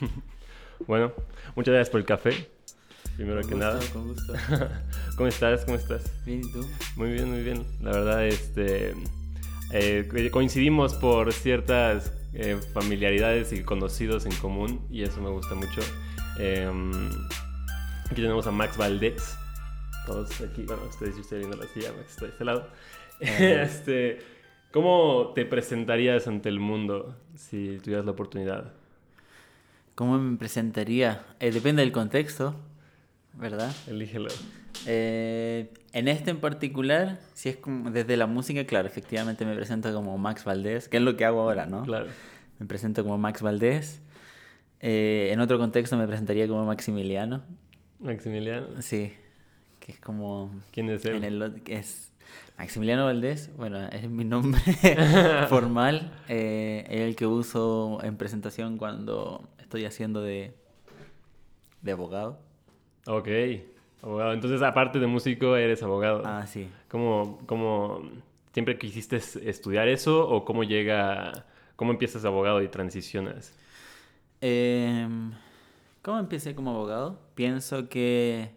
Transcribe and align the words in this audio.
bueno, 0.86 1.12
muchas 1.54 1.72
gracias 1.72 1.90
por 1.90 2.00
el 2.00 2.06
café. 2.06 2.48
Primero 3.16 3.42
Con 3.42 3.48
que 3.48 3.54
gusto, 3.54 3.70
nada. 3.70 3.80
Con 3.92 4.08
gusto. 4.08 4.32
¿Cómo 5.16 5.28
estás? 5.28 5.64
¿Cómo 5.64 5.76
estás? 5.76 6.24
Bien, 6.24 6.40
¿y 6.40 6.52
tú? 6.52 6.66
Muy 6.96 7.12
bien, 7.12 7.30
muy 7.30 7.42
bien. 7.42 7.64
La 7.80 7.92
verdad, 7.92 8.26
este, 8.26 8.94
eh, 9.72 10.30
coincidimos 10.32 10.94
por 10.94 11.32
ciertas 11.32 12.12
eh, 12.32 12.58
familiaridades 12.72 13.52
y 13.52 13.62
conocidos 13.62 14.26
en 14.26 14.34
común 14.36 14.86
y 14.90 15.02
eso 15.02 15.20
me 15.20 15.30
gusta 15.30 15.54
mucho. 15.54 15.80
Eh, 16.38 16.68
aquí 18.06 18.20
tenemos 18.20 18.46
a 18.46 18.50
Max 18.50 18.76
Valdés. 18.76 19.36
Todos 20.06 20.40
aquí, 20.40 20.64
bueno, 20.64 20.82
ustedes, 20.90 21.14
yo 21.14 21.22
estoy 21.22 21.38
viendo 21.38 21.56
la 21.56 21.66
silla, 21.68 21.92
Max 21.92 22.10
está 22.10 22.24
de 22.26 22.30
este 22.32 22.44
lado. 22.44 22.68
este, 23.20 24.18
¿Cómo 24.72 25.32
te 25.36 25.44
presentarías 25.44 26.26
ante 26.26 26.48
el 26.48 26.58
mundo 26.58 27.16
si 27.36 27.78
tuvieras 27.78 28.04
la 28.04 28.10
oportunidad? 28.10 28.72
¿Cómo 29.94 30.18
me 30.18 30.36
presentaría? 30.36 31.24
Eh, 31.38 31.52
depende 31.52 31.82
del 31.82 31.92
contexto, 31.92 32.56
¿verdad? 33.34 33.72
Elígelo. 33.86 34.28
Eh, 34.86 35.72
en 35.92 36.08
este 36.08 36.32
en 36.32 36.40
particular, 36.40 37.20
si 37.34 37.50
es 37.50 37.56
como 37.56 37.92
desde 37.92 38.16
la 38.16 38.26
música, 38.26 38.64
claro, 38.64 38.88
efectivamente 38.88 39.46
me 39.46 39.54
presento 39.54 39.92
como 39.94 40.18
Max 40.18 40.44
Valdés, 40.44 40.88
que 40.88 40.96
es 40.96 41.02
lo 41.02 41.16
que 41.16 41.24
hago 41.24 41.42
ahora, 41.42 41.66
¿no? 41.66 41.84
Claro. 41.84 42.06
Me 42.58 42.66
presento 42.66 43.04
como 43.04 43.18
Max 43.18 43.40
Valdés. 43.40 44.00
Eh, 44.80 45.30
en 45.32 45.38
otro 45.38 45.58
contexto 45.58 45.96
me 45.96 46.08
presentaría 46.08 46.48
como 46.48 46.64
Maximiliano. 46.64 47.42
Maximiliano. 48.00 48.82
Sí, 48.82 49.12
que 49.78 49.92
es 49.92 50.00
como... 50.00 50.50
¿Quién 50.72 50.90
es 50.90 51.04
él? 51.04 51.16
En 51.16 51.24
el, 51.24 51.62
es 51.66 52.12
Maximiliano 52.58 53.04
Valdés, 53.04 53.50
bueno, 53.56 53.86
es 53.88 54.08
mi 54.08 54.24
nombre 54.24 54.60
formal, 55.48 56.12
eh, 56.28 56.84
es 56.88 57.00
el 57.00 57.16
que 57.16 57.26
uso 57.26 57.98
en 58.02 58.16
presentación 58.16 58.76
cuando 58.76 59.48
estoy 59.74 59.86
haciendo 59.86 60.22
de, 60.22 60.54
de 61.82 61.92
abogado. 61.92 62.38
Ok, 63.06 63.26
abogado. 64.02 64.32
Entonces, 64.32 64.62
aparte 64.62 65.00
de 65.00 65.06
músico, 65.08 65.56
eres 65.56 65.82
abogado. 65.82 66.22
Ah, 66.24 66.46
sí. 66.46 66.68
¿Cómo, 66.88 67.40
cómo 67.46 68.00
siempre 68.52 68.78
quisiste 68.78 69.16
es- 69.16 69.34
estudiar 69.34 69.88
eso 69.88 70.28
o 70.28 70.44
cómo 70.44 70.62
llega, 70.62 71.44
cómo 71.74 71.90
empiezas 71.90 72.24
abogado 72.24 72.62
y 72.62 72.68
transicionas? 72.68 73.52
Em, 74.40 75.32
¿Cómo 76.02 76.20
empecé 76.20 76.54
como 76.54 76.70
abogado? 76.70 77.18
Pienso 77.34 77.88
que... 77.88 78.50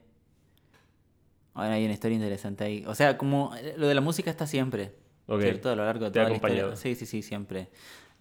Ahora 1.56 1.74
hay 1.74 1.86
una 1.86 1.94
historia 1.96 2.14
interesante 2.16 2.64
ahí. 2.64 2.84
O 2.86 2.94
sea, 2.94 3.18
como 3.18 3.56
eh, 3.56 3.74
lo 3.76 3.88
de 3.88 3.96
la 3.96 4.02
música 4.02 4.30
está 4.30 4.46
siempre. 4.46 4.94
¿cierto? 5.40 5.72
A 5.72 5.76
lo 5.76 5.84
largo 5.84 6.06
de 6.06 6.12
Te 6.12 6.20
ha 6.20 6.24
toda 6.24 6.30
la 6.30 6.36
historia. 6.36 6.56
acompañado. 6.62 6.76
Sí, 6.80 6.94
sí, 6.94 7.08
sí, 7.08 7.24
siempre. 7.24 7.70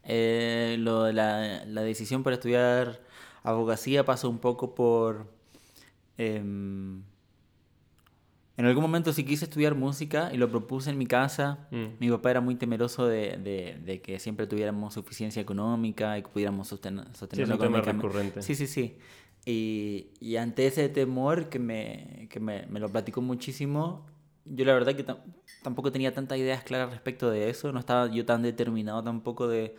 Eh, 0.08 0.76
lo 0.78 1.04
de 1.04 1.12
la, 1.12 1.64
la 1.66 1.82
decisión 1.82 2.22
para 2.22 2.34
estudiar 2.34 3.00
abogacía 3.42 4.04
pasó 4.04 4.30
un 4.30 4.38
poco 4.38 4.74
por... 4.74 5.26
em, 6.18 7.02
en 8.58 8.64
algún 8.64 8.82
momento 8.82 9.12
sí 9.12 9.22
quise 9.24 9.44
estudiar 9.44 9.74
música 9.74 10.30
y 10.32 10.38
lo 10.38 10.48
propuse 10.48 10.88
en 10.90 10.96
mi 10.96 11.06
casa. 11.06 11.68
Mm. 11.70 11.84
Mi 12.00 12.08
papá 12.10 12.30
era 12.30 12.40
muy 12.40 12.54
temeroso 12.54 13.06
de, 13.06 13.36
de- 13.36 13.78
de 13.84 14.00
que 14.00 14.18
siempre 14.18 14.46
tuviéramos 14.46 14.94
suficiencia 14.94 15.42
económica 15.42 16.16
y 16.18 16.22
que 16.22 16.28
pudiéramos 16.28 16.68
sostener, 16.68 17.04
Sí, 17.04 17.10
es 17.12 17.18
sostenerlo 17.18 17.54
un 17.56 17.60
tema 17.60 17.82
recurrente. 17.82 18.40
Sí, 18.42 18.54
sí, 18.54 18.66
sí. 18.66 18.96
Y, 19.44 20.06
y 20.20 20.36
ante 20.36 20.66
ese 20.66 20.88
temor 20.88 21.50
que 21.50 21.58
me, 21.58 22.28
que 22.30 22.40
me, 22.40 22.66
me 22.66 22.80
lo 22.80 22.88
platicó 22.90 23.20
muchísimo, 23.20 24.06
yo 24.46 24.64
la 24.64 24.72
verdad 24.72 24.94
que 24.96 25.04
tam- 25.06 25.20
tampoco 25.62 25.92
tenía 25.92 26.14
tantas 26.14 26.38
ideas 26.38 26.64
claras 26.64 26.90
respecto 26.90 27.30
de 27.30 27.50
eso. 27.50 27.72
No 27.72 27.78
estaba 27.80 28.10
yo 28.10 28.24
tan 28.24 28.40
determinado 28.42 29.04
tampoco 29.04 29.48
de, 29.48 29.76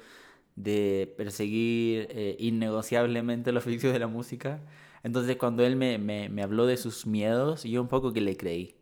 de 0.58 1.14
perseguir 1.16 2.08
eh, 2.10 2.36
innegociablemente 2.40 3.52
el 3.52 3.58
oficio 3.58 3.94
de 3.94 4.00
la 4.00 4.08
música. 4.08 4.60
Entonces 5.04 5.38
cuando 5.38 5.64
él 5.64 5.78
me, 5.78 5.98
me, 6.00 6.28
me 6.28 6.44
habló 6.44 6.66
de 6.66 6.76
sus 6.76 7.06
miedos, 7.06 7.64
yo 7.64 7.82
un 7.82 7.88
poco 7.88 8.12
que 8.12 8.20
le 8.20 8.36
creí. 8.36 8.76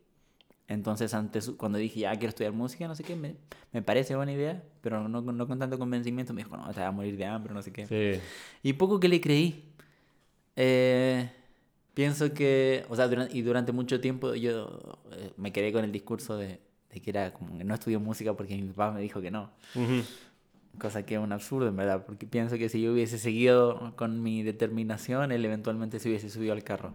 Entonces 0.67 1.13
antes, 1.13 1.51
cuando 1.51 1.77
dije, 1.77 1.99
ya 1.99 2.11
quiero 2.14 2.30
estudiar 2.30 2.53
música, 2.53 2.87
no 2.87 2.95
sé 2.95 3.03
qué, 3.03 3.15
me, 3.15 3.35
me 3.71 3.83
parece 3.83 4.15
buena 4.15 4.31
idea, 4.31 4.64
pero 4.81 5.08
no, 5.08 5.21
no 5.21 5.47
con 5.47 5.59
tanto 5.59 5.77
convencimiento, 5.77 6.33
me 6.33 6.43
dijo, 6.43 6.58
no, 6.58 6.64
te 6.73 6.80
vas 6.80 6.89
a 6.89 6.91
morir 6.91 7.17
de 7.17 7.25
hambre, 7.25 7.53
no 7.53 7.61
sé 7.61 7.71
qué. 7.71 7.85
Sí. 7.85 8.19
Y 8.64 8.73
poco 8.73 8.99
que 8.99 9.08
le 9.08 9.21
creí. 9.21 9.65
Eh, 10.55 11.30
pienso 11.93 12.33
que, 12.33 12.85
o 12.89 12.95
sea, 12.95 13.08
durante, 13.08 13.37
y 13.37 13.41
durante 13.41 13.73
mucho 13.73 13.99
tiempo 13.99 14.33
yo 14.33 14.97
eh, 15.11 15.31
me 15.37 15.52
quedé 15.52 15.71
con 15.71 15.83
el 15.83 15.91
discurso 15.91 16.37
de, 16.37 16.61
de 16.89 17.02
que 17.02 17.09
era 17.11 17.33
como 17.33 17.58
que 17.58 17.64
no 17.64 17.73
estudió 17.73 17.99
música 17.99 18.33
porque 18.33 18.55
mi 18.55 18.69
papá 18.69 18.91
me 18.93 19.02
dijo 19.02 19.21
que 19.21 19.30
no. 19.30 19.52
Ujú. 19.75 20.03
Cosa 20.80 21.05
que 21.05 21.15
es 21.15 21.19
un 21.21 21.31
absurdo, 21.31 21.67
en 21.67 21.75
verdad, 21.75 22.05
porque 22.05 22.25
pienso 22.27 22.58
que 22.58 22.69
si 22.69 22.81
yo 22.81 22.91
hubiese 22.93 23.17
seguido 23.17 23.93
con 23.95 24.21
mi 24.21 24.43
determinación, 24.43 25.31
él 25.31 25.43
eventualmente 25.45 25.99
se 25.99 26.09
hubiese 26.09 26.30
subido 26.30 26.53
al 26.53 26.63
carro. 26.63 26.93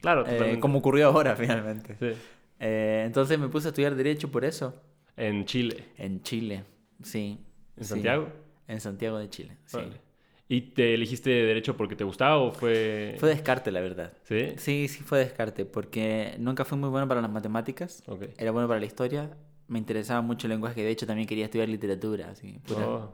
Claro, 0.00 0.24
Eh, 0.26 0.58
como 0.60 0.78
ocurrió 0.78 1.08
ahora, 1.08 1.36
finalmente. 1.36 1.96
Sí. 2.00 2.18
Eh, 2.58 3.02
entonces 3.06 3.38
me 3.38 3.48
puse 3.48 3.68
a 3.68 3.70
estudiar 3.70 3.94
Derecho 3.94 4.30
por 4.30 4.44
eso, 4.44 4.74
En 5.16 5.44
Chile. 5.44 5.84
en 5.98 6.22
Chile, 6.22 6.64
sí. 7.02 7.38
¿En 7.76 7.84
sí. 7.84 7.90
Santiago? 7.90 8.28
En 8.68 8.80
Santiago 8.80 9.18
de 9.18 9.28
Chile, 9.30 9.56
sí. 9.64 9.76
Órale. 9.76 10.00
¿Y 10.48 10.62
te 10.72 10.94
elegiste 10.94 11.30
derecho 11.30 11.76
porque 11.76 11.94
te 11.94 12.02
gustaba 12.02 12.38
o 12.38 12.50
fue...? 12.50 13.14
Fue 13.20 13.28
descarte, 13.28 13.70
la 13.70 13.80
verdad. 13.80 14.12
¿Sí? 14.24 14.54
Sí, 14.56 14.88
sí 14.88 15.02
fue 15.04 15.20
descarte, 15.20 15.64
porque 15.64 16.34
nunca 16.40 16.64
fui 16.64 16.76
muy 16.76 16.88
bueno 16.88 17.06
para 17.06 17.20
las 17.20 17.30
matemáticas, 17.30 18.02
Ok. 18.08 18.24
era 18.36 18.50
bueno 18.50 18.66
para 18.66 18.80
la 18.80 18.86
historia, 18.86 19.30
me 19.70 19.78
interesaba 19.78 20.20
mucho 20.20 20.46
el 20.46 20.50
lenguaje, 20.52 20.82
de 20.82 20.90
hecho 20.90 21.06
también 21.06 21.26
quería 21.26 21.46
estudiar 21.46 21.68
literatura, 21.68 22.30
así, 22.30 22.58
pura- 22.66 22.86
Oh. 22.86 23.12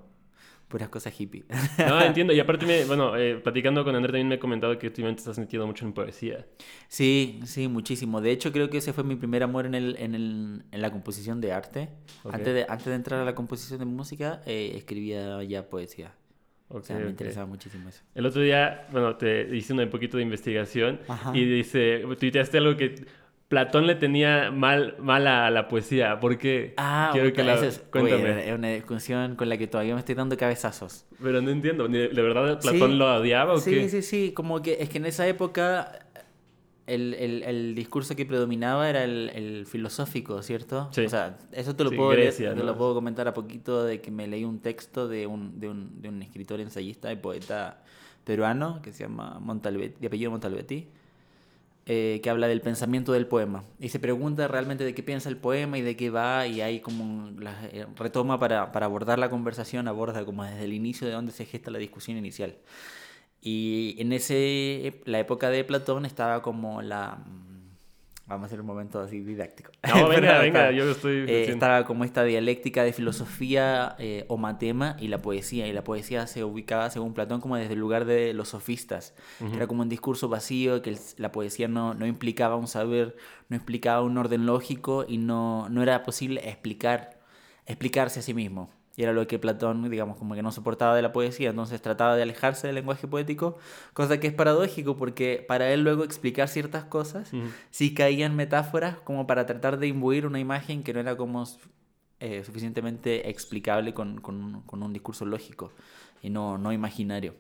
puras 0.69 0.89
cosas 0.89 1.15
hippie. 1.21 1.45
No, 1.79 2.01
entiendo. 2.03 2.33
Y 2.33 2.41
aparte, 2.41 2.67
me, 2.67 2.85
bueno, 2.87 3.17
eh, 3.17 3.37
platicando 3.37 3.85
con 3.85 3.95
André 3.95 4.11
también 4.11 4.27
me 4.27 4.35
he 4.35 4.39
comentado 4.41 4.77
que 4.79 4.89
últimamente 4.89 5.21
estás 5.21 5.39
metido 5.39 5.65
mucho 5.67 5.85
en 5.87 5.93
poesía. 5.93 6.45
sí, 6.89 7.39
sí, 7.45 7.69
muchísimo. 7.69 8.21
De 8.21 8.33
hecho, 8.33 8.51
creo 8.51 8.69
que 8.69 8.79
ese 8.79 8.93
fue 8.93 9.05
mi 9.05 9.15
primer 9.15 9.45
amor 9.45 9.67
en, 9.67 9.75
el, 9.77 9.95
en, 10.01 10.15
el, 10.17 10.65
en 10.73 10.83
la 10.83 10.91
composición 10.91 11.41
de 11.41 11.53
arte. 11.53 11.89
Ok. 12.25 12.35
Antes, 12.35 12.53
de, 12.55 12.67
antes 12.69 12.87
de 12.87 12.95
entrar 12.95 13.21
a 13.21 13.25
la 13.25 13.35
composición 13.37 13.79
de 13.79 13.85
música, 13.87 14.43
eh, 14.47 14.73
escribía 14.75 15.41
ya 15.45 15.69
poesía. 15.69 16.13
Ok, 16.69 16.81
o 16.81 16.83
sea, 16.83 16.97
me 16.97 17.05
ok. 17.05 17.11
interesaba 17.11 17.47
muchísimo 17.47 17.89
eso. 17.89 18.03
El 18.13 18.27
otro 18.27 18.43
día, 18.43 18.89
bueno, 18.91 19.15
te 19.17 19.55
hice 19.57 19.73
un 19.73 19.89
poquito 19.89 20.17
de 20.17 20.25
investigación 20.25 20.99
Ajá. 21.07 21.31
y 21.37 21.45
dice, 21.45 22.03
tuiteaste 22.19 22.59
algo 22.59 22.77
que 22.77 23.07
Platón 23.49 23.87
le 23.87 23.95
tenía 23.95 24.51
mal, 24.51 24.97
mal 24.99 25.27
a 25.29 25.51
la 25.51 25.69
poesía. 25.69 26.19
¿Por 26.19 26.37
qué? 26.37 26.75
Ah, 26.77 27.11
Quiero 27.13 27.33
que 27.33 27.45
la... 27.45 27.55
es, 27.55 27.79
Cuéntame. 27.93 28.25
oye, 28.33 28.49
es 28.49 28.55
una 28.59 28.71
discusión 28.71 29.37
con 29.37 29.49
la 29.49 29.57
que 29.57 29.69
todavía 29.69 29.95
me 29.95 30.01
estoy 30.01 30.17
dando 30.17 30.37
cabezazos. 30.37 31.07
Pero 31.23 31.41
no 31.41 31.51
entiendo. 31.51 31.87
¿De 31.87 32.09
verdad 32.09 32.61
Platón 32.61 32.91
Sí. 32.93 32.97
lo 32.97 33.15
odiaba 33.17 33.53
o 33.55 33.59
Sí, 33.59 33.71
qué? 33.71 33.89
sí, 33.89 34.03
sí, 34.03 34.33
como 34.33 34.63
que 34.63 34.79
es 34.81 34.89
que 34.89 34.99
en 34.99 35.07
esa 35.07 35.27
época 35.29 36.01
el, 36.89 37.15
el, 37.15 37.43
el 37.45 37.75
discurso 37.75 38.15
que 38.17 38.27
predominaba 38.27 38.89
era 38.89 39.05
el, 39.05 39.31
el 39.35 39.67
filosófico, 39.67 40.43
¿cierto? 40.43 40.89
Sí. 40.93 41.05
O 41.05 41.09
sea, 41.09 41.39
eso 41.53 41.75
te 41.77 41.85
lo 41.85 41.91
Sí, 41.91 41.97
puedo 41.97 42.11
Grecia, 42.11 42.47
leer, 42.51 42.59
te 42.61 42.65
lo 42.65 42.77
puedo 42.77 42.95
comentar 42.95 43.27
a 43.29 43.35
poquito 43.35 43.85
de 43.85 44.01
que 44.01 44.11
me 44.11 44.27
leí 44.27 44.45
un 44.45 44.61
texto 44.61 45.09
de 45.09 45.27
un, 45.27 45.59
de 45.61 45.69
un, 45.69 46.01
de 46.01 46.09
un 46.09 46.23
escritor 46.23 46.61
ensayista 46.61 47.13
y 47.13 47.17
poeta 47.17 47.83
peruano 48.25 48.81
que 48.83 48.93
se 48.93 49.05
llama 49.05 49.39
Montalbetti, 49.41 50.01
de 50.01 50.07
apellido 50.09 50.31
Montalbetti, 50.33 50.89
eh, 51.89 52.21
que 52.21 52.31
habla 52.31 52.49
del 52.49 52.61
pensamiento 52.61 53.13
del 53.13 53.29
poema. 53.29 53.65
Y 53.79 53.91
se 53.91 54.01
pregunta 54.01 54.49
realmente 54.49 54.83
de 54.85 54.93
qué 54.93 55.05
piensa 55.05 55.29
el 55.29 55.37
poema 55.37 55.79
y 55.79 55.83
de 55.83 55.97
qué 55.97 56.11
va, 56.11 56.47
y 56.47 56.61
ahí 56.61 56.81
como 56.81 57.31
la, 57.39 57.55
eh, 57.67 57.87
retoma 57.95 58.41
para, 58.41 58.73
para 58.73 58.87
abordar 58.87 59.21
la 59.21 59.31
conversación, 59.31 59.87
aborda 59.87 60.25
como 60.25 60.45
desde 60.45 60.65
el 60.65 60.73
inicio 60.73 61.07
de 61.07 61.13
donde 61.13 61.31
se 61.31 61.45
gesta 61.45 61.71
la 61.71 61.79
discusión 61.79 62.17
inicial. 62.17 62.57
Y 63.41 63.95
en 63.99 64.13
ese, 64.13 65.01
la 65.05 65.21
época 65.21 65.51
de 65.51 65.63
Platón 65.63 66.05
estaba 66.07 66.43
como 66.43 66.83
la... 66.83 67.25
Vamos 68.29 68.45
a 68.45 68.47
hacer 68.47 68.61
un 68.61 68.67
momento 68.67 68.99
así 69.01 69.21
didáctico. 69.21 69.71
No, 69.87 70.09
venga, 70.09 70.39
venga, 70.41 70.71
yo 70.73 70.91
estoy... 70.91 71.19
eh, 71.29 71.45
estaba 71.53 71.85
como 71.85 72.03
esta 72.05 72.25
dialéctica 72.25 72.83
de 72.83 72.93
filosofía 72.93 73.95
eh, 74.01 74.25
o 74.29 74.37
matema 74.37 74.97
y 74.99 75.09
la 75.09 75.23
poesía. 75.23 75.67
Y 75.69 75.73
la 75.73 75.85
poesía 75.85 76.27
se 76.27 76.43
ubicaba, 76.43 76.91
según 76.91 77.15
Platón, 77.15 77.41
como 77.41 77.57
desde 77.57 77.75
el 77.75 77.79
lugar 77.79 78.05
de 78.05 78.35
los 78.35 78.49
sofistas. 78.49 79.15
Ujú. 79.41 79.51
que 79.51 79.57
era 79.59 79.67
como 79.69 79.83
un 79.83 79.89
discurso 79.89 80.29
vacío, 80.29 80.83
que 80.83 80.91
el- 80.91 80.99
la 81.19 81.31
poesía 81.31 81.69
no, 81.69 81.95
no 81.95 82.05
implicaba 82.07 82.57
un 82.57 82.67
saber, 82.67 83.17
no 83.49 83.57
implicaba 83.57 84.03
un 84.03 84.19
orden 84.19 84.45
lógico 84.45 85.05
y 85.07 85.19
no, 85.19 85.69
no 85.69 85.83
era 85.83 86.03
posible 86.03 86.49
explicar, 86.49 87.21
explicarse 87.65 88.21
a 88.21 88.23
sí 88.23 88.35
mismo. 88.35 88.71
Y 88.97 89.03
era 89.03 89.13
lo 89.13 89.27
que 89.27 89.39
Platón, 89.39 89.91
digamos, 89.91 90.17
como 90.17 90.35
que 90.35 90.43
no 90.43 90.51
soportaba 90.53 90.97
de 90.97 91.03
la 91.03 91.13
poesía, 91.13 91.51
entonces 91.51 91.83
trataba 91.83 92.17
de 92.17 92.23
alejarse 92.23 92.67
del 92.67 92.77
lenguaje 92.77 93.07
poético, 93.07 93.59
cosa 93.93 94.19
que 94.19 94.27
es 94.29 94.33
paradójico 94.33 94.97
porque 94.97 95.45
para 95.47 95.71
él 95.71 95.83
luego 95.85 96.03
explicar 96.03 96.49
ciertas 96.49 96.85
cosas 96.85 97.33
Ujú. 97.33 97.49
sí 97.71 97.93
caían 97.95 98.35
metáforas 98.37 98.97
como 99.01 99.27
para 99.27 99.45
tratar 99.45 99.79
de 99.79 99.87
imbuir 99.89 100.27
una 100.27 100.41
imagen 100.41 100.83
que 100.83 100.95
no 100.95 101.01
era 101.01 101.17
como 101.17 101.45
eh, 102.21 102.43
suficientemente 102.45 103.29
explicable 103.29 103.93
con, 103.93 104.21
con 104.23 104.43
un- 104.43 104.63
con 104.63 104.83
un 104.83 104.93
discurso 104.95 105.27
lógico 105.27 105.73
y 106.23 106.31
no, 106.31 106.57
no 106.57 106.73
imaginario. 106.73 107.35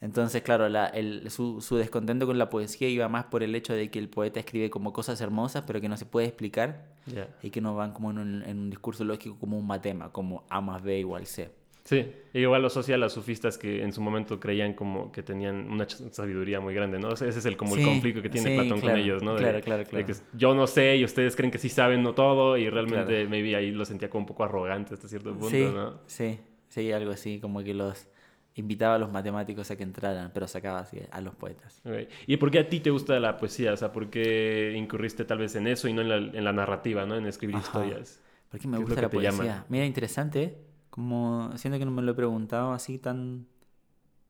Entonces, 0.00 0.40
claro, 0.42 0.68
la- 0.68 0.86
el- 0.86 1.30
su, 1.30 1.60
su 1.60 1.76
descontento 1.76 2.26
con 2.26 2.38
la 2.38 2.48
poesía 2.48 2.88
iba 2.88 3.08
más 3.08 3.24
por 3.26 3.42
el 3.42 3.54
hecho 3.54 3.74
de 3.74 3.90
que 3.90 3.98
el 3.98 4.08
poeta 4.08 4.40
escribe 4.40 4.70
como 4.70 4.92
cosas 4.92 5.20
hermosas, 5.20 5.64
pero 5.66 5.80
que 5.80 5.88
no 5.90 5.96
se 5.98 6.06
puede 6.06 6.26
explicar 6.26 6.86
Ya. 7.06 7.28
y 7.42 7.50
que 7.50 7.60
no 7.60 7.74
van 7.76 7.92
como 7.92 8.10
en 8.10 8.18
un, 8.18 8.42
en 8.44 8.58
un 8.58 8.70
discurso 8.70 9.04
lógico 9.04 9.36
como 9.38 9.58
un 9.58 9.66
matema, 9.66 10.10
como 10.10 10.44
A 10.48 10.60
más 10.62 10.82
B 10.82 10.98
igual 10.98 11.26
C. 11.26 11.50
Sí, 11.82 12.06
igual 12.34 12.60
lo 12.60 12.68
asocia 12.68 12.94
a 12.94 12.98
los 12.98 13.12
sufistas 13.12 13.56
que 13.58 13.82
en 13.82 13.92
su 13.92 14.00
momento 14.00 14.38
creían 14.38 14.74
como 14.74 15.10
que 15.10 15.22
tenían 15.22 15.70
una 15.70 15.88
sabiduría 15.88 16.60
muy 16.60 16.74
grande, 16.74 16.98
¿no? 16.98 17.12
ese 17.12 17.28
es 17.30 17.44
el, 17.46 17.56
como 17.56 17.74
el 17.74 17.82
conflicto 17.84 18.22
que 18.22 18.28
tiene 18.28 18.54
Platón 18.54 18.80
con 18.80 18.96
ellos, 18.96 19.22
¿no? 19.22 19.34
claro, 19.36 19.60
claro, 19.60 19.84
claro. 19.84 20.06
que 20.06 20.14
yo 20.34 20.54
no 20.54 20.66
sé 20.66 20.96
y 20.98 21.04
ustedes 21.04 21.34
creen 21.36 21.50
que 21.50 21.58
sí 21.58 21.68
saben 21.70 22.02
no 22.02 22.14
todo 22.14 22.56
y 22.58 22.68
realmente 22.70 23.26
maybe 23.26 23.56
ahí 23.56 23.70
lo 23.70 23.84
sentía 23.86 24.08
como 24.10 24.20
un 24.22 24.26
poco 24.26 24.44
arrogante 24.44 24.94
hasta 24.94 25.08
cierto 25.08 25.30
punto, 25.32 25.48
sí, 25.48 25.64
¿no? 25.74 25.98
Sí, 26.06 26.38
sí, 26.68 26.92
algo 26.92 27.12
así, 27.12 27.40
como 27.40 27.62
que 27.64 27.72
los 27.74 28.06
invitaba 28.54 28.96
a 28.96 28.98
los 28.98 29.10
matemáticos 29.10 29.70
a 29.70 29.76
que 29.76 29.82
entraran, 29.82 30.30
pero 30.32 30.46
sacaba 30.46 30.80
así 30.80 30.98
a 31.10 31.20
los 31.20 31.34
poetas. 31.34 31.82
¿Y 32.26 32.36
por 32.36 32.50
qué 32.50 32.58
a 32.60 32.68
ti 32.68 32.80
te 32.80 32.90
gusta 32.90 33.18
la 33.20 33.36
poesía? 33.36 33.72
O 33.72 33.76
sea, 33.76 33.92
¿por 33.92 34.10
qué 34.10 34.74
incurriste 34.76 35.24
tal 35.24 35.38
vez 35.38 35.54
en 35.56 35.66
eso 35.66 35.88
y 35.88 35.92
no 35.92 36.02
en 36.02 36.08
la, 36.08 36.16
en 36.16 36.44
la 36.44 36.52
narrativa, 36.52 37.06
¿no? 37.06 37.16
En 37.16 37.26
escribir 37.26 37.56
historias. 37.56 38.20
¿Por 38.50 38.60
qué 38.60 38.68
me 38.68 38.78
gusta 38.78 39.02
la 39.02 39.10
poesía? 39.10 39.64
Mira, 39.68 39.84
interesante, 39.86 40.58
como 40.90 41.56
siento 41.56 41.78
que 41.78 41.84
no 41.84 41.90
me 41.90 42.02
lo 42.02 42.12
he 42.12 42.14
preguntado 42.14 42.72
así 42.72 42.98
tan, 42.98 43.46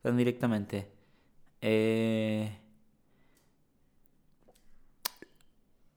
tan 0.02 0.16
directamente. 0.16 0.88
Eh... 1.60 2.56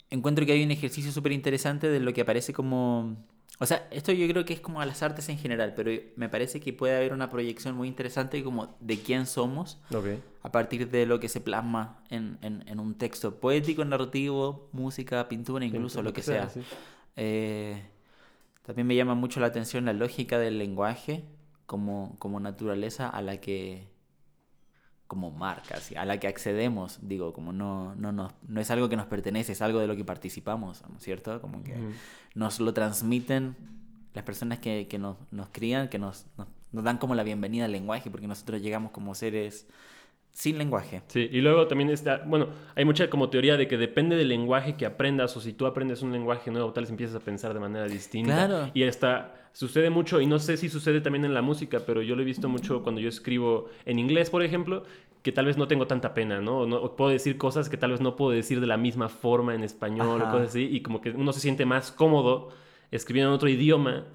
Encuentro 0.09 0.45
que 0.45 0.51
hay 0.51 0.63
un 0.63 0.69
ejercicio 0.69 1.11
súper 1.11 1.31
interesante 1.31 1.89
de 1.89 1.99
lo 1.99 2.13
que 2.13 2.21
aparece 2.21 2.53
como 2.53 3.17
o 3.59 3.65
sea, 3.65 3.87
esto 3.91 4.11
yo 4.11 4.27
creo 4.27 4.45
que 4.45 4.53
es 4.53 4.59
como 4.59 4.81
a 4.81 4.85
las 4.85 5.03
artes 5.03 5.29
en 5.29 5.37
general, 5.37 5.73
pero 5.75 5.91
me 6.15 6.27
parece 6.27 6.59
que 6.59 6.73
puede 6.73 6.95
haber 6.95 7.13
una 7.13 7.29
proyección 7.29 7.75
muy 7.75 7.87
interesante 7.87 8.43
como 8.43 8.75
de 8.79 8.99
quién 8.99 9.27
somos 9.27 9.79
a 10.41 10.51
partir 10.51 10.89
de 10.89 11.05
lo 11.05 11.19
que 11.19 11.29
se 11.29 11.39
plasma 11.39 11.99
en, 12.09 12.37
en, 12.41 12.79
un 12.79 12.95
texto 12.95 13.39
poético, 13.39 13.85
narrativo, 13.85 14.69
música, 14.71 15.29
pintura, 15.29 15.65
incluso 15.65 16.01
lo 16.01 16.13
que, 16.13 16.23
sea. 16.23 16.49
Eh, 17.15 17.81
también 18.63 18.87
me 18.87 18.95
llama 18.95 19.13
mucho 19.13 19.39
la 19.39 19.47
atención 19.47 19.85
la 19.85 19.93
lógica 19.93 20.39
del 20.39 20.57
lenguaje 20.57 21.23
como, 21.67 22.15
como 22.17 22.39
naturaleza 22.39 23.07
a 23.07 23.21
la 23.21 23.37
que 23.37 23.87
como 25.07 25.31
marca, 25.31 25.75
a 25.95 26.05
la 26.05 26.19
que 26.19 26.27
accedemos, 26.27 26.99
digo, 27.01 27.33
como 27.33 27.53
no, 27.53 27.93
no, 27.95 28.11
no, 28.11 28.33
no 28.47 28.61
es 28.61 28.71
algo 28.71 28.89
que 28.89 28.95
nos 28.95 29.05
pertenece, 29.05 29.51
es 29.51 29.61
algo 29.61 29.79
de 29.79 29.87
lo 29.87 29.95
que 29.95 30.05
participamos, 30.05 30.83
¿cierto? 30.99 31.39
Como 31.41 31.63
que 31.63 31.75
nos 32.35 32.59
lo 32.59 32.73
transmiten 32.73 33.55
las 34.13 34.23
personas 34.23 34.59
que, 34.59 34.87
que 34.87 34.97
nos, 34.97 35.17
nos, 35.31 35.49
crían, 35.51 35.89
que 35.89 35.99
nos, 35.99 36.25
nos, 36.71 36.83
dan 36.83 36.97
como 36.97 37.15
la 37.15 37.23
bienvenida 37.23 37.65
al 37.65 37.71
lenguaje, 37.71 38.09
porque 38.09 38.27
nosotros 38.27 38.61
llegamos 38.61 38.91
como 38.91 39.15
seres 39.15 39.67
sin 40.33 40.57
lenguaje. 40.57 41.03
Sí, 41.07 41.29
y 41.31 41.41
luego 41.41 41.67
también 41.67 41.91
está, 41.91 42.23
bueno, 42.25 42.47
hay 42.75 42.85
mucha 42.85 43.09
como 43.09 43.29
teoría 43.29 43.55
de 43.55 43.67
que 43.67 43.77
depende 43.77 44.15
del 44.15 44.29
lenguaje 44.29 44.75
que 44.75 44.85
aprendas 44.85 45.37
o 45.37 45.41
si 45.41 45.53
tú 45.53 45.67
aprendes 45.67 46.01
un 46.01 46.11
lenguaje 46.11 46.49
nuevo, 46.49 46.73
tal 46.73 46.83
vez 46.83 46.91
empiezas 46.91 47.15
a 47.15 47.19
pensar 47.19 47.53
de 47.53 47.59
manera 47.59 47.85
distinta. 47.85 48.47
Claro. 48.47 48.71
Y 48.73 48.81
está, 48.81 49.35
sucede 49.53 49.91
mucho, 49.91 50.19
y 50.21 50.25
no 50.25 50.39
sé 50.39 50.57
si 50.57 50.69
sucede 50.69 51.01
también 51.01 51.23
en 51.23 51.35
la 51.35 51.43
música, 51.43 51.81
pero 51.85 52.01
yo 52.01 52.15
lo 52.15 52.23
he 52.23 52.25
visto 52.25 52.49
mucho 52.49 52.81
cuando 52.81 52.99
yo 52.99 53.09
escribo 53.09 53.69
en 53.85 53.99
inglés, 53.99 54.31
por 54.31 54.41
ejemplo, 54.41 54.83
que 55.21 55.31
tal 55.31 55.45
vez 55.45 55.55
no 55.55 55.67
tengo 55.67 55.85
tanta 55.85 56.15
pena, 56.15 56.41
¿no? 56.41 56.65
no 56.65 56.95
puedo 56.95 57.11
decir 57.11 57.37
cosas 57.37 57.69
que 57.69 57.77
tal 57.77 57.91
vez 57.91 58.01
no 58.01 58.15
puedo 58.15 58.31
decir 58.31 58.59
de 58.59 58.67
la 58.67 58.75
misma 58.75 59.09
forma 59.09 59.53
en 59.53 59.63
español 59.63 60.19
o 60.19 60.31
cosas 60.31 60.49
así, 60.49 60.67
y 60.69 60.81
como 60.81 60.99
que 60.99 61.11
uno 61.11 61.31
se 61.31 61.41
siente 61.41 61.65
más 61.65 61.91
cómodo 61.91 62.49
escribiendo 62.89 63.29
en 63.29 63.35
otro 63.35 63.49
idioma 63.49 64.05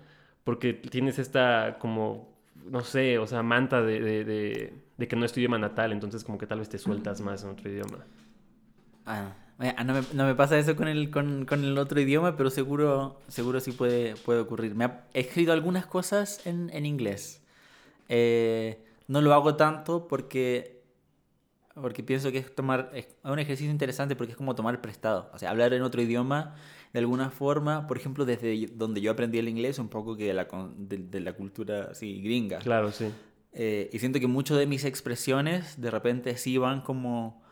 porque 0.42 0.72
tienes 0.72 1.18
esta 1.18 1.76
como, 1.78 2.28
no 2.68 2.80
sé, 2.80 3.18
o 3.18 3.26
sea, 3.26 3.42
manta 3.42 3.82
de 3.82 4.24
de 4.24 4.87
que 5.06 5.14
no 5.14 5.24
es 5.24 5.32
tu 5.32 5.38
idioma 5.38 5.58
natal, 5.58 5.92
entonces 5.92 6.24
como 6.24 6.38
que 6.38 6.46
tal 6.46 6.58
vez 6.58 6.68
te 6.68 6.78
sueltas 6.78 7.20
más 7.20 7.44
en 7.44 7.50
otro 7.50 7.70
idioma. 7.70 8.04
Ah, 9.06 9.32
no, 9.84 9.94
me, 9.94 10.02
no 10.12 10.24
me, 10.26 10.34
pasa 10.34 10.58
eso 10.58 10.76
con 10.76 10.88
el, 10.88 11.10
con, 11.10 11.44
con, 11.44 11.64
el 11.64 11.78
otro 11.78 12.00
idioma, 12.00 12.36
pero 12.36 12.50
seguro, 12.50 13.20
seguro 13.28 13.60
sí 13.60 13.72
puede, 13.72 14.16
puede 14.16 14.40
ocurrir. 14.40 14.74
Me 14.74 14.90
he 15.14 15.20
escrito 15.20 15.52
algunas 15.52 15.86
cosas 15.86 16.44
en, 16.46 16.70
en 16.72 16.84
inglés. 16.84 17.42
Eh, 18.08 18.84
no 19.06 19.20
lo 19.20 19.32
hago 19.34 19.56
tanto 19.56 20.06
porque, 20.06 20.82
porque 21.74 22.02
pienso 22.02 22.30
que 22.30 22.38
es, 22.38 22.54
tomar, 22.54 22.90
es 22.92 23.08
un 23.24 23.38
ejercicio 23.38 23.70
interesante 23.70 24.14
porque 24.14 24.32
es 24.32 24.36
como 24.36 24.54
tomar 24.54 24.80
prestado. 24.80 25.30
O 25.32 25.38
sea, 25.38 25.50
hablar 25.50 25.72
en 25.72 25.82
otro 25.82 26.02
idioma 26.02 26.54
de 26.92 27.00
alguna 27.00 27.30
forma, 27.30 27.86
por 27.86 27.98
ejemplo, 27.98 28.24
desde 28.24 28.68
donde 28.74 29.00
yo 29.00 29.10
aprendí 29.10 29.38
el 29.38 29.48
inglés, 29.48 29.78
un 29.78 29.88
poco 29.88 30.16
que 30.16 30.26
de 30.26 30.34
la, 30.34 30.48
de, 30.76 30.98
de 30.98 31.20
la 31.20 31.32
cultura 31.32 31.88
así 31.90 32.20
gringa. 32.20 32.58
Claro, 32.58 32.92
sí. 32.92 33.10
Eh, 33.60 33.90
y 33.92 33.98
siento 33.98 34.20
que 34.20 34.28
muchas 34.28 34.56
de 34.56 34.66
mis 34.66 34.84
expresiones 34.84 35.80
de 35.80 35.90
repente 35.90 36.36
sí 36.36 36.58
van 36.58 36.80
como 36.80 37.42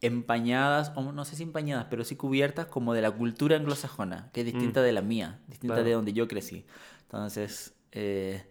empañadas, 0.00 0.92
o 0.94 1.10
no 1.10 1.24
sé 1.24 1.34
si 1.34 1.42
empañadas, 1.42 1.86
pero 1.90 2.04
sí 2.04 2.14
cubiertas 2.14 2.66
como 2.66 2.94
de 2.94 3.02
la 3.02 3.10
cultura 3.10 3.56
anglosajona, 3.56 4.30
que 4.32 4.42
es 4.42 4.46
distinta 4.46 4.80
mm. 4.80 4.84
de 4.84 4.92
la 4.92 5.02
mía, 5.02 5.40
distinta 5.48 5.82
de 5.82 5.90
donde 5.90 6.12
yo 6.12 6.28
crecí. 6.28 6.64
Entonces, 7.02 7.74
eh, 7.90 8.44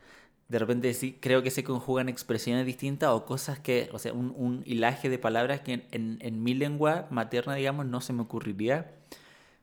de 0.49 0.59
repente 0.59 0.93
sí 0.93 1.17
creo 1.21 1.43
que 1.43 1.49
se 1.49 1.63
conjugan 1.63 2.09
expresiones 2.09 2.65
distintas 2.65 3.11
o 3.11 3.23
cosas 3.23 3.57
que, 3.57 3.89
o 3.93 3.99
sea, 3.99 4.11
un, 4.11 4.33
un 4.35 4.63
hilaje 4.65 5.09
de 5.09 5.17
palabras 5.17 5.61
que 5.61 5.87
en, 5.91 6.17
en, 6.19 6.43
mi 6.43 6.55
lengua 6.55 7.07
materna, 7.09 7.55
digamos, 7.55 7.85
no 7.85 8.01
se 8.01 8.11
me 8.11 8.23
ocurriría, 8.23 8.91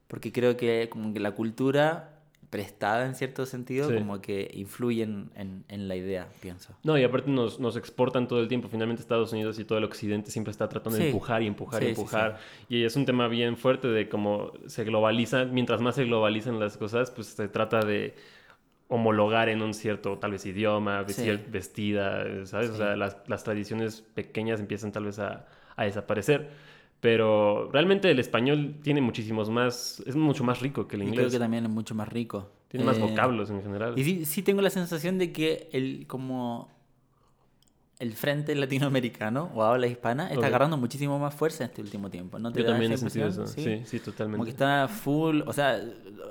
porque 0.08 0.32
creo 0.32 0.56
que 0.56 0.88
como 0.91 1.12
que 1.12 1.20
la 1.20 1.32
cultura 1.32 2.13
prestada 2.54 3.04
en 3.04 3.16
cierto 3.16 3.46
sentido, 3.46 3.92
como 3.92 4.20
que 4.20 4.48
influyen 4.54 5.32
en, 5.34 5.64
en, 5.66 5.88
la 5.88 5.96
idea, 5.96 6.28
pienso. 6.40 6.72
No, 6.84 6.96
y 6.96 7.02
aparte 7.02 7.28
nos, 7.28 7.58
nos, 7.58 7.76
exportan 7.76 8.28
todo 8.28 8.38
el 8.38 8.46
tiempo. 8.46 8.68
Finalmente 8.68 9.02
Estados 9.02 9.32
Unidos 9.32 9.58
y 9.58 9.64
todo 9.64 9.78
el 9.78 9.82
occidente 9.82 10.30
siempre 10.30 10.52
está 10.52 10.68
tratando 10.68 10.96
de 10.96 11.06
empujar 11.06 11.42
y 11.42 11.48
empujar 11.48 11.82
y 11.82 11.88
empujar. 11.88 12.38
Y 12.68 12.84
es 12.84 12.94
un 12.94 13.06
tema 13.06 13.26
bien 13.26 13.56
fuerte 13.56 13.88
de 13.88 14.08
cómo 14.08 14.52
se 14.66 14.84
globaliza. 14.84 15.46
Mientras 15.46 15.80
más 15.80 15.96
se 15.96 16.04
globalizan 16.04 16.60
las 16.60 16.76
cosas, 16.76 17.10
pues 17.10 17.26
se 17.26 17.48
trata 17.48 17.80
de 17.80 18.14
homologar 18.86 19.48
en 19.48 19.60
un 19.60 19.74
cierto, 19.74 20.20
tal 20.20 20.30
vez, 20.30 20.46
idioma, 20.46 21.04
vestida, 21.48 22.46
¿sabes? 22.46 22.70
O 22.70 22.76
sea, 22.76 22.94
las, 22.94 23.16
las, 23.26 23.42
tradiciones 23.42 24.02
pequeñas 24.14 24.60
empiezan 24.60 24.92
tal 24.92 25.06
vez 25.06 25.18
a, 25.18 25.48
a 25.74 25.84
desaparecer. 25.86 26.50
Pero 27.04 27.68
realmente 27.70 28.10
el 28.10 28.18
español 28.18 28.76
tiene 28.82 29.02
muchísimos 29.02 29.50
más, 29.50 30.02
es 30.06 30.16
mucho 30.16 30.42
más 30.42 30.62
rico 30.62 30.88
que 30.88 30.96
el 30.96 31.02
inglés. 31.02 31.18
creo 31.18 31.30
que 31.32 31.38
también 31.38 31.64
es 31.66 31.70
mucho 31.70 31.94
más 31.94 32.08
rico. 32.08 32.48
Tiene 32.68 32.86
más 32.86 32.96
eh, 32.96 33.02
vocablos 33.02 33.50
en 33.50 33.62
general. 33.62 33.92
Y 33.98 34.04
sí, 34.04 34.24
sí 34.24 34.40
tengo 34.40 34.62
la 34.62 34.70
sensación 34.70 35.18
de 35.18 35.30
que 35.30 35.68
el, 35.72 36.06
como 36.06 36.70
el 38.00 38.12
frente 38.14 38.55
latinoamericano 38.55 39.50
o 39.55 39.62
habla 39.62 39.87
hispana 39.87 40.31
está 40.32 40.46
agarrando 40.46 40.76
muchísimo 40.76 41.19
más 41.19 41.32
fuerza 41.32 41.64
en 41.64 41.70
este 41.70 41.81
último 41.81 42.11
tiempo. 42.11 42.38
¿no 42.38 42.50
Yo 42.52 42.64
también 42.64 42.93
he 42.93 42.99
sentido 42.99 43.29
eso. 43.29 43.46
¿Sí? 43.46 43.82
¿Sí? 43.85 44.00
totalmente. 44.00 44.37
Como 44.37 44.44
que 44.44 44.50
está 44.50 44.88
full, 44.88 45.43
o 45.46 45.52
sea, 45.52 45.81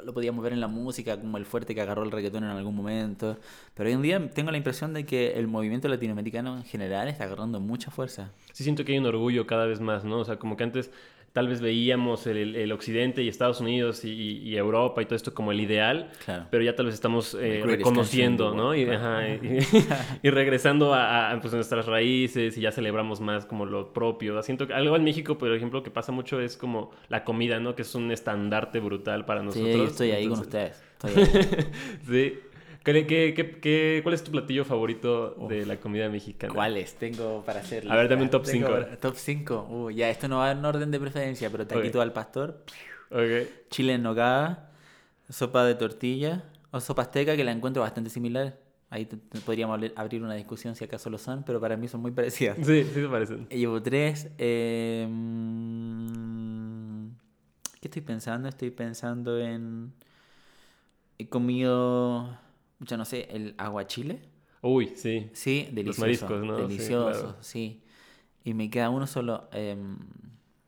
lo, 0.04 0.14
podíamos 0.14 0.44
ver 0.44 0.54
en 0.54 0.60
la 0.60 0.68
música, 0.68 1.18
como 1.18 1.38
el 1.38 1.46
fuerte 1.46 1.74
que 1.74 1.82
agarró 1.82 2.04
el 2.04 2.12
reggaetón 2.12 2.44
en 2.44 2.50
algún 2.50 2.76
momento. 2.76 3.38
Pero 3.74 3.88
hoy 3.88 3.96
en 3.96 4.02
día 4.02 4.30
tengo 4.30 4.52
la 4.52 4.58
impresión 4.58 4.94
de 4.94 5.06
que 5.06 5.34
el 5.34 5.48
movimiento 5.48 5.88
latinoamericano 5.88 6.58
en 6.58 6.64
general 6.64 7.08
está 7.08 7.24
agarrando 7.24 7.62
mucha 7.62 7.92
fuerza. 7.92 8.32
Sí, 8.52 8.64
siento 8.64 8.84
que 8.84 8.92
hay 8.92 8.98
un 8.98 9.06
orgullo 9.06 9.48
cada 9.48 9.66
vez 9.66 9.80
más, 9.80 10.04
¿no? 10.04 10.20
O 10.20 10.26
sea, 10.26 10.38
como 10.38 10.58
que 10.58 10.66
antes 10.66 10.92
tal 11.34 11.48
vez 11.48 11.62
veíamos 11.62 12.28
el, 12.28 12.56
el 12.56 12.72
Occidente 12.72 13.24
y 13.24 13.28
Estados 13.28 13.60
Unidos 13.60 14.06
y, 14.06 14.12
y, 14.12 14.56
Europa 14.56 15.02
y 15.02 15.06
todo 15.06 15.16
esto 15.16 15.34
como 15.34 15.52
el 15.52 15.60
ideal, 15.60 16.12
pero 16.52 16.64
ya 16.64 16.76
tal 16.76 16.86
vez 16.86 16.94
estamos 16.94 17.36
eh, 17.40 17.64
reconociendo, 17.66 18.54
¿no? 18.54 18.76
Y, 18.76 18.84
y, 20.24 20.30
regresando 20.30 20.94
a, 20.94 21.36
pues, 21.42 21.52
nuestras 21.54 21.88
raíces 21.88 22.56
y 22.56 22.62
ya 22.62 22.72
celebramos 22.72 23.20
más 23.20 23.48
como 23.48 23.66
lo 23.66 23.92
propio. 23.94 24.42
Siento 24.44 24.68
que 24.68 24.76
algo 24.76 24.96
en 24.96 25.04
México, 25.04 25.40
por 25.40 25.52
ejemplo, 25.52 25.82
que 25.82 25.90
pasa 25.90 26.12
mucho 26.12 26.40
es 26.40 26.56
como 26.56 26.92
la 27.10 27.24
comida, 27.24 27.60
¿no? 27.60 27.76
Que 27.76 27.82
es 27.82 27.96
un 27.96 28.12
estandarte 28.12 28.80
brutal 28.80 29.26
para 29.26 29.42
nosotros. 29.42 29.74
Sí, 29.74 29.82
estoy 29.82 30.12
ahí 30.12 30.28
con 30.28 30.40
ustedes. 30.40 30.84
sí. 32.08 32.40
¿Qué, 32.84 34.02
cuál 34.04 34.14
es 34.14 34.24
tu 34.24 34.32
platillo 34.32 34.66
favorito 34.66 35.48
de 35.48 35.66
la 35.66 35.78
comida 35.78 36.10
mexicana? 36.10 36.54
¿Cuáles? 36.54 36.96
Tengo 36.96 37.44
para 37.46 37.62
hacer. 37.62 37.90
A 37.90 37.96
ver, 37.96 38.10
dame 38.10 38.24
un 38.24 38.30
top 38.30 38.46
5. 38.46 38.70
Top 39.00 39.16
5. 39.16 39.68
Uh, 39.70 39.90
ya, 39.90 40.10
esto 40.10 40.28
no 40.28 40.40
va 40.40 40.52
en 40.52 40.64
orden 40.64 40.92
de 40.92 41.00
preferencia, 41.00 41.50
pero 41.50 41.66
taquito 41.66 42.02
al 42.02 42.12
pastor. 42.12 42.64
Okay. 43.10 43.50
Chile 43.70 43.94
en 43.94 44.04
nogada. 44.04 44.72
Sopa 45.30 45.64
de 45.66 45.76
tortilla. 45.76 46.44
O 46.72 46.82
sopa 46.82 47.04
azteca, 47.04 47.38
que 47.38 47.44
la 47.44 47.52
encuentro 47.52 47.82
bastante 47.82 48.10
similar. 48.10 48.58
Ahí 48.90 49.06
podríamos 49.46 49.80
abrir 49.96 50.22
una 50.22 50.36
discusión 50.36 50.76
si 50.76 50.84
acaso 50.84 51.10
lo 51.10 51.18
son, 51.18 51.44
pero 51.44 51.60
para 51.62 51.78
mí 51.78 51.88
son 51.88 52.02
muy 52.02 52.12
parecidas. 52.12 52.58
Sí, 52.58 52.84
sí 52.84 52.94
se 52.94 53.08
parecen. 53.08 53.48
Llevo 53.50 53.82
tres. 53.82 54.30
Eh... 54.38 55.08
¿Qué 57.80 57.88
estoy 57.88 58.02
pensando? 58.02 58.50
Estoy 58.50 58.72
pensando 58.72 59.40
en... 59.40 59.94
He 61.18 61.28
comido 61.28 62.38
ya 62.86 62.98
no 62.98 63.06
sé, 63.06 63.28
el 63.32 63.56
aguachile. 63.58 64.22
Uy, 64.62 64.94
sí. 64.96 65.30
Sí, 65.34 65.68
delicioso. 65.72 65.88
Los 65.88 66.00
mariscos, 66.00 66.44
¿no? 66.46 66.58
Delicioso, 66.68 67.38
sí. 67.42 67.84
Y 68.44 68.54
me 68.54 68.70
queda 68.70 68.90
uno 68.90 69.08
solo. 69.08 69.50
Em, 69.52 69.98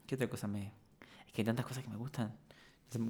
¿Qué 0.06 0.16
otra 0.16 0.28
cosa 0.30 0.48
me.? 0.48 0.74
Es 1.26 1.34
que 1.34 1.42
hay 1.42 1.46
tantas 1.46 1.66
cosas 1.66 1.84
que 1.84 1.90
me 1.90 1.96
gustan. 1.98 2.36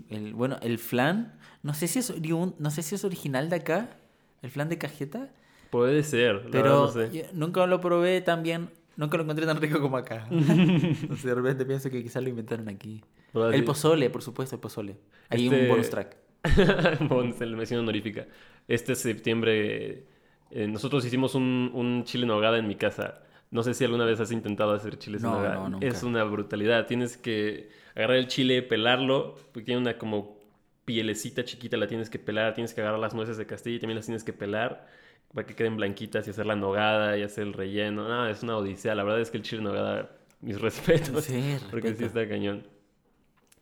El, 0.09 0.33
bueno, 0.33 0.57
el 0.61 0.77
flan. 0.77 1.39
No 1.63 1.73
sé, 1.73 1.87
si 1.87 1.99
es, 1.99 2.13
no 2.59 2.71
sé 2.71 2.83
si 2.83 2.95
es 2.95 3.03
original 3.03 3.49
de 3.49 3.57
acá. 3.57 3.97
El 4.41 4.51
flan 4.51 4.69
de 4.69 4.77
cajeta. 4.77 5.31
Puede 5.71 6.03
ser, 6.03 6.47
pero 6.51 6.93
nunca 7.33 7.65
lo 7.65 7.81
probé 7.81 8.21
tan 8.21 8.43
bien. 8.43 8.69
Nunca 8.95 9.17
lo 9.17 9.23
encontré 9.23 9.45
tan 9.45 9.59
rico 9.59 9.81
como 9.81 9.97
acá. 9.97 10.27
Entonces 10.31 11.23
de 11.23 11.35
repente 11.35 11.65
pienso 11.65 11.89
que 11.89 12.01
quizás 12.01 12.23
lo 12.23 12.29
inventaron 12.29 12.69
aquí. 12.69 13.03
El 13.33 13.65
pozole, 13.65 14.09
por 14.09 14.21
supuesto, 14.21 14.55
el 14.55 14.61
pozole. 14.61 14.97
Hay 15.29 15.47
un 15.47 15.53
este 15.53 15.67
bonus 15.67 15.89
track. 15.89 16.17
bonus, 17.09 17.41
el 17.41 17.57
mención 17.57 17.81
honorífica 17.81 18.27
este 18.67 18.95
septiembre 18.95 20.07
Eh, 20.51 20.67
nosotros 20.67 21.03
hicimos 21.05 21.35
un, 21.35 21.71
un 21.73 22.03
chile 22.05 22.23
en 22.23 22.29
nogada 22.29 22.57
en 22.59 22.67
mi 22.67 22.75
casa. 22.75 23.21
No 23.51 23.63
sé 23.63 23.73
si 23.73 23.83
alguna 23.83 24.05
vez 24.05 24.19
has 24.19 24.31
intentado 24.31 24.73
hacer 24.73 24.97
chiles 24.97 25.23
en 25.23 25.31
No, 25.31 25.37
nogada. 25.37 25.67
no, 25.69 25.69
nunca. 25.69 25.87
es 25.87 26.03
una 26.03 26.23
brutalidad. 26.23 26.85
Tienes 26.87 27.17
que 27.17 27.69
agarrar 27.95 28.17
el 28.17 28.27
chile, 28.27 28.61
pelarlo, 28.61 29.35
porque 29.51 29.65
tiene 29.65 29.81
una 29.81 29.97
como 29.97 30.37
pielecita 30.85 31.43
chiquita, 31.43 31.77
la 31.77 31.87
tienes 31.87 32.09
que 32.09 32.19
pelar. 32.19 32.53
Tienes 32.53 32.73
que 32.73 32.81
agarrar 32.81 32.99
las 32.99 33.13
nueces 33.15 33.37
de 33.37 33.45
Castilla 33.47 33.77
y 33.77 33.79
también 33.79 33.95
las 33.97 34.05
tienes 34.05 34.23
que 34.23 34.33
pelar 34.33 34.87
para 35.33 35.45
que 35.47 35.55
queden 35.55 35.75
blanquitas 35.77 36.27
y 36.27 36.29
hacer 36.29 36.45
la 36.45 36.55
nogada 36.55 37.17
y 37.17 37.23
hacer 37.23 37.43
el 37.47 37.53
relleno. 37.53 38.07
No, 38.07 38.27
es 38.27 38.43
una 38.43 38.55
odisea. 38.57 38.95
La 38.95 39.03
verdad 39.03 39.19
es 39.21 39.31
que 39.31 39.37
el 39.37 39.43
chile 39.43 39.59
en 39.59 39.65
nogada, 39.65 40.11
mis 40.41 40.61
respetos. 40.67 41.25
Sí, 41.25 41.57
Porque 41.71 41.93
sí 41.95 42.05
está 42.05 42.27
cañón. 42.29 42.65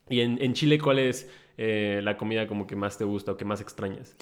Y 0.09 0.19
en, 0.21 0.37
en 0.41 0.53
Chile, 0.53 0.77
¿cuál 0.79 0.99
es 0.99 1.29
eh, 1.57 2.01
la 2.03 2.17
comida 2.17 2.45
como 2.47 2.67
que 2.67 2.75
más 2.75 2.97
te 2.97 3.05
gusta 3.05 3.31
o 3.31 3.37
que 3.37 3.45
más 3.45 3.61
extrañas? 3.61 4.15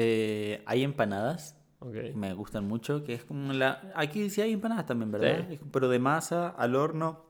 Eh, 0.00 0.62
hay 0.66 0.84
empanadas 0.84 1.56
Ok. 1.80 1.92
que 1.92 2.12
me 2.14 2.32
gustan 2.34 2.66
mucho, 2.68 3.02
que 3.02 3.14
es 3.14 3.24
como 3.24 3.52
la... 3.52 3.90
Aquí 3.96 4.30
sí 4.30 4.40
hay 4.40 4.52
empanadas 4.52 4.86
también, 4.86 5.10
¿verdad? 5.10 5.46
Sí. 5.50 5.58
Pero 5.72 5.88
de 5.88 5.98
masa 5.98 6.48
al 6.50 6.76
horno 6.76 7.24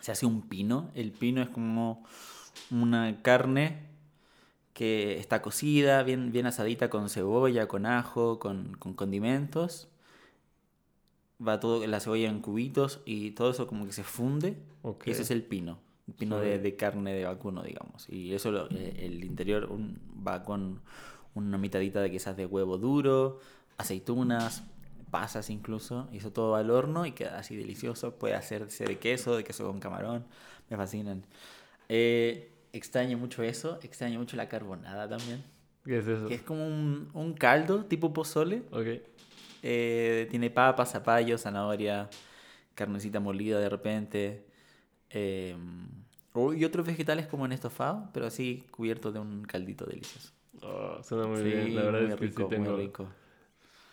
se 0.00 0.10
hace 0.12 0.24
un 0.24 0.48
pino. 0.48 0.90
El 0.94 1.12
pino 1.12 1.42
es 1.42 1.50
como 1.50 2.04
una 2.70 3.20
carne 3.22 3.88
que 4.72 5.18
está 5.18 5.42
cocida, 5.42 6.02
bien, 6.02 6.32
bien 6.32 6.46
asadita 6.46 6.88
con 6.88 7.10
cebolla, 7.10 7.68
con 7.68 7.84
ajo, 7.84 8.38
con, 8.38 8.76
con 8.78 8.94
condimentos. 8.94 9.88
Va 11.46 11.58
todo 11.60 11.86
la 11.86 12.00
cebolla 12.00 12.28
en 12.28 12.40
cubitos 12.40 13.00
y 13.04 13.32
todo 13.32 13.50
eso 13.50 13.66
como 13.66 13.84
que 13.86 13.92
se 13.92 14.04
funde. 14.04 14.56
Ese 15.04 15.22
es 15.22 15.30
el 15.30 15.42
pino. 15.42 15.78
El 16.08 16.14
pino 16.14 16.38
de, 16.38 16.58
de 16.58 16.76
carne 16.76 17.12
de 17.14 17.24
vacuno, 17.24 17.62
digamos. 17.62 18.08
Y 18.08 18.34
eso, 18.34 18.50
lo- 18.50 18.68
eh, 18.70 18.94
el 19.06 19.22
interior 19.24 19.66
un- 19.70 19.98
va 20.26 20.42
con 20.44 20.80
una 21.34 21.58
mitadita 21.58 22.00
de 22.00 22.10
quizás 22.10 22.36
de 22.36 22.46
huevo 22.46 22.78
duro, 22.78 23.38
aceitunas, 23.78 24.64
pasas 25.10 25.50
incluso. 25.50 26.08
Y 26.12 26.18
eso 26.18 26.32
todo 26.32 26.54
al 26.56 26.70
horno 26.70 27.06
y 27.06 27.12
queda 27.12 27.38
así 27.38 27.56
delicioso. 27.56 28.14
Puede 28.16 28.34
hacerse 28.34 28.84
de 28.84 28.98
queso, 28.98 29.36
de 29.36 29.44
queso 29.44 29.66
con 29.66 29.80
camarón. 29.80 30.24
Me 30.68 30.76
fascinan. 30.76 31.24
Eh, 31.88 32.52
extraño 32.72 33.18
mucho 33.18 33.42
eso. 33.42 33.78
Extraño 33.82 34.18
mucho 34.18 34.36
la 34.36 34.48
carbonada 34.48 35.08
también. 35.08 35.44
¿Qué 35.84 35.98
es 35.98 36.06
eso? 36.06 36.28
Que 36.28 36.34
es 36.34 36.42
como 36.42 36.66
un, 36.66 37.10
un 37.14 37.34
caldo 37.34 37.84
tipo 37.86 38.12
pozole. 38.12 38.62
Ok. 38.70 38.86
Eh, 39.62 40.26
tiene 40.30 40.50
papas, 40.50 40.92
zapallo, 40.92 41.36
zanahoria, 41.36 42.08
carnecita 42.74 43.20
molida 43.20 43.58
de 43.58 43.68
repente. 43.68 44.46
eh, 45.10 45.56
y 46.56 46.64
otros 46.64 46.86
vegetales 46.86 47.26
como 47.26 47.44
en 47.44 47.52
estofado, 47.52 48.08
pero 48.12 48.26
así 48.26 48.64
cubiertos 48.70 49.12
de 49.12 49.18
un 49.18 49.42
caldito 49.44 49.84
delicioso. 49.84 50.32
Oh, 50.62 51.02
suena 51.02 51.26
muy 51.26 51.42
Sí, 51.42 51.48
bien. 51.48 51.74
La 51.74 51.82
verdad 51.82 52.04
es 52.04 52.16
que 52.16 52.26
rico, 52.26 52.42
sí 52.44 52.44
tengo, 52.44 52.76
rico. 52.76 53.08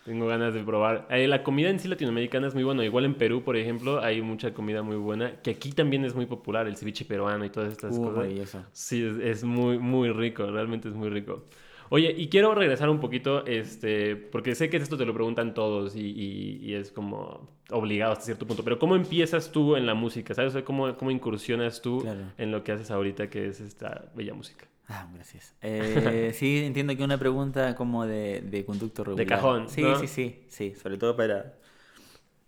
tengo 0.04 0.28
ganas 0.28 0.54
de 0.54 0.64
probar. 0.64 1.08
Eh, 1.10 1.28
la 1.28 1.44
comida 1.44 1.70
en 1.70 1.80
sí 1.80 1.88
latinoamericana 1.90 2.48
es 2.48 2.54
muy 2.54 2.64
buena. 2.64 2.86
Igual 2.86 3.06
en 3.06 3.16
Perú, 3.16 3.44
por 3.44 3.58
ejemplo, 3.58 4.00
hay 4.02 4.22
mucha 4.22 4.54
comida 4.54 4.82
muy 4.82 4.96
buena. 4.96 5.42
Que 5.42 5.52
aquí 5.52 5.72
también 5.74 6.06
es 6.06 6.16
muy 6.16 6.26
popular, 6.26 6.68
el 6.68 6.78
ceviche 6.78 7.04
peruano 7.06 7.44
y 7.46 7.50
todas 7.50 7.72
estas 7.72 7.94
Uh, 7.94 8.00
cosas. 8.00 8.30
Sí, 8.72 9.04
es, 9.04 9.18
es 9.18 9.44
muy, 9.44 9.78
muy 9.80 10.12
rico, 10.12 10.50
realmente 10.50 10.88
es 10.90 10.96
muy 10.96 11.10
rico. 11.10 11.46
Oye, 11.90 12.14
y 12.18 12.28
quiero 12.30 12.54
regresar 12.54 12.90
un 12.90 13.00
poquito, 13.00 13.46
este, 13.46 14.16
porque 14.18 14.56
sé 14.56 14.70
que 14.70 14.76
esto 14.78 14.98
te 14.98 15.06
lo 15.06 15.14
preguntan 15.14 15.54
todos 15.54 15.96
y, 15.96 16.02
y- 16.02 16.60
y 16.62 16.74
es 16.74 16.92
como 16.92 17.50
obligado 17.70 18.12
hasta 18.12 18.26
cierto 18.26 18.46
punto, 18.46 18.64
pero 18.64 18.78
¿cómo 18.78 18.96
empiezas 18.96 19.52
tú 19.54 19.76
en 19.78 19.86
la 19.86 19.94
música? 19.94 20.34
¿Sabes? 20.34 20.50
O 20.52 20.54
sea, 20.54 20.66
¿Cómo, 20.66 20.96
cómo 20.98 21.12
incursionas 21.12 21.82
tú 21.82 22.02
Claro. 22.02 22.34
en 22.38 22.52
lo 22.52 22.64
que 22.64 22.74
haces 22.74 22.92
ahorita, 22.92 23.30
que 23.30 23.48
es 23.48 23.62
esta 23.62 24.12
bella 24.16 24.34
música? 24.34 24.68
Ah, 24.88 25.08
gracias. 25.14 25.54
Eh, 25.62 26.32
sí, 26.34 26.64
entiendo 26.64 26.96
que 26.96 27.04
una 27.04 27.18
pregunta 27.18 27.76
como 27.76 28.06
de, 28.06 28.42
de 28.42 28.66
conducto 28.66 29.04
regular. 29.04 29.28
cajón, 29.28 29.70
Sí, 29.70 29.82
¿no? 29.82 30.00
sí, 30.00 30.08
sí, 30.08 30.46
sí. 30.50 30.76
Sobre 30.76 30.98
todo 30.98 31.16
para, 31.18 31.56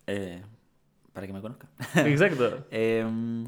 eh, 0.08 0.42
para 1.14 1.28
que 1.28 1.34
me 1.34 1.42
conozcan. 1.42 1.70
Exacto. 2.08 2.66
Em, 2.72 3.46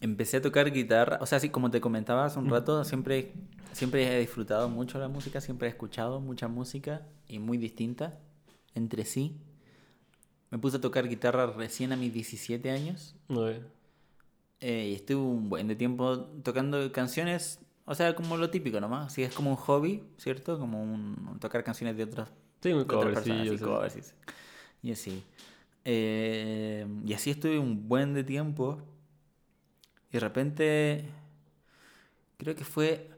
empecé 0.00 0.38
a 0.38 0.42
tocar 0.42 0.70
guitarra, 0.72 1.18
o 1.20 1.26
sea, 1.26 1.38
así 1.38 1.48
como 1.50 1.70
te 1.70 1.80
comentaba 1.80 2.24
hace 2.24 2.38
un 2.38 2.48
rato, 2.48 2.84
siempre, 2.84 3.32
siempre 3.72 4.16
he 4.16 4.20
disfrutado 4.20 4.68
mucho 4.68 4.98
la 4.98 5.08
música, 5.08 5.40
siempre 5.40 5.68
he 5.68 5.70
escuchado 5.70 6.20
mucha 6.20 6.48
música 6.48 7.02
y 7.26 7.38
muy 7.38 7.58
distinta 7.58 8.18
entre 8.74 9.04
sí. 9.04 9.36
Me 10.50 10.58
puse 10.58 10.78
a 10.78 10.80
tocar 10.80 11.08
guitarra 11.08 11.46
recién 11.46 11.92
a 11.92 11.96
mis 11.96 12.12
17 12.12 12.70
años 12.70 13.14
Muy 13.28 13.50
bien. 13.50 13.77
Eh, 14.60 14.88
y 14.90 14.94
estuve 14.94 15.22
un 15.22 15.48
buen 15.48 15.68
de 15.68 15.76
tiempo 15.76 16.18
tocando 16.42 16.90
canciones, 16.92 17.60
o 17.84 17.94
sea, 17.94 18.14
como 18.14 18.36
lo 18.36 18.50
típico 18.50 18.80
nomás, 18.80 19.06
así 19.06 19.22
es 19.22 19.32
como 19.32 19.50
un 19.50 19.56
hobby, 19.56 20.02
¿cierto? 20.16 20.58
Como 20.58 20.82
un, 20.82 21.38
tocar 21.40 21.62
canciones 21.62 21.96
de 21.96 22.04
otras 22.04 22.28
Sí, 22.60 22.72
un 22.72 22.78
de 22.78 22.82
otras 22.82 23.00
cover, 23.00 23.14
personas, 23.14 23.48
sí, 23.48 23.58
covers, 23.58 23.92
sí. 23.94 24.00
Y 24.82 24.92
así. 24.92 25.24
Eh, 25.84 26.86
y 27.06 27.12
así 27.12 27.30
estuve 27.30 27.58
un 27.58 27.88
buen 27.88 28.14
de 28.14 28.24
tiempo. 28.24 28.78
Y 30.10 30.14
de 30.14 30.20
repente, 30.20 31.04
creo 32.36 32.54
que 32.56 32.64
fue, 32.64 33.10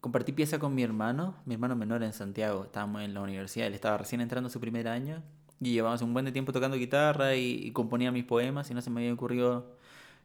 compartí 0.00 0.32
pieza 0.32 0.58
con 0.58 0.74
mi 0.74 0.82
hermano, 0.82 1.34
mi 1.46 1.54
hermano 1.54 1.74
menor 1.74 2.02
en 2.04 2.12
Santiago. 2.12 2.64
Estábamos 2.64 3.02
en 3.02 3.12
la 3.14 3.22
universidad, 3.22 3.66
él 3.66 3.74
estaba 3.74 3.98
recién 3.98 4.20
entrando 4.20 4.48
a 4.48 4.50
su 4.50 4.60
primer 4.60 4.86
año. 4.86 5.22
Y 5.60 5.72
llevábamos 5.72 6.02
un 6.02 6.12
buen 6.12 6.26
de 6.26 6.32
tiempo 6.32 6.52
tocando 6.52 6.76
guitarra 6.76 7.34
y, 7.34 7.66
y 7.66 7.72
componía 7.72 8.12
mis 8.12 8.24
poemas 8.24 8.70
y 8.70 8.74
no 8.74 8.82
se 8.82 8.90
me 8.90 9.00
había 9.00 9.14
ocurrido 9.14 9.75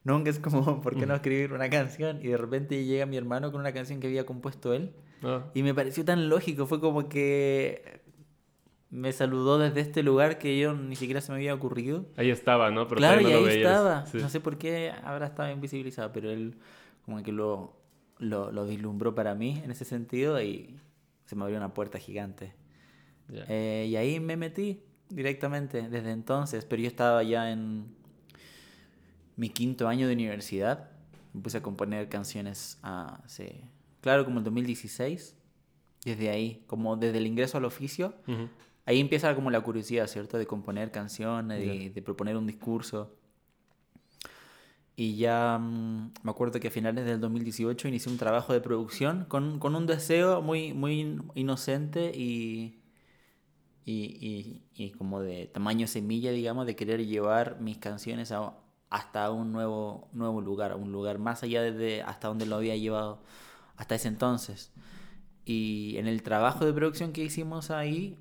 nunca 0.03 0.29
es 0.29 0.39
como, 0.39 0.81
¿por 0.81 0.95
qué 0.97 1.05
no 1.05 1.15
escribir 1.15 1.53
una 1.53 1.69
canción? 1.69 2.19
Y 2.21 2.27
de 2.27 2.37
repente 2.37 2.85
llega 2.85 3.05
mi 3.05 3.17
hermano 3.17 3.51
con 3.51 3.61
una 3.61 3.73
canción 3.73 3.99
que 3.99 4.07
había 4.07 4.25
compuesto 4.25 4.73
él. 4.73 4.93
Ah, 5.23 5.45
Y 5.53 5.63
me 5.63 5.73
pareció 5.73 6.03
tan 6.05 6.29
lógico, 6.29 6.65
fue 6.65 6.79
como 6.79 7.07
que 7.09 8.01
me 8.89 9.13
saludó 9.13 9.57
desde 9.57 9.79
este 9.79 10.03
lugar 10.03 10.37
que 10.37 10.59
yo 10.59 10.73
ni 10.73 10.95
siquiera 10.97 11.21
se 11.21 11.31
me 11.31 11.37
había 11.37 11.53
ocurrido. 11.53 12.05
ahí 12.17 12.29
estaba, 12.29 12.71
¿no? 12.71 12.87
Pero 12.87 12.97
claro, 12.97 13.21
y 13.21 13.25
ahí 13.25 13.43
veías. 13.43 13.55
estaba. 13.55 14.05
Sí. 14.05 14.17
No 14.17 14.27
sé 14.29 14.39
por 14.41 14.57
qué 14.57 14.91
habrá 15.03 15.27
estado 15.27 15.49
invisibilizado, 15.51 16.11
pero 16.11 16.29
él 16.29 16.55
como 17.05 17.21
que 17.23 17.31
lo, 17.31 17.73
lo, 18.19 18.51
lo 18.51 18.65
vislumbró 18.65 19.15
para 19.15 19.33
mí 19.33 19.61
en 19.63 19.71
ese 19.71 19.85
sentido 19.85 20.41
y 20.41 20.75
se 21.25 21.35
me 21.37 21.43
abrió 21.43 21.57
una 21.57 21.73
puerta 21.73 21.99
gigante. 21.99 22.53
Eh, 23.47 23.87
y 23.89 23.95
ahí 23.95 24.19
me 24.19 24.35
metí 24.35 24.81
directamente 25.09 25.87
desde 25.87 26.11
entonces, 26.11 26.65
pero 26.65 26.81
yo 26.81 26.87
estaba 26.89 27.23
ya 27.23 27.49
en 27.51 27.95
mi 29.41 29.49
quinto 29.49 29.87
año 29.87 30.07
de 30.07 30.13
universidad. 30.13 30.91
Puse 31.41 31.57
a 31.57 31.63
componer 31.63 32.09
canciones 32.09 32.77
hace, 32.83 33.63
claro, 33.99 34.23
como 34.23 34.37
el 34.37 34.43
2016. 34.43 35.35
Desde 36.05 36.29
ahí, 36.29 36.63
como 36.67 36.95
desde 36.95 37.17
el 37.17 37.25
ingreso 37.25 37.57
al 37.57 37.65
oficio, 37.65 38.13
ahí 38.85 38.99
empieza 38.99 39.33
como 39.33 39.49
la 39.49 39.61
curiosidad, 39.61 40.05
¿cierto? 40.05 40.37
De 40.37 40.45
componer 40.45 40.91
canciones, 40.91 41.93
de 41.95 42.01
proponer 42.03 42.37
un 42.37 42.45
discurso. 42.45 43.15
Y 44.95 45.15
ya 45.15 45.57
mm, 45.57 46.13
me 46.21 46.31
acuerdo 46.31 46.59
que 46.59 46.67
a 46.67 46.71
finales 46.71 47.05
del 47.05 47.19
2018 47.19 47.87
inicié 47.87 48.11
un 48.11 48.19
trabajo 48.19 48.53
de 48.53 48.61
producción 48.61 49.25
con, 49.25 49.57
con 49.57 49.75
un 49.75 49.87
deseo 49.87 50.43
muy, 50.43 50.73
muy 50.73 51.19
inocente 51.33 52.11
y, 52.13 52.79
y, 53.85 54.03
y, 54.03 54.63
y 54.75 54.91
como 54.91 55.21
de 55.21 55.47
tamaño 55.47 55.87
semilla, 55.87 56.31
digamos, 56.31 56.67
de 56.67 56.75
querer 56.75 57.07
llevar 57.07 57.59
mis 57.59 57.77
canciones 57.79 58.31
a, 58.31 58.60
hasta 58.91 59.31
un 59.31 59.51
nuevo, 59.53 60.09
nuevo 60.13 60.41
lugar, 60.41 60.75
un 60.75 60.91
lugar 60.91 61.17
más 61.17 61.43
allá 61.43 61.63
de 61.63 62.03
hasta 62.03 62.27
donde 62.27 62.45
lo 62.45 62.57
había 62.57 62.75
llevado 62.75 63.23
hasta 63.77 63.95
ese 63.95 64.09
entonces. 64.09 64.71
Y 65.45 65.95
en 65.97 66.07
el 66.07 66.23
trabajo 66.23 66.65
de 66.65 66.73
producción 66.73 67.13
que 67.13 67.23
hicimos 67.23 67.71
ahí, 67.71 68.19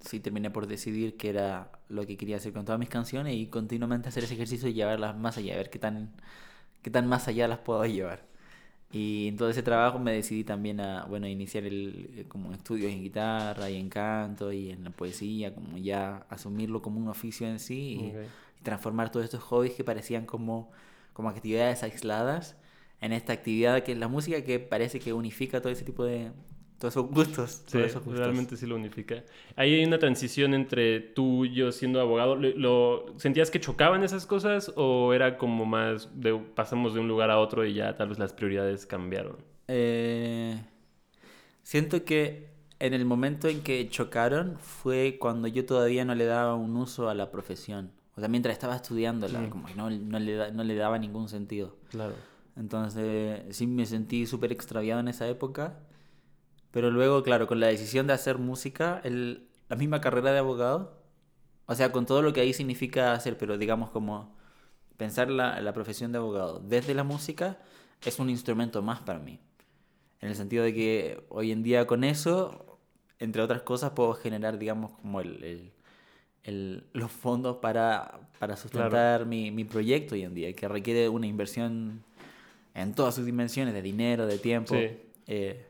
sí 0.00 0.20
terminé 0.20 0.50
por 0.50 0.66
decidir 0.66 1.16
que 1.16 1.30
era 1.30 1.72
lo 1.88 2.06
que 2.06 2.16
quería 2.16 2.36
hacer 2.36 2.52
con 2.52 2.64
todas 2.64 2.78
mis 2.78 2.88
canciones 2.88 3.34
y 3.34 3.46
continuamente 3.48 4.08
hacer 4.08 4.24
ese 4.24 4.34
ejercicio 4.34 4.68
y 4.68 4.74
llevarlas 4.74 5.16
más 5.16 5.38
allá, 5.38 5.54
a 5.54 5.56
ver 5.56 5.70
qué 5.70 5.78
tan, 5.78 6.12
qué 6.82 6.90
tan 6.90 7.08
más 7.08 7.28
allá 7.28 7.48
las 7.48 7.58
puedo 7.60 7.84
llevar. 7.86 8.26
Y 8.92 9.28
en 9.28 9.36
todo 9.36 9.50
ese 9.50 9.62
trabajo 9.62 9.98
me 9.98 10.12
decidí 10.12 10.44
también 10.44 10.80
a, 10.80 11.04
bueno, 11.06 11.26
iniciar 11.26 11.64
el, 11.64 12.10
eh, 12.16 12.24
como 12.28 12.52
estudios 12.52 12.92
en 12.92 13.02
guitarra 13.02 13.68
y 13.68 13.76
en 13.76 13.88
canto 13.88 14.52
y 14.52 14.70
en 14.70 14.84
la 14.84 14.90
poesía, 14.90 15.54
como 15.54 15.76
ya 15.76 16.26
asumirlo 16.30 16.82
como 16.82 17.00
un 17.00 17.08
oficio 17.08 17.48
en 17.48 17.58
sí 17.58 17.98
y, 18.00 18.60
y 18.60 18.62
transformar 18.62 19.10
todos 19.10 19.24
estos 19.24 19.42
hobbies 19.42 19.74
que 19.74 19.84
parecían 19.84 20.24
como, 20.24 20.70
como 21.12 21.28
actividades 21.28 21.82
aisladas 21.82 22.56
en 23.00 23.12
esta 23.12 23.32
actividad 23.32 23.82
que 23.82 23.92
es 23.92 23.98
la 23.98 24.08
música 24.08 24.42
que 24.42 24.58
parece 24.60 25.00
que 25.00 25.12
unifica 25.12 25.60
todo 25.60 25.72
ese 25.72 25.84
tipo 25.84 26.04
de, 26.04 26.32
todos 26.78 26.94
esos 26.94 27.06
gustos. 27.10 27.50
Sí, 27.66 27.72
todos 27.72 27.86
esos 27.86 28.04
gustos. 28.04 28.18
realmente 28.20 28.56
sí 28.56 28.66
lo 28.66 28.76
unifica. 28.76 29.22
Ahí 29.56 29.74
hay 29.74 29.84
una 29.84 29.98
transición 29.98 30.52
entre 30.54 31.00
tú 31.00 31.44
y 31.46 31.54
yo 31.54 31.72
siendo 31.72 32.00
abogado. 32.00 32.36
¿Lo, 32.36 32.48
lo- 32.50 33.18
sentías 33.18 33.50
que 33.50 33.60
chocaban 33.60 34.02
esas 34.04 34.26
cosas 34.26 34.72
o 34.76 35.12
era 35.14 35.38
como 35.38 35.64
más 35.64 36.08
de 36.20 36.34
pasamos 36.54 36.94
de 36.94 37.00
un 37.00 37.08
lugar 37.08 37.30
a 37.30 37.38
otro 37.38 37.64
y 37.64 37.74
ya 37.74 37.96
tal 37.96 38.08
vez 38.10 38.18
las 38.18 38.32
prioridades 38.32 38.84
cambiaron? 38.86 39.36
Eh, 39.68 40.58
siento 41.62 42.04
que 42.04 42.48
en 42.78 42.92
el 42.94 43.04
momento 43.04 43.48
en 43.48 43.62
que 43.62 43.88
chocaron 43.88 44.56
fue 44.58 45.16
cuando 45.18 45.48
yo 45.48 45.64
todavía 45.64 46.04
no 46.04 46.14
le 46.14 46.26
daba 46.26 46.54
un 46.54 46.76
uso 46.76 47.08
a 47.08 47.14
la 47.14 47.30
profesión. 47.30 47.90
O 48.16 48.20
sea, 48.20 48.28
mientras 48.28 48.52
estaba 48.52 48.76
estudiándola, 48.76 49.48
como 49.50 49.66
que 49.66 49.74
no, 49.74 49.90
no 49.90 50.18
le, 50.18 50.34
da- 50.34 50.50
no 50.50 50.64
le 50.64 50.74
daba 50.74 50.98
ningún 50.98 51.28
sentido. 51.28 51.76
Claro. 51.90 52.14
Entonces, 52.56 53.42
sí 53.54 53.66
me 53.66 53.84
sentí 53.84 54.26
súper 54.26 54.52
extraviado 54.52 55.00
en 55.00 55.08
esa 55.08 55.28
época. 55.28 55.78
Pero 56.70 56.90
luego, 56.90 57.22
claro, 57.22 57.46
con 57.46 57.60
la 57.60 57.68
decisión 57.68 58.06
de 58.06 58.12
hacer 58.14 58.38
música, 58.38 59.00
el, 59.04 59.48
la 59.68 59.76
misma 59.76 60.00
carrera 60.00 60.32
de 60.32 60.38
abogado, 60.38 61.02
o 61.66 61.74
sea, 61.74 61.92
con 61.92 62.06
todo 62.06 62.22
lo 62.22 62.32
que 62.32 62.40
ahí 62.40 62.52
significa 62.52 63.12
hacer, 63.12 63.38
pero 63.38 63.58
digamos 63.58 63.90
como 63.90 64.36
pensar 64.96 65.30
la, 65.30 65.60
la 65.60 65.72
profesión 65.74 66.12
de 66.12 66.18
abogado 66.18 66.60
desde 66.60 66.94
la 66.94 67.04
música 67.04 67.58
es 68.04 68.18
un 68.18 68.30
instrumento 68.30 68.82
más 68.82 69.00
para 69.00 69.18
mí. 69.18 69.40
En 70.20 70.28
el 70.30 70.34
sentido 70.36 70.64
de 70.64 70.74
que 70.74 71.24
hoy 71.28 71.52
en 71.52 71.62
día 71.62 71.86
con 71.86 72.04
eso, 72.04 72.78
entre 73.18 73.42
otras 73.42 73.62
cosas, 73.62 73.90
puedo 73.92 74.14
generar, 74.14 74.58
digamos, 74.58 74.92
como 74.92 75.20
el, 75.20 75.42
el, 75.44 75.72
el- 76.44 76.84
los 76.92 77.10
fondos 77.10 77.58
para, 77.58 78.20
para 78.38 78.56
sustentar 78.56 79.26
mi, 79.26 79.50
mi 79.50 79.64
proyecto 79.64 80.14
hoy 80.14 80.22
en 80.24 80.34
día, 80.34 80.52
que 80.54 80.68
requiere 80.68 81.08
una 81.08 81.26
inversión 81.26 82.02
en 82.74 82.94
todas 82.94 83.14
sus 83.14 83.26
dimensiones, 83.26 83.74
de 83.74 83.82
dinero, 83.82 84.26
de 84.26 84.38
tiempo. 84.38 84.74
Sí. 84.74 84.98
Eh, 85.26 85.66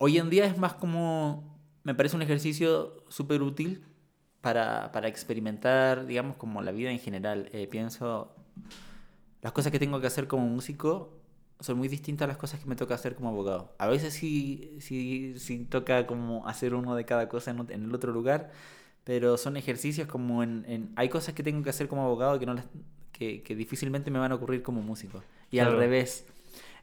hoy 0.00 0.16
en 0.18 0.30
día 0.30 0.46
es 0.46 0.56
más 0.56 0.72
como, 0.74 1.60
me 1.84 1.94
parece 1.94 2.16
un 2.16 2.22
ejercicio 2.22 3.04
súper 3.10 3.42
útil 3.42 3.84
para, 4.40 4.90
para 4.92 5.08
experimentar, 5.08 6.06
digamos, 6.06 6.36
como 6.36 6.62
la 6.62 6.72
vida 6.72 6.90
en 6.90 6.98
general. 6.98 7.50
Eh, 7.52 7.66
pienso, 7.66 8.34
las 9.42 9.52
cosas 9.52 9.70
que 9.72 9.78
tengo 9.78 10.00
que 10.00 10.06
hacer 10.06 10.26
como 10.26 10.46
músico 10.46 11.12
son 11.60 11.76
muy 11.76 11.88
distintas 11.88 12.24
a 12.24 12.28
las 12.28 12.38
cosas 12.38 12.60
que 12.60 12.66
me 12.66 12.76
toca 12.76 12.94
hacer 12.94 13.14
como 13.14 13.28
abogado. 13.28 13.74
A 13.78 13.88
veces 13.88 14.14
sí, 14.14 14.78
sí, 14.80 15.34
sí 15.38 15.66
toca 15.66 16.06
como 16.06 16.48
hacer 16.48 16.74
uno 16.74 16.94
de 16.94 17.04
cada 17.04 17.28
cosa 17.28 17.50
en, 17.50 17.70
el 17.84 17.94
otro 17.94 18.10
lugar, 18.12 18.52
pero 19.04 19.36
son 19.36 19.58
ejercicios 19.58 20.08
como 20.08 20.42
en, 20.42 20.64
en- 20.66 20.92
Hay 20.96 21.10
cosas 21.10 21.34
que 21.34 21.42
tengo 21.42 21.62
que 21.62 21.68
hacer 21.70 21.88
como 21.88 22.04
abogado 22.04 22.38
que, 22.38 22.46
no 22.46 22.54
las, 22.54 22.64
que, 23.12 23.42
que 23.42 23.54
difícilmente 23.54 24.10
me 24.10 24.18
van 24.18 24.32
a 24.32 24.36
ocurrir 24.36 24.62
como 24.62 24.80
músico. 24.80 25.22
Y 25.50 25.58
al 25.58 25.76
revés. 25.76 26.24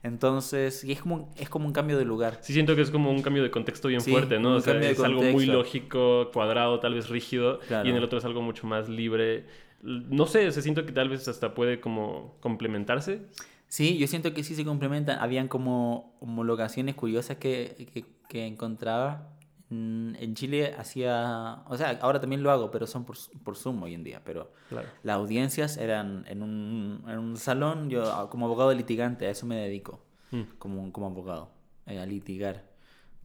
Entonces, 0.04 0.84
y 0.84 0.92
es 0.92 1.02
como, 1.02 1.30
es 1.38 1.50
como 1.50 1.66
un 1.66 1.74
cambio 1.74 1.98
de 1.98 2.06
lugar. 2.06 2.40
Sí, 2.42 2.54
siento 2.54 2.76
que 2.76 2.82
es 2.82 2.92
como 2.92 3.12
un 3.12 3.22
cambio 3.22 3.44
de 3.44 3.52
contexto 3.52 3.88
bien 3.88 4.02
Sí, 4.02 4.12
fuerte, 4.12 4.40
¿no? 4.40 4.56
O 4.56 4.60
sea, 4.62 4.80
es 4.80 5.00
algo 5.00 5.22
muy 5.22 5.46
lógico, 5.46 6.30
cuadrado, 6.32 6.80
tal 6.80 6.94
vez 6.94 7.10
rígido, 7.10 7.60
Claro. 7.68 7.88
y 7.88 7.92
en 7.92 7.98
el 7.98 8.04
otro 8.04 8.20
es 8.20 8.26
algo 8.26 8.42
mucho 8.42 8.68
más 8.68 8.90
libre. 8.90 9.46
No 9.82 10.26
sé, 10.26 10.52
se 10.52 10.62
siento 10.62 10.86
que 10.86 10.92
tal 10.92 11.10
vez 11.10 11.28
hasta 11.28 11.54
puede 11.54 11.80
como 11.80 12.36
complementarse. 12.40 13.22
Sí, 13.68 13.98
yo 13.98 14.08
siento 14.08 14.34
que 14.34 14.44
sí 14.44 14.56
se 14.56 14.64
complementan. 14.64 15.20
Habían 15.20 15.48
como 15.48 16.16
homologaciones 16.22 16.96
curiosas 16.96 17.38
que, 17.38 17.90
que, 17.94 18.06
que 18.30 18.46
encontraba. 18.48 19.34
Mm, 19.70 20.16
En 20.16 20.34
Chile 20.36 20.74
hacía, 20.78 21.64
o 21.68 21.76
sea, 21.76 21.98
ahora 22.02 22.20
también 22.22 22.42
lo 22.42 22.52
hago, 22.52 22.72
pero 22.72 22.88
son 22.88 23.04
por, 23.06 23.18
por 23.44 23.56
Zoom 23.58 23.84
hoy 23.84 23.94
en 23.94 24.04
día. 24.04 24.22
Pero 24.24 24.52
Claro. 24.70 24.88
las 25.04 25.16
audiencias 25.18 25.78
eran 25.78 26.24
en 26.28 26.42
un, 26.42 27.04
en 27.08 27.18
un 27.20 27.38
salón, 27.38 27.90
yo 27.90 28.28
como 28.30 28.46
abogado 28.46 28.74
litigante, 28.74 29.28
a 29.28 29.30
eso 29.32 29.46
me 29.46 29.56
dedico, 29.58 30.02
Mm. 30.32 30.42
como, 30.58 30.92
como 30.94 31.08
abogado, 31.08 31.52
eh, 31.86 32.00
a 32.00 32.06
litigar. 32.06 32.64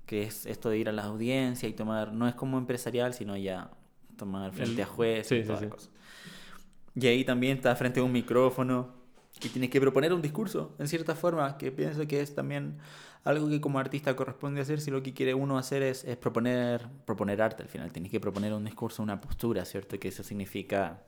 Que 0.06 0.22
es 0.24 0.46
esto 0.46 0.68
de 0.68 0.78
ir 0.78 0.88
a 0.88 0.92
las 0.92 1.04
audiencias 1.06 1.70
y 1.70 1.74
tomar, 1.74 2.12
no 2.12 2.26
es 2.28 2.34
como 2.34 2.58
empresarial, 2.58 3.14
sino 3.14 3.36
ya 3.36 3.70
tomar 4.16 4.52
frente 4.52 4.82
El- 4.82 4.88
a 4.88 4.90
jueces 4.90 5.26
sí, 5.28 5.34
y 5.36 5.40
sí, 5.42 5.46
toda 5.46 5.60
la 5.60 5.66
sí. 5.66 5.70
cosa. 5.70 5.90
Y 6.94 7.06
ahí 7.06 7.24
también 7.24 7.56
está 7.56 7.74
frente 7.76 8.00
a 8.00 8.02
un 8.02 8.12
micrófono 8.12 9.01
y 9.44 9.48
tienes 9.48 9.70
que 9.70 9.80
proponer 9.80 10.12
un 10.12 10.22
discurso, 10.22 10.74
en 10.78 10.88
cierta 10.88 11.14
forma, 11.14 11.58
que 11.58 11.72
pienso 11.72 12.06
que 12.06 12.20
es 12.20 12.34
también 12.34 12.78
algo 13.24 13.48
que 13.48 13.60
como 13.60 13.78
artista 13.78 14.14
corresponde 14.16 14.60
hacer 14.60 14.80
si 14.80 14.90
lo 14.90 15.02
que 15.02 15.14
quiere 15.14 15.34
uno 15.34 15.58
hacer 15.58 15.82
es, 15.82 16.04
es 16.04 16.16
proponer, 16.16 16.88
proponer 17.04 17.40
arte 17.42 17.62
al 17.62 17.68
final. 17.68 17.92
Tienes 17.92 18.10
que 18.10 18.20
proponer 18.20 18.52
un 18.52 18.64
discurso, 18.64 19.02
una 19.02 19.20
postura, 19.20 19.64
¿cierto? 19.64 19.98
Que 19.98 20.08
eso 20.08 20.22
significa 20.22 21.02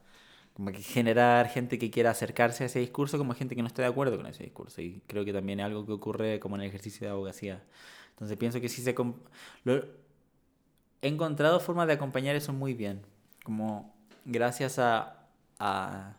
como 0.55 0.71
que 0.71 0.83
generar 0.83 1.49
gente 1.49 1.79
que 1.79 1.91
quiera 1.91 2.11
acercarse 2.11 2.62
a 2.64 2.67
ese 2.67 2.79
discurso 2.79 3.19
como 3.19 3.35
gente 3.35 3.57
que 3.57 3.62
no 3.62 3.69
esté 3.69 3.83
de 3.83 3.88
acuerdo 3.88 4.17
con 4.17 4.26
ese 4.26 4.45
discurso. 4.45 4.81
Y 4.83 5.03
creo 5.07 5.25
que 5.25 5.33
también 5.33 5.61
es 5.61 5.67
algo 5.67 5.85
que 5.87 5.93
ocurre 5.93 6.41
como 6.41 6.57
en 6.57 6.62
el 6.62 6.69
ejercicio 6.69 7.07
de 7.07 7.12
abogacía. 7.12 7.62
Entonces 8.11 8.37
pienso 8.37 8.61
que 8.61 8.69
sí 8.69 8.83
se... 8.83 8.95
lo- 9.64 9.85
He 11.03 11.09
encontrado 11.09 11.61
formas 11.61 11.87
de 11.87 11.95
acompañar 11.95 12.35
eso 12.37 12.53
muy 12.53 12.75
bien. 12.75 13.03
Como 13.45 13.95
gracias 14.25 14.79
a... 14.79 15.26
a 15.59 16.17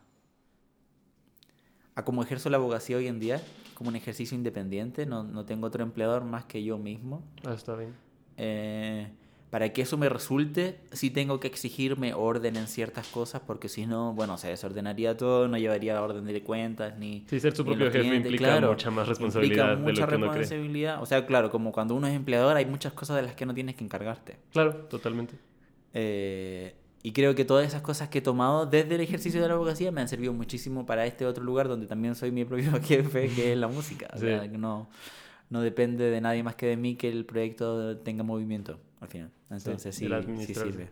a 1.96 2.04
cómo 2.04 2.22
ejerzo 2.24 2.50
la 2.50 2.58
abogacía 2.58 2.98
hoy 2.98 3.08
en 3.08 3.20
día, 3.20 3.42
como 3.74 3.90
un 3.90 3.96
ejercicio 3.96 4.36
independiente, 4.36 5.06
no, 5.06 5.24
no 5.24 5.46
tengo 5.46 5.68
otro 5.68 5.84
empleador 5.84 6.24
más 6.24 6.46
que 6.46 6.64
yo 6.64 6.78
mismo. 6.78 7.24
Ah, 7.46 7.54
está 7.54 7.76
bien. 7.76 7.94
Eh, 8.38 9.08
para 9.50 9.72
que 9.72 9.84
eso 9.84 9.98
me 9.98 10.10
resulte, 10.10 10.82
sí 10.92 11.10
tengo 11.10 11.40
que 11.40 11.48
exigirme 11.48 12.14
orden 12.14 12.58
en 12.58 12.68
ciertas 12.68 13.08
cosas, 13.08 13.42
porque 13.48 13.70
si 13.70 13.86
no, 13.86 14.14
bueno, 14.14 14.38
se 14.38 14.50
desordenaría 14.50 15.16
todo, 15.16 15.48
no 15.48 15.58
llevaría 15.58 16.02
orden 16.02 16.26
de 16.26 16.44
cuentas, 16.44 16.98
ni... 16.98 17.24
Sí, 17.30 17.40
ser 17.40 17.56
su 17.56 17.64
propio 17.64 17.86
jefe 17.86 18.00
clientes, 18.00 18.32
implica 18.32 18.52
claro, 18.52 18.72
mucha 18.72 18.92
más 18.92 19.08
responsabilidad 19.08 19.70
de 19.70 19.76
mucha 19.78 20.02
lo 20.02 20.08
que 20.10 20.16
uno 20.16 20.28
cree. 20.32 20.40
responsabilidad. 20.40 21.02
O 21.02 21.06
sea, 21.06 21.26
claro, 21.26 21.50
como 21.52 21.72
cuando 21.72 21.96
uno 21.96 22.08
es 22.08 22.14
empleador, 22.14 22.58
hay 22.58 22.66
muchas 22.66 22.92
cosas 22.92 23.16
de 23.16 23.22
las 23.22 23.36
que 23.36 23.46
no 23.46 23.54
tienes 23.54 23.76
que 23.76 23.86
encargarte. 23.86 24.40
Claro, 24.52 24.76
totalmente. 24.90 25.36
Eh, 25.94 26.76
y 27.06 27.12
creo 27.12 27.36
que 27.36 27.46
todas 27.46 27.68
esas 27.68 27.84
cosas 27.84 28.10
que 28.10 28.18
he 28.18 28.22
tomado 28.22 28.66
desde 28.66 28.96
el 28.96 29.02
ejercicio 29.02 29.40
de 29.40 29.48
la 29.48 29.54
abogacía 29.54 29.92
me 29.92 30.02
han 30.02 30.08
servido 30.08 30.34
muchísimo 30.34 30.88
para 30.88 31.06
este 31.06 31.28
otro 31.28 31.44
lugar 31.44 31.68
donde 31.68 31.86
también 31.86 32.16
soy 32.16 32.32
mi 32.32 32.46
propio 32.46 32.72
jefe, 32.82 33.30
que 33.30 33.52
es 33.52 33.58
la 33.60 33.68
música. 33.68 34.10
O 34.12 34.18
sea, 34.18 34.48
no, 34.48 34.90
no 35.52 35.62
depende 35.62 36.10
de 36.10 36.20
nadie 36.20 36.42
más 36.42 36.56
que 36.56 36.66
de 36.66 36.78
mí 36.78 36.96
que 36.96 37.08
el 37.08 37.24
proyecto 37.26 37.98
tenga 37.98 38.24
movimiento 38.24 38.80
al 39.02 39.08
final. 39.08 39.30
Entonces 39.52 39.94
sí, 39.94 40.10
sí, 40.40 40.56
sirve. 40.56 40.90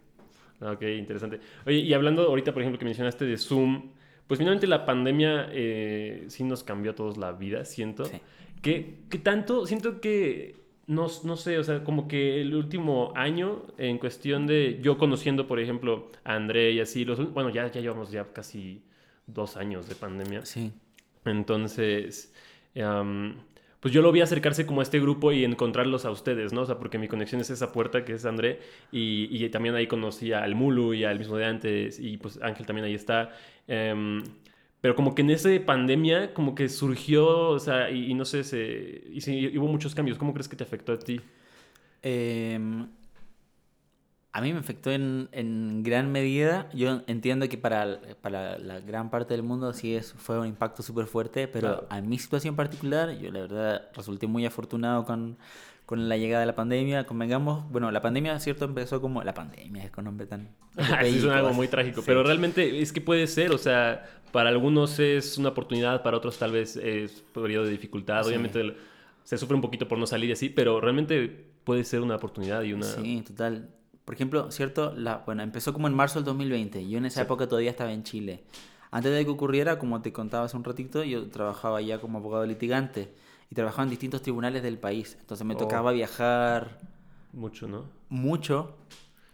Ah, 0.61 0.73
Ok, 0.73 0.83
interesante. 0.83 1.39
Oye, 1.65 1.79
y 1.79 1.91
hablando 1.95 2.21
ahorita, 2.27 2.53
por 2.53 2.61
ejemplo, 2.61 2.77
que 2.77 2.85
mencionaste 2.85 3.25
de 3.25 3.35
Zoom, 3.35 3.89
pues 4.27 4.37
finalmente 4.37 4.67
la 4.67 4.85
pandemia 4.85 5.47
eh, 5.51 6.25
sí 6.27 6.43
nos 6.43 6.63
cambió 6.63 6.91
a 6.91 6.95
todos 6.95 7.17
la 7.17 7.31
vida, 7.31 7.65
siento. 7.65 8.05
Sí. 8.05 8.17
¿Qué, 8.61 8.99
qué 9.09 9.17
tanto? 9.17 9.65
Siento 9.65 9.99
que, 9.99 10.62
no, 10.87 11.07
no 11.23 11.35
sé, 11.37 11.57
o 11.57 11.63
sea, 11.63 11.83
como 11.83 12.07
que 12.07 12.41
el 12.41 12.55
último 12.55 13.13
año, 13.15 13.63
en 13.77 13.97
cuestión 13.97 14.47
de 14.47 14.79
yo 14.81 14.97
conociendo, 14.97 15.47
por 15.47 15.59
ejemplo, 15.59 16.11
a 16.23 16.35
André 16.35 16.71
y 16.71 16.79
así, 16.79 17.05
los, 17.05 17.33
bueno, 17.33 17.49
ya, 17.49 17.71
ya 17.71 17.81
llevamos 17.81 18.11
ya 18.11 18.25
casi 18.33 18.83
dos 19.27 19.57
años 19.57 19.87
de 19.87 19.95
pandemia. 19.95 20.45
Sí. 20.45 20.73
Entonces, 21.25 22.33
am, 22.75 23.35
pues 23.79 23.93
yo 23.93 24.01
lo 24.01 24.11
vi 24.11 24.21
acercarse 24.21 24.65
como 24.65 24.81
a 24.81 24.83
este 24.83 24.99
grupo 24.99 25.31
y 25.31 25.43
encontrarlos 25.45 26.05
a 26.05 26.11
ustedes, 26.11 26.53
¿no? 26.53 26.61
O 26.61 26.65
sea, 26.65 26.77
porque 26.79 26.97
mi 26.97 27.07
conexión 27.07 27.41
es 27.41 27.49
esa 27.49 27.71
puerta 27.71 28.05
que 28.05 28.13
es 28.13 28.25
André 28.25 28.59
y, 28.91 29.27
y 29.29 29.49
también 29.49 29.75
ahí 29.75 29.87
conocí 29.87 30.33
al 30.33 30.55
Mulu 30.55 30.93
y 30.93 31.03
al 31.03 31.19
mismo 31.19 31.37
de 31.37 31.45
antes 31.45 31.99
y 31.99 32.17
pues 32.17 32.41
Ángel 32.41 32.65
también 32.65 32.85
ahí 32.85 32.93
está. 32.93 33.31
Em, 33.67 34.23
pero 34.83 34.95
como 34.95 35.15
que 35.15 35.23
en 35.23 35.31
esa 35.31 35.49
pandemia 35.65 36.35
como 36.35 36.55
que 36.55 36.69
surgió, 36.69 37.49
o 37.51 37.59
sea, 37.59 37.89
y, 37.91 38.11
y 38.11 38.15
no 38.15 38.25
sé, 38.25 38.43
se, 38.43 39.03
y 39.11 39.21
sí, 39.21 39.57
hubo 39.57 39.67
muchos 39.69 39.95
cambios. 39.95 40.19
¿Cómo 40.19 40.33
crees 40.33 40.49
que 40.49 40.57
te 40.57 40.65
afectó 40.65 40.93
a 40.93 40.99
ti? 40.99 41.21
Em, 42.03 42.89
a 44.35 44.41
mí 44.41 44.51
me 44.51 44.59
afectó 44.59 44.91
en, 44.91 45.29
en 45.31 45.83
gran 45.83 46.11
medida. 46.11 46.67
Yo 46.73 47.01
entiendo 47.07 47.47
que 47.49 47.57
para, 47.57 48.01
para 48.21 48.57
la 48.57 48.79
gran 48.79 49.11
parte 49.11 49.33
del 49.35 49.43
mundo 49.43 49.73
sí 49.73 49.95
es, 49.95 50.13
fue 50.13 50.39
un 50.39 50.47
impacto 50.47 50.81
súper 50.81 51.05
fuerte, 51.05 51.47
pero 51.47 51.77
Claro. 51.77 51.87
a 51.89 52.01
mi 52.01 52.17
situación 52.17 52.55
particular, 52.55 53.11
yo 53.19 53.31
la 53.31 53.41
verdad 53.41 53.91
resulté 53.93 54.25
muy 54.27 54.45
afortunado 54.45 55.05
con, 55.05 55.37
con 55.85 56.07
la 56.09 56.17
llegada 56.17 56.41
de 56.41 56.47
la 56.47 56.55
pandemia. 56.55 57.05
Convengamos, 57.05 57.69
bueno, 57.71 57.91
la 57.91 58.01
pandemia, 58.01 58.39
¿cierto? 58.39 58.65
Empezó 58.65 59.01
como 59.01 59.23
la 59.23 59.33
pandemia, 59.33 59.83
es 59.83 59.91
con 59.91 60.05
nombre 60.05 60.25
tan... 60.27 60.49
Suena 61.19 61.37
algo 61.37 61.53
muy 61.53 61.67
trágico, 61.67 62.01
Sí. 62.01 62.05
pero 62.07 62.23
realmente 62.23 62.81
es 62.81 62.91
que 62.93 63.01
puede 63.01 63.27
ser, 63.27 63.51
o 63.51 63.57
sea, 63.57 64.05
para 64.31 64.49
algunos 64.49 64.97
es 64.99 65.37
una 65.37 65.49
oportunidad, 65.49 66.01
para 66.03 66.17
otros 66.17 66.37
tal 66.39 66.51
vez 66.51 66.75
es 66.77 67.23
un 67.35 67.43
periodo 67.43 67.65
de 67.65 67.71
dificultad, 67.71 68.23
Sí. 68.23 68.29
obviamente 68.29 68.75
se 69.23 69.37
sufre 69.37 69.55
un 69.55 69.61
poquito 69.61 69.87
por 69.87 69.97
no 69.97 70.05
salir 70.07 70.29
y 70.29 70.33
así, 70.33 70.49
pero 70.49 70.81
realmente 70.81 71.45
puede 71.63 71.83
ser 71.83 72.01
una 72.01 72.15
oportunidad 72.15 72.63
y 72.63 72.73
una... 72.73 72.85
Sí, 72.85 73.23
total. 73.25 73.69
Por 74.03 74.15
ejemplo, 74.15 74.51
¿cierto? 74.51 74.93
La, 74.97 75.23
bueno, 75.25 75.43
empezó 75.43 75.71
como 75.71 75.87
en 75.87 75.93
marzo 75.93 76.19
del 76.19 76.25
2020. 76.25 76.89
Yo 76.89 76.97
en 76.97 77.05
esa 77.05 77.21
Sí. 77.21 77.25
época 77.25 77.47
todavía 77.47 77.69
estaba 77.69 77.93
en 77.93 78.03
Chile. 78.03 78.43
Antes 78.91 79.13
de 79.13 79.23
que 79.23 79.31
ocurriera, 79.31 79.79
como 79.79 80.01
te 80.01 80.11
contaba 80.11 80.45
hace 80.45 80.57
un 80.57 80.63
ratito, 80.65 81.03
yo 81.05 81.29
trabajaba 81.29 81.81
ya 81.81 81.99
como 81.99 82.17
abogado 82.17 82.45
litigante 82.45 83.13
y 83.53 83.55
trabajaba 83.55 83.83
en 83.83 83.91
distintos 83.91 84.23
tribunales 84.23 84.63
del 84.63 84.79
país. 84.79 85.15
Entonces 85.21 85.45
me 85.45 85.53
Oh. 85.53 85.57
tocaba 85.57 85.91
viajar 85.91 86.79
Mucho, 87.33 87.67
¿no? 87.67 87.85
mucho. 88.09 88.75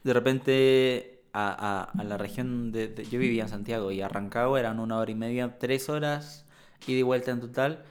De 0.04 0.14
repente 0.14 1.22
a, 1.32 1.48
a- 1.48 1.84
a 2.02 2.04
la 2.04 2.18
región 2.18 2.74
de, 2.74 2.90
de- 2.90 3.06
Yo 3.06 3.18
vivía 3.18 3.44
en 3.44 3.50
Santiago 3.50 3.92
y 3.92 4.02
a 4.02 4.10
Rancagua 4.10 4.60
eran 4.60 4.82
una 4.82 4.98
hora 4.98 5.10
y 5.10 5.16
media, 5.16 5.58
tres 5.58 5.88
horas 5.88 6.46
ida 6.86 7.00
y 7.00 7.02
vuelta 7.04 7.32
en 7.32 7.40
total. 7.40 7.86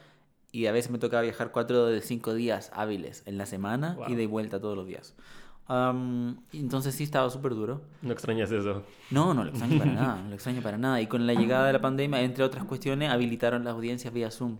Y 0.53 0.67
a 0.67 0.73
veces 0.73 0.91
me 0.91 0.99
tocaba 0.99 1.23
viajar 1.23 1.51
cuatro 1.51 1.87
de 1.87 2.03
cinco 2.03 2.35
días 2.35 2.71
hábiles 2.75 3.23
en 3.25 3.39
la 3.39 3.47
semana, 3.47 3.95
Wow. 3.95 4.11
ida 4.11 4.21
y 4.23 4.27
vuelta 4.27 4.61
todos 4.61 4.77
los 4.77 4.87
días. 4.87 5.15
Entonces 6.53 6.95
sí 6.95 7.05
estaba 7.05 7.31
súper 7.31 7.55
duro. 7.55 7.81
No 8.03 8.13
extrañas 8.13 8.51
eso. 8.53 8.83
No, 9.11 9.33
no 9.35 9.45
lo 9.45 9.51
extraño 9.51 9.79
para 9.79 9.93
nada, 9.93 10.17
no 10.23 10.29
lo 10.29 10.35
extraño 10.35 10.63
para 10.63 10.79
nada. 10.79 11.01
Y 11.01 11.07
con 11.07 11.27
la 11.27 11.33
llegada 11.35 11.67
de 11.67 11.73
la 11.73 11.81
pandemia, 11.81 12.21
entre 12.23 12.45
otras 12.45 12.65
cuestiones, 12.65 13.11
habilitaron 13.11 13.65
las 13.65 13.75
audiencias 13.75 14.13
vía 14.13 14.31
Zoom. 14.31 14.59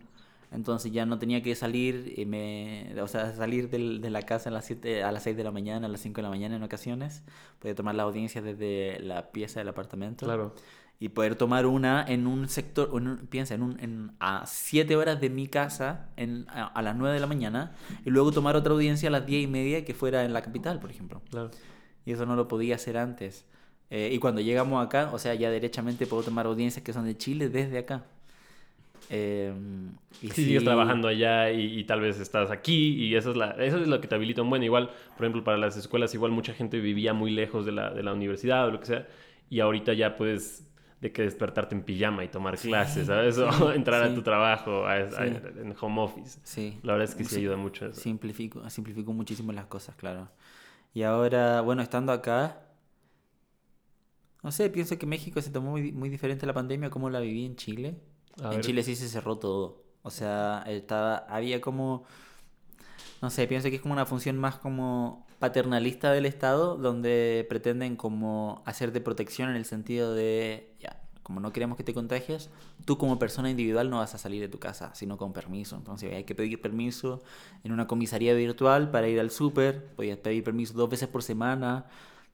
Entonces 0.51 0.91
ya 0.91 1.05
no 1.05 1.19
tenía 1.19 1.43
que 1.43 1.53
salir, 1.55 2.13
y 2.17 2.25
me, 2.25 2.93
o 3.01 3.07
sea, 3.07 3.33
salir 3.35 3.69
del- 3.69 4.01
de 4.01 4.09
la 4.09 4.23
casa 4.23 4.49
a 4.49 4.51
las, 4.51 4.65
7, 4.65 5.03
a 5.03 5.11
las 5.11 5.23
6 5.23 5.37
de 5.37 5.43
la 5.43 5.51
mañana, 5.51 5.85
a 5.85 5.89
las 5.89 6.01
5 6.01 6.17
de 6.17 6.23
la 6.23 6.29
mañana 6.29 6.55
en 6.55 6.63
ocasiones. 6.63 7.23
Podía 7.59 7.75
tomar 7.75 7.93
las 7.95 8.05
audiencias 8.05 8.43
desde 8.43 8.99
la 8.99 9.31
pieza 9.31 9.59
del 9.59 9.69
apartamento. 9.69 10.25
Claro. 10.25 10.55
y 11.01 11.07
poder 11.07 11.35
tomar 11.35 11.65
una 11.65 12.03
en 12.05 12.27
un 12.27 12.49
sector, 12.49 12.89
en 12.93 13.07
un- 13.07 13.17
piensa, 13.27 13.53
en, 13.55 13.61
un, 13.63 13.79
en 13.79 14.11
a 14.19 14.43
7 14.45 14.97
horas 14.97 15.21
de 15.21 15.29
mi 15.29 15.47
casa 15.47 16.09
en, 16.17 16.45
a, 16.49 16.65
a 16.67 16.81
las 16.81 16.97
9 16.97 17.13
de 17.13 17.21
la 17.21 17.25
mañana 17.27 17.71
y 18.03 18.09
luego 18.09 18.33
tomar 18.33 18.57
otra 18.57 18.73
audiencia 18.73 19.07
a 19.07 19.11
las 19.13 19.25
10 19.25 19.45
y 19.45 19.47
media 19.47 19.85
que 19.85 19.93
fuera 19.93 20.25
en 20.25 20.33
la 20.33 20.41
capital, 20.41 20.81
por 20.81 20.91
ejemplo. 20.91 21.21
Claro. 21.29 21.51
Y 22.05 22.11
eso 22.11 22.25
no 22.25 22.35
lo 22.35 22.49
podía 22.49 22.75
hacer 22.75 22.97
antes. 22.97 23.45
Eh, 23.89 24.09
y 24.11 24.19
cuando 24.19 24.41
llegamos 24.41 24.85
acá, 24.85 25.09
o 25.13 25.19
sea, 25.19 25.33
ya 25.35 25.49
derechamente 25.49 26.05
puedo 26.05 26.21
tomar 26.23 26.45
audiencias 26.47 26.83
que 26.83 26.91
son 26.91 27.05
de 27.05 27.15
Chile 27.15 27.47
desde 27.47 27.77
acá. 27.77 28.03
Eh, 29.11 29.51
y 30.21 30.27
Si 30.29 30.43
sigues 30.45 30.63
trabajando 30.63 31.07
allá 31.07 31.51
y, 31.51 31.79
y 31.79 31.83
tal 31.85 31.99
vez 32.01 32.19
estás 32.19 32.51
aquí 32.51 32.93
y 33.05 33.15
eso 33.15 33.31
es, 33.31 33.37
la, 33.37 33.51
eso 33.63 33.77
es 33.79 33.87
lo 33.87 33.99
que 34.01 34.07
te 34.07 34.15
habilita 34.15 34.41
un 34.43 34.49
buen. 34.49 34.61
Igual, 34.63 34.89
por 35.17 35.25
ejemplo, 35.25 35.43
para 35.43 35.57
las 35.57 35.77
escuelas, 35.77 36.13
igual 36.13 36.31
mucha 36.31 36.53
gente 36.53 36.79
vivía 36.79 37.13
muy 37.13 37.31
lejos 37.31 37.65
de 37.65 37.71
la, 37.71 37.89
de 37.91 38.03
la 38.03 38.13
universidad 38.13 38.67
o 38.67 38.71
lo 38.71 38.79
que 38.79 38.85
sea. 38.85 39.07
Y 39.49 39.61
ahorita 39.61 39.93
ya 39.93 40.15
puedes 40.15 40.65
de 41.01 41.11
que 41.13 41.21
despertarte 41.23 41.73
en 41.75 41.81
pijama 41.83 42.23
y 42.25 42.27
tomar 42.27 42.57
clases, 42.57 43.07
¿sabes? 43.07 43.37
O 43.39 43.51
sí, 43.51 43.63
entrar 43.75 44.03
a 44.03 44.09
sí. 44.09 44.15
tu 44.15 44.21
trabajo 44.21 44.85
a- 44.85 44.95
a- 44.95 45.09
Sí. 45.09 45.33
en 45.61 45.73
home 45.79 46.01
office. 46.01 46.39
Sí. 46.43 46.77
La 46.83 46.93
verdad 46.93 47.09
es 47.09 47.15
que 47.15 47.23
sí, 47.23 47.35
Sí. 47.35 47.41
ayuda 47.41 47.55
mucho 47.57 47.85
eso. 47.87 47.99
Simplifico, 48.01 48.69
simplifico 48.69 49.13
muchísimo 49.13 49.51
las 49.53 49.65
cosas, 49.67 49.95
claro. 49.95 50.27
Y 50.93 51.03
ahora, 51.03 51.61
bueno, 51.61 51.81
estando 51.81 52.11
acá, 52.11 52.59
no 54.43 54.51
sé, 54.51 54.69
pienso 54.69 54.97
que 54.97 55.05
México 55.05 55.41
se 55.41 55.49
tomó 55.51 55.71
muy, 55.71 55.91
muy 55.91 56.09
diferente 56.09 56.45
la 56.45 56.53
pandemia 56.53 56.89
como 56.89 57.09
la 57.09 57.19
viví 57.21 57.45
en 57.45 57.55
Chile. 57.55 57.95
A 58.41 58.53
en 58.53 58.61
ver. 58.61 58.61
Chile 58.61 58.83
sí 58.83 58.95
se 58.95 59.09
cerró 59.09 59.37
todo. 59.37 59.83
O 60.01 60.11
sea, 60.11 60.63
estaba, 60.67 61.17
había 61.17 61.61
como, 61.61 62.05
no 63.21 63.29
sé, 63.29 63.47
pienso 63.47 63.69
que 63.69 63.75
es 63.75 63.81
como 63.81 63.93
una 63.93 64.05
función 64.05 64.37
más 64.37 64.55
como 64.55 65.25
paternalista 65.39 66.11
del 66.11 66.25
Estado, 66.25 66.77
donde 66.77 67.45
pretenden 67.49 67.95
como 67.95 68.61
hacer 68.65 68.91
de 68.91 69.01
protección 69.01 69.49
en 69.49 69.55
el 69.55 69.65
sentido 69.65 70.13
de, 70.13 70.75
ya, 70.79 71.01
como 71.23 71.39
no 71.39 71.53
queremos 71.53 71.77
que 71.77 71.83
te 71.83 71.93
contagies, 71.93 72.49
tú 72.85 72.97
como 72.97 73.19
persona 73.19 73.49
individual 73.49 73.89
no 73.89 73.97
vas 73.99 74.15
a 74.15 74.17
salir 74.17 74.41
de 74.41 74.47
tu 74.47 74.59
casa, 74.59 74.93
sino 74.95 75.17
con 75.17 75.31
permiso. 75.33 75.75
Entonces 75.75 76.13
hay 76.13 76.23
que 76.23 76.35
pedir 76.35 76.61
permiso 76.61 77.21
en 77.63 77.71
una 77.71 77.87
comisaría 77.87 78.33
virtual 78.33 78.89
para 78.91 79.07
ir 79.07 79.19
al 79.19 79.31
súper, 79.31 79.85
podías 79.95 80.17
pedir 80.17 80.43
permiso 80.43 80.73
dos 80.73 80.89
veces 80.89 81.07
por 81.07 81.23
semana, 81.23 81.85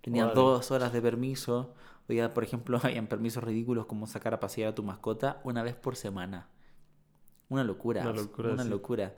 tenías 0.01 0.25
Órale. 0.25 0.41
dos 0.41 0.71
horas 0.71 0.93
de 0.93 1.01
permiso. 1.01 1.73
Oiga, 2.09 2.33
por 2.33 2.43
ejemplo, 2.43 2.79
habían 2.83 3.07
permisos 3.07 3.43
ridículos 3.43 3.85
como 3.87 4.07
sacar 4.07 4.33
a 4.33 4.39
pasear 4.39 4.69
a 4.69 4.75
tu 4.75 4.83
mascota 4.83 5.41
una 5.43 5.63
vez 5.63 5.75
por 5.75 5.95
semana. 5.95 6.49
Una 7.49 7.63
locura. 7.63 8.03
Una 8.03 8.13
locura, 8.13 8.57
Una 8.57 8.63
sí. 8.65 8.73
locura. 8.73 9.15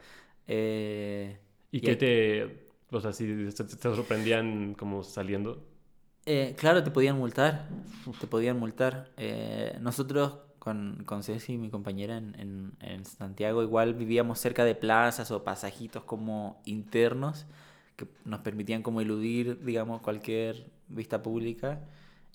Eh, 0.48 1.40
¿Y 1.72 1.82
y 1.82 1.88
qué 1.88 1.96
hay- 1.96 1.98
te... 1.98 2.68
O 2.92 3.02
sea, 3.02 3.12
si 3.14 3.26
te, 3.52 3.64
te 3.66 3.78
sorprendían 3.96 4.74
como 4.76 5.04
saliendo? 5.04 5.68
eh, 6.26 6.56
claro, 6.58 6.84
te 6.84 6.92
podían 6.92 7.18
multar. 7.18 7.68
Te 8.20 8.28
podían 8.28 8.60
multar. 8.60 9.12
Eh, 9.18 9.78
nosotros 9.82 10.40
con, 10.60 11.04
con 11.06 11.24
Ceci, 11.24 11.58
mi 11.58 11.70
compañera 11.70 12.18
en, 12.18 12.36
en, 12.40 12.74
en 12.82 13.06
Santiago, 13.06 13.64
igual 13.64 13.94
vivíamos 13.94 14.40
cerca 14.40 14.66
de 14.66 14.76
plazas 14.76 15.32
o 15.32 15.44
pasajitos 15.44 16.04
como 16.04 16.62
internos 16.66 17.46
que 17.96 18.08
nos 18.26 18.42
permitían 18.42 18.84
como 18.84 19.02
eludir, 19.02 19.64
digamos, 19.64 20.02
cualquier 20.02 20.70
vista 20.90 21.22
pública. 21.24 21.82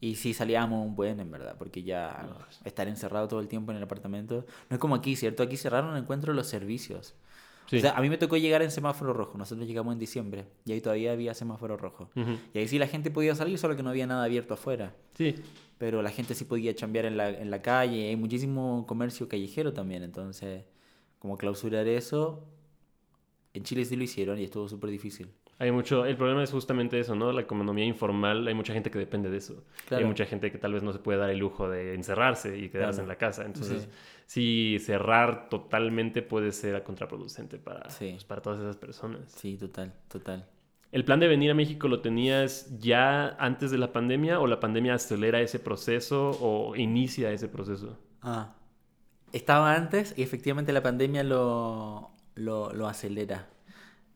Y 0.03 0.17
sí 0.17 0.35
salíamos 0.35 0.85
un 0.85 0.97
buen, 0.97 1.21
en 1.21 1.31
verdad, 1.31 1.55
porque 1.57 1.85
ya 1.85 2.27
estar 2.65 2.89
encerrado 2.89 3.29
todo 3.29 3.39
el 3.39 3.47
tiempo 3.47 3.71
en 3.71 3.77
el 3.77 3.85
apartamento. 3.85 4.45
No 4.69 4.75
es 4.75 4.81
como 4.81 4.97
aquí, 4.97 5.15
¿cierto? 5.15 5.45
Aquí 5.45 5.57
cerraron 5.57 5.97
encuentro 5.97 6.33
los 6.33 6.49
servicios. 6.49 7.15
Sí. 7.67 7.77
O 7.77 7.81
sea, 7.81 7.93
a 7.93 8.01
mí 8.01 8.11
me 8.11 8.19
tocó 8.19 8.37
llegar 8.37 8.63
en 8.63 8.73
semáforo 8.73 9.13
rojo. 9.13 9.39
Nosotros 9.39 9.65
llegamos 9.65 9.93
en 9.93 10.01
diciembre 10.01 10.47
y 10.65 10.73
ahí 10.73 10.81
todavía 10.81 11.13
había 11.13 11.35
semáforo 11.35 11.77
rojo. 11.77 12.11
Y 12.53 12.59
ahí 12.59 12.67
sí 12.67 12.81
la 12.81 12.89
gente 12.89 13.13
podía 13.13 13.37
salir, 13.37 13.57
solo 13.59 13.77
que 13.77 13.85
no 13.85 13.91
había 13.91 14.09
nada 14.09 14.25
abierto 14.25 14.55
afuera. 14.55 14.93
Sí. 15.15 15.37
Pero 15.79 16.03
la 16.03 16.11
gente 16.11 16.35
sí 16.35 16.47
podía 16.47 16.75
chambear 16.75 17.05
en 17.05 17.17
la, 17.17 17.31
en 17.31 17.53
la 17.53 17.63
calle. 17.63 18.09
Hay 18.09 18.17
muchísimo 18.17 18.85
comercio 18.89 19.29
callejero 19.29 19.73
también. 19.73 20.03
Entonces, 20.03 20.65
como 21.21 21.39
clausurar 21.39 21.87
eso, 21.87 22.45
en 23.55 23.63
Chile 23.63 23.85
sí 23.85 23.95
lo 23.95 24.03
hicieron 24.03 24.41
y 24.41 24.43
estuvo 24.43 24.69
súper 24.69 24.91
difícil. 24.91 25.31
Hay 25.63 25.71
mucho, 25.71 26.05
el 26.05 26.17
problema 26.17 26.43
es 26.43 26.51
justamente 26.51 26.99
eso, 26.99 27.15
¿no? 27.15 27.31
La 27.31 27.43
economía 27.43 27.85
informal, 27.85 28.49
hay 28.49 28.55
mucha 28.55 28.73
gente 28.73 28.91
que 28.91 28.99
depende 28.99 29.31
de 29.31 29.37
eso. 29.37 29.63
Claro. 29.87 30.03
Hay 30.03 30.09
mucha 30.09 30.25
gente 30.27 30.51
que 30.51 30.59
tal 30.59 30.73
vez 30.73 30.83
no 30.83 30.93
se 30.93 30.99
puede 30.99 31.19
dar 31.21 31.31
el 31.31 31.39
lujo 31.39 31.69
de 31.69 31.95
encerrarse 31.95 32.59
y 32.59 32.69
quedarse 32.69 32.95
Claro. 32.97 33.03
en 33.05 33.09
la 33.09 33.15
casa. 33.17 33.45
Entonces, 33.45 33.83
Sí. 34.27 34.77
sí, 34.79 34.85
cerrar 34.85 35.49
totalmente 35.49 36.21
puede 36.23 36.51
ser 36.51 36.83
contraproducente 36.83 37.59
para, 37.59 37.89
Sí. 37.91 38.09
pues, 38.11 38.25
para 38.25 38.43
todas 38.43 38.59
esas 38.59 38.77
personas. 38.77 39.21
Sí, 39.31 39.57
total, 39.57 39.93
total. 40.09 40.49
¿El 40.91 41.05
plan 41.05 41.21
de 41.21 41.29
venir 41.29 41.53
a 41.53 41.55
México 41.55 41.87
lo 41.87 42.01
tenías 42.01 42.77
ya 42.81 43.29
antes 43.39 43.71
de 43.71 43.79
la 43.79 43.93
pandemia 43.93 44.41
o 44.41 44.49
la 44.49 44.59
pandemia 44.59 44.95
acelera 44.95 45.41
ese 45.41 45.61
proceso 45.61 46.31
o 46.41 46.75
inicia 46.75 47.31
ese 47.31 47.47
proceso? 47.47 47.97
Ah, 48.21 48.57
estaba 49.33 49.77
antes 49.77 50.13
y 50.19 50.23
efectivamente 50.23 50.73
la 50.73 50.83
pandemia 50.83 51.23
lo, 51.23 52.11
lo, 52.35 52.73
lo 52.73 52.89
acelera 52.89 53.49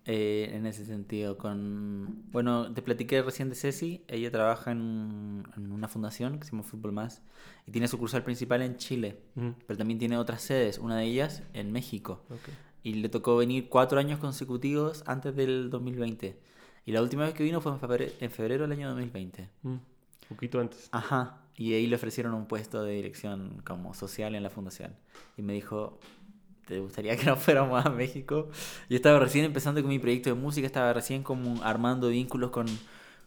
eh, 0.06 0.50
en 0.52 0.66
ese 0.66 0.84
sentido. 0.84 1.36
Con, 1.36 2.24
bueno, 2.32 2.72
te 2.72 2.82
platiqué 2.82 3.22
recién 3.22 3.48
de 3.48 3.54
Ceci, 3.54 4.04
ella 4.08 4.30
trabaja 4.30 4.70
en, 4.72 5.44
en 5.56 5.72
una 5.72 5.88
fundación 5.88 6.38
que 6.38 6.44
se 6.44 6.52
llama 6.52 6.62
Fútbol 6.62 6.92
Más 6.92 7.22
y 7.66 7.72
tiene 7.72 7.88
sucursal 7.88 8.22
principal 8.22 8.62
en 8.62 8.76
Chile, 8.76 9.18
Ujú. 9.36 9.54
pero 9.66 9.76
también 9.76 9.98
tiene 9.98 10.16
otras 10.16 10.42
sedes, 10.42 10.78
una 10.78 10.96
de 10.98 11.04
ellas 11.04 11.42
en 11.52 11.72
México. 11.72 12.22
Ok. 12.30 12.48
Y 12.82 12.94
le 12.94 13.08
tocó 13.08 13.36
venir 13.36 13.68
cuatro 13.68 13.98
años 13.98 14.20
consecutivos 14.20 15.02
antes 15.06 15.34
del 15.34 15.70
2020. 15.70 16.38
Y 16.84 16.92
la 16.92 17.02
última 17.02 17.24
vez 17.24 17.34
que 17.34 17.42
vino 17.42 17.60
fue 17.60 17.72
en 17.72 17.80
febrero, 17.80 18.12
en 18.20 18.30
febrero 18.30 18.62
del 18.62 18.72
año 18.72 18.88
2020. 18.90 19.48
Mm, 19.62 19.74
poquito 20.28 20.60
antes. 20.60 20.88
Ajá. 20.92 21.42
Y 21.56 21.72
ahí 21.72 21.86
le 21.88 21.96
ofrecieron 21.96 22.32
un 22.34 22.46
puesto 22.46 22.84
de 22.84 22.92
dirección 22.94 23.60
como 23.66 23.92
social 23.94 24.36
en 24.36 24.42
la 24.44 24.50
fundación. 24.50 24.94
Y 25.36 25.42
me 25.42 25.54
dijo, 25.54 25.98
¿te 26.66 26.78
gustaría 26.80 27.16
que 27.16 27.24
nos 27.26 27.38
fuéramos 27.38 27.84
a 27.84 27.90
México? 27.90 28.48
Yo 28.88 28.96
estaba 28.96 29.18
recién 29.18 29.44
empezando 29.44 29.80
con 29.82 29.88
mi 29.88 29.98
proyecto 29.98 30.30
de 30.30 30.34
música, 30.36 30.66
estaba 30.66 30.92
recién 30.92 31.22
como 31.22 31.62
armando 31.62 32.08
vínculos 32.08 32.50
con, 32.50 32.66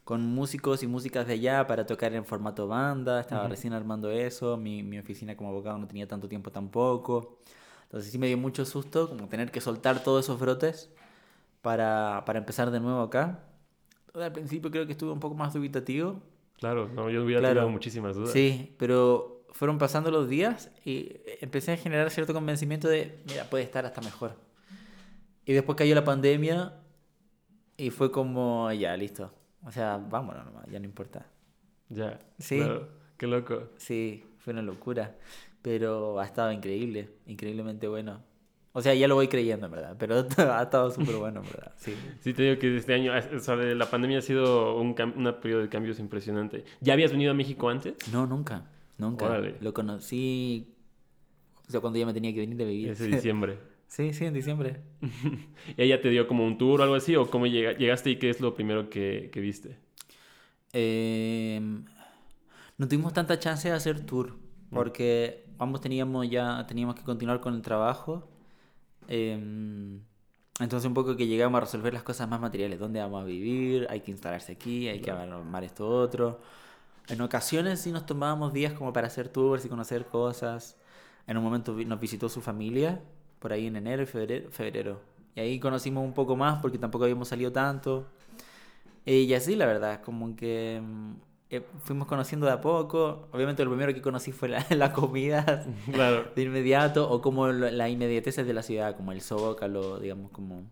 con 0.04 0.22
músicos 0.22 0.84
y 0.84 0.88
músicas 0.88 1.28
de 1.28 1.34
allá 1.34 1.66
para 1.68 1.86
tocar 1.86 2.14
en 2.14 2.26
formato 2.26 2.68
banda, 2.68 3.20
estaba 3.22 3.44
Ujú. 3.44 3.52
recién 3.52 3.74
armando 3.74 4.12
eso, 4.12 4.58
mi, 4.58 4.84
mi 4.84 5.00
oficina 5.00 5.36
como 5.36 5.50
abogado 5.50 5.78
no 5.78 5.88
tenía 5.88 6.08
tanto 6.08 6.28
tiempo 6.28 6.52
tampoco. 6.52 7.40
Entonces 7.84 8.12
sí 8.12 8.18
me 8.20 8.28
dio 8.28 8.38
mucho 8.38 8.66
susto 8.66 9.10
como 9.10 9.28
tener 9.28 9.52
que 9.52 9.62
soltar 9.62 10.04
todos 10.04 10.26
esos 10.26 10.40
brotes 10.40 10.90
para, 11.62 12.24
para 12.26 12.40
empezar 12.40 12.72
de 12.72 12.80
nuevo 12.80 13.02
acá. 13.02 13.40
Al 14.14 14.32
principio 14.32 14.72
creo 14.72 14.86
que 14.86 14.94
estuve 14.94 15.12
un 15.12 15.20
poco 15.20 15.36
más 15.36 15.54
dubitativo, 15.54 16.22
Claro, 16.58 16.90
no, 16.90 17.10
yo 17.10 17.24
hubiera 17.24 17.40
Claro. 17.40 17.62
tenido 17.62 17.70
muchísimas 17.72 18.16
dudas. 18.16 18.32
Sí, 18.34 18.76
pero 18.78 19.39
fueron 19.52 19.78
pasando 19.78 20.12
los 20.12 20.30
días 20.30 20.72
y 20.86 21.18
empecé 21.42 21.74
a 21.74 21.78
generar 21.78 22.10
cierto 22.12 22.34
convencimiento 22.34 22.88
de, 22.88 23.20
mira, 23.28 23.46
puede 23.50 23.64
estar 23.64 23.86
hasta 23.86 24.02
mejor. 24.02 24.36
Y 25.46 25.54
después 25.54 25.78
cayó 25.78 25.96
la 25.96 26.04
pandemia 26.04 26.74
y 27.78 27.90
fue 27.90 28.12
como, 28.12 28.72
ya, 28.72 28.96
listo. 28.96 29.34
O 29.66 29.72
sea, 29.72 29.98
vámonos 29.98 30.46
nomás, 30.46 30.66
ya 30.70 30.80
no 30.80 30.86
importa. 30.86 31.26
Ya. 31.90 32.20
Sí. 32.38 32.58
claro. 32.58 32.88
Qué 33.18 33.28
loco. 33.28 33.70
Sí, 33.78 34.24
fue 34.38 34.54
una 34.54 34.62
locura, 34.62 35.16
pero 35.62 36.20
ha 36.20 36.26
estado 36.26 36.52
increíble, 36.52 37.10
increíblemente 37.26 37.88
bueno. 37.88 38.24
O 38.72 38.82
sea, 38.82 38.94
ya 38.94 39.08
lo 39.08 39.16
voy 39.16 39.28
creyendo, 39.28 39.66
en 39.66 39.72
verdad, 39.72 39.96
pero 40.00 40.26
ha 40.54 40.64
estado 40.64 40.92
súper 40.92 41.16
bueno, 41.16 41.42
en 41.42 41.48
verdad. 41.48 41.74
Sí. 41.76 41.94
Sí, 42.22 42.34
te 42.34 42.44
digo 42.44 42.60
que 42.60 42.78
este 42.78 42.94
año, 42.94 43.12
o 43.36 43.40
sea, 43.40 43.56
la 43.56 43.90
pandemia 43.90 44.20
ha 44.20 44.22
sido 44.22 44.78
un, 44.78 44.96
un 45.16 45.36
periodo 45.42 45.64
de 45.64 45.70
cambios 45.70 46.00
impresionante. 46.00 46.64
¿Ya 46.80 46.94
habías 46.94 47.12
venido 47.12 47.32
a 47.32 47.34
México 47.34 47.70
antes? 47.70 47.96
No, 48.14 48.26
nunca, 48.26 48.64
nunca. 49.00 49.26
Órale. 49.26 49.56
Lo 49.62 49.74
conocí, 49.74 50.68
o 51.68 51.72
sea, 51.72 51.80
cuando 51.82 51.98
ya 51.98 52.06
me 52.06 52.14
tenía 52.14 52.34
que 52.34 52.40
venir 52.42 52.62
a 52.62 52.66
vivir. 52.66 52.90
Ese 52.90 53.08
diciembre. 53.08 53.58
Sí, 53.90 54.14
sí, 54.14 54.24
en 54.26 54.36
diciembre. 54.36 54.82
¿Y 55.76 55.82
ella 55.82 56.00
te 56.00 56.10
dio 56.10 56.28
como 56.28 56.46
un 56.46 56.60
tour 56.60 56.80
o 56.80 56.84
algo 56.84 56.94
así? 56.94 57.16
¿O 57.16 57.28
cómo 57.28 57.48
llega- 57.48 57.76
llegaste 57.76 58.12
y 58.12 58.18
qué 58.20 58.30
es 58.30 58.40
lo 58.40 58.54
primero 58.54 58.88
que, 58.88 59.32
que 59.34 59.40
viste? 59.42 59.80
Eh, 60.74 61.60
no 62.78 62.88
tuvimos 62.88 63.14
tanta 63.14 63.40
chance 63.40 63.68
de 63.68 63.74
hacer 63.74 64.06
tour 64.06 64.38
porque 64.72 65.46
ambos 65.58 65.82
teníamos 65.82 66.30
ya 66.30 66.64
teníamos 66.68 66.94
que 66.96 67.02
continuar 67.04 67.40
con 67.42 67.56
el 67.56 67.64
trabajo. 67.64 68.30
Eh, 69.08 69.34
entonces 70.60 70.86
un 70.88 70.94
poco 70.94 71.16
que 71.16 71.26
llegamos 71.26 71.58
a 71.58 71.62
resolver 71.62 71.92
las 71.92 72.04
cosas 72.04 72.30
más 72.30 72.40
materiales, 72.40 72.78
dónde 72.78 73.00
vamos 73.00 73.24
a 73.24 73.26
vivir, 73.26 73.88
hay 73.90 74.02
que 74.02 74.12
instalarse 74.12 74.52
aquí, 74.52 74.88
hay 74.88 75.00
que 75.02 75.10
armar 75.10 75.64
esto 75.64 75.88
otro. 75.90 76.42
En 77.10 77.22
ocasiones 77.22 77.80
sí 77.82 77.92
nos 77.92 78.06
tomábamos 78.06 78.54
días 78.54 78.74
como 78.74 78.94
para 78.94 79.08
hacer 79.08 79.30
tours 79.30 79.66
y 79.66 79.70
conocer 79.70 80.06
cosas. 80.06 80.78
En 81.28 81.38
un 81.38 81.44
momento 81.44 81.74
nos 81.74 82.00
visitó 82.00 82.30
su 82.30 82.42
familia, 82.42 83.02
por 83.40 83.52
ahí 83.54 83.68
en 83.68 83.76
enero 83.76 84.04
y 84.04 84.06
febrero. 84.06 84.50
febrero. 84.52 85.02
Y 85.36 85.40
ahí 85.40 85.60
conocimos 85.60 86.04
un 86.04 86.14
poco 86.14 86.36
más 86.36 86.62
porque 86.62 86.78
tampoco 86.78 87.06
habíamos 87.06 87.28
salido 87.28 87.52
tanto. 87.52 88.08
Y 89.06 89.34
así, 89.34 89.56
la 89.56 89.66
verdad, 89.66 90.02
como 90.04 90.36
que 90.36 90.82
mm, 90.84 91.12
eh, 91.50 91.64
fuimos 91.84 92.08
conociendo 92.08 92.46
de 92.46 92.52
a 92.54 92.62
poco. 92.62 93.28
Obviamente 93.32 93.64
lo 93.64 93.72
primero 93.72 93.94
que 93.94 94.02
conocí 94.02 94.32
fue 94.32 94.50
la, 94.50 94.66
la 94.70 94.94
comida 94.94 95.66
Claro. 95.92 96.26
de 96.36 96.44
inmediato 96.44 97.10
o 97.10 97.22
como 97.22 97.48
la 97.48 97.90
inmediatez 97.90 98.36
de 98.36 98.54
la 98.54 98.62
ciudad, 98.62 98.96
como 98.96 99.12
el 99.12 99.22
Zócalo, 99.22 100.00
digamos, 100.00 100.32
como... 100.32 100.64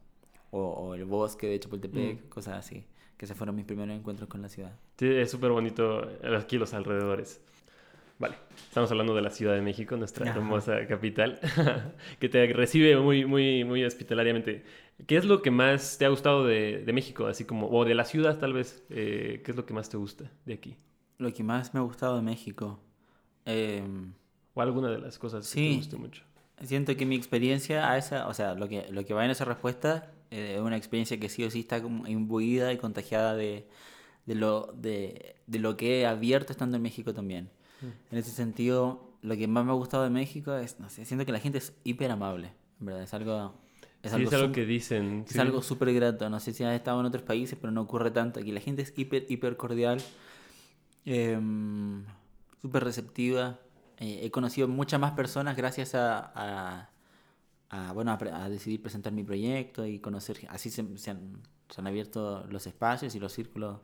O, 0.50 0.60
o 0.62 0.94
el 0.96 1.04
bosque 1.04 1.48
de 1.48 1.60
Chapultepec, 1.60 2.30
cosas 2.30 2.56
así. 2.60 2.86
Que 3.18 3.26
esos 3.26 3.36
fueron 3.38 3.56
mis 3.56 3.66
primeros 3.66 3.96
encuentros 3.98 4.30
con 4.30 4.42
la 4.42 4.50
ciudad. 4.50 4.72
Sí, 4.98 5.08
es 5.08 5.32
súper 5.32 5.52
bonito 5.52 6.08
aquí 6.38 6.58
los 6.58 6.74
alrededores. 6.74 7.42
Vale, 8.20 8.36
estamos 8.68 8.90
hablando 8.90 9.14
de 9.16 9.22
la 9.22 9.30
Ciudad 9.30 9.54
de 9.54 9.62
México, 9.62 9.96
nuestra 9.96 10.28
Ajá. 10.30 10.40
hermosa 10.40 10.88
capital, 10.88 11.40
que 12.20 12.30
te 12.30 12.48
recibe 12.54 12.98
muy, 12.98 13.26
muy, 13.26 13.64
muy 13.64 13.84
hospitalariamente. 13.84 14.64
¿Qué 15.06 15.18
es 15.18 15.26
lo 15.26 15.44
que 15.44 15.52
más 15.52 15.98
te 16.00 16.06
ha 16.06 16.10
gustado 16.10 16.44
de, 16.44 16.84
de 16.84 16.94
México, 16.94 17.28
así 17.28 17.46
como, 17.46 17.70
o 17.70 17.86
de 17.86 17.94
la 17.94 18.06
ciudad 18.06 18.40
tal 18.40 18.54
vez? 18.54 18.84
Eh, 18.90 19.42
¿Qué 19.46 19.52
es 19.52 19.58
lo 19.58 19.68
que 19.68 19.74
más 19.76 19.90
te 19.90 19.98
gusta 19.98 20.32
de 20.46 20.54
aquí? 20.56 20.76
Lo 21.20 21.32
que 21.32 21.44
más 21.44 21.74
me 21.76 21.80
ha 21.80 21.84
gustado 21.84 22.16
de 22.16 22.24
México. 22.24 22.80
em, 23.46 24.14
O 24.56 24.62
alguna 24.62 24.90
de 24.90 24.98
las 24.98 25.20
cosas 25.20 25.46
que 25.46 25.52
Sí. 25.60 25.70
te 25.70 25.76
guste 25.78 25.98
mucho. 25.98 26.24
Siento 26.64 26.96
que 26.98 27.06
mi 27.06 27.16
experiencia 27.16 27.92
a 27.92 27.98
esa, 28.00 28.28
o 28.28 28.34
sea, 28.34 28.56
lo 28.56 28.68
que, 28.68 28.88
lo 28.92 29.06
que 29.06 29.14
va 29.14 29.24
en 29.26 29.30
esa 29.32 29.46
respuesta 29.46 30.12
eh, 30.32 30.56
es 30.56 30.62
una 30.62 30.78
experiencia 30.78 31.20
que 31.20 31.30
sí 31.30 31.44
o 31.44 31.52
sí 31.52 31.62
está 31.62 31.78
imbuida 31.78 32.74
y 32.74 32.78
contagiada 32.78 33.36
de, 33.36 33.68
de, 34.26 34.36
lo, 34.36 34.74
de, 34.76 35.36
de 35.48 35.60
lo 35.60 35.78
que 35.78 36.02
he 36.02 36.06
abierto 36.06 36.52
estando 36.52 36.78
en 36.78 36.84
México 36.84 37.14
también. 37.14 37.50
En 38.12 38.18
ese 38.18 38.32
sentido, 38.32 39.14
lo 39.22 39.36
que 39.36 39.48
más 39.48 39.64
me 39.64 39.72
ha 39.72 39.76
gustado 39.76 40.04
de 40.04 40.10
México 40.10 40.56
es, 40.56 40.80
no 40.80 40.90
sé, 40.90 41.06
siento 41.06 41.26
que 41.26 41.32
la 41.32 41.40
gente 41.40 41.60
es 41.60 41.74
hiper 41.84 42.12
amable, 42.12 42.54
verdad, 42.80 43.04
es 43.04 43.14
algo... 43.14 43.54
Es 44.04 44.12
sí, 44.12 44.24
es 44.24 44.34
algo 44.34 44.54
que 44.54 44.66
dicen. 44.66 45.24
Es 45.26 45.34
sí. 45.34 45.40
algo 45.40 45.62
súper 45.64 45.92
grato. 45.92 46.30
No 46.30 46.40
sé 46.40 46.54
si 46.54 46.64
has 46.64 46.76
estado 46.76 47.00
en 47.00 47.08
otros 47.08 47.24
países, 47.24 47.58
pero 47.60 47.72
no 47.72 47.82
ocurre 47.82 48.12
tanto. 48.12 48.40
Aquí 48.40 48.52
la 48.52 48.62
gente 48.62 48.84
es 48.84 48.94
hiper, 48.96 49.26
hiper 49.28 49.58
cordial, 49.58 50.00
em, 51.04 52.06
súper 52.62 52.84
receptiva. 52.84 53.60
Eh, 54.00 54.22
he 54.24 54.32
conocido 54.32 54.68
muchas 54.68 55.00
más 55.00 55.14
personas 55.14 55.58
gracias 55.58 55.96
a, 55.96 56.32
a, 56.36 56.90
a, 57.70 57.92
bueno, 57.94 58.12
a, 58.12 58.44
a 58.44 58.50
decidir 58.50 58.82
presentar 58.82 59.14
mi 59.14 59.24
proyecto 59.24 59.86
y 59.86 60.00
conocer. 60.00 60.40
Así 60.50 60.70
se, 60.70 60.98
se 60.98 61.12
han, 61.12 61.42
se 61.70 61.82
han 61.82 61.88
abierto 61.88 62.46
los 62.50 62.66
espacios 62.68 63.16
y 63.16 63.20
los 63.20 63.34
círculos 63.34 63.80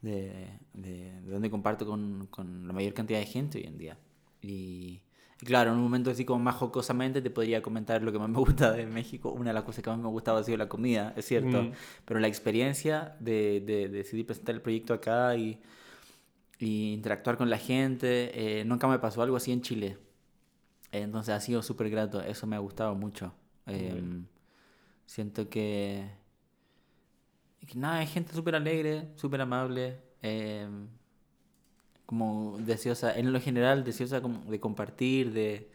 de, 0.00 0.58
de, 0.74 1.20
de 1.20 1.30
donde 1.30 1.50
comparto 1.50 1.86
con, 1.86 2.26
con 2.30 2.66
la 2.66 2.72
mayor 2.72 2.94
cantidad 2.94 3.18
de 3.18 3.26
gente 3.26 3.58
hoy 3.58 3.64
en 3.64 3.78
día. 3.78 3.98
Y, 4.40 5.02
y 5.40 5.46
claro, 5.46 5.72
en 5.72 5.76
un 5.76 5.82
momento 5.82 6.10
así 6.10 6.24
como 6.24 6.42
más 6.42 6.56
jocosamente 6.56 7.20
te 7.20 7.30
podría 7.30 7.62
comentar 7.62 8.02
lo 8.02 8.12
que 8.12 8.18
más 8.18 8.28
me 8.28 8.38
gusta 8.38 8.72
de 8.72 8.86
México. 8.86 9.30
Una 9.30 9.50
de 9.50 9.54
las 9.54 9.64
cosas 9.64 9.82
que 9.84 9.90
más 9.90 9.98
me 9.98 10.06
ha 10.06 10.10
gustado 10.10 10.38
ha 10.38 10.44
sido 10.44 10.58
la 10.58 10.68
comida, 10.68 11.12
es 11.16 11.26
cierto. 11.26 11.62
Mm. 11.62 11.72
Pero 12.04 12.20
la 12.20 12.28
experiencia 12.28 13.16
de, 13.20 13.60
de, 13.60 13.88
de 13.88 13.98
decidir 13.98 14.26
presentar 14.26 14.54
el 14.54 14.62
proyecto 14.62 14.94
acá 14.94 15.36
y, 15.36 15.60
y 16.58 16.92
interactuar 16.92 17.36
con 17.36 17.50
la 17.50 17.58
gente, 17.58 18.60
eh, 18.60 18.64
nunca 18.64 18.86
me 18.86 18.98
pasó 18.98 19.22
algo 19.22 19.36
así 19.36 19.52
en 19.52 19.62
Chile. 19.62 19.98
Entonces 20.92 21.34
ha 21.34 21.40
sido 21.40 21.62
súper 21.62 21.88
grato, 21.90 22.20
eso 22.20 22.46
me 22.46 22.54
ha 22.54 22.58
gustado 22.58 22.94
mucho. 22.94 23.34
Em, 23.66 24.26
siento 25.06 25.48
que, 25.48 26.06
que 27.66 27.78
nada, 27.78 27.98
hay 27.98 28.06
gente 28.06 28.34
súper 28.34 28.54
alegre, 28.54 29.08
súper 29.16 29.40
amable, 29.40 29.98
em, 30.20 30.88
como 32.04 32.58
deseosa, 32.58 33.18
en 33.18 33.32
lo 33.32 33.40
general 33.40 33.84
deseosa 33.84 34.20
de 34.20 34.60
compartir, 34.60 35.32
de, 35.32 35.70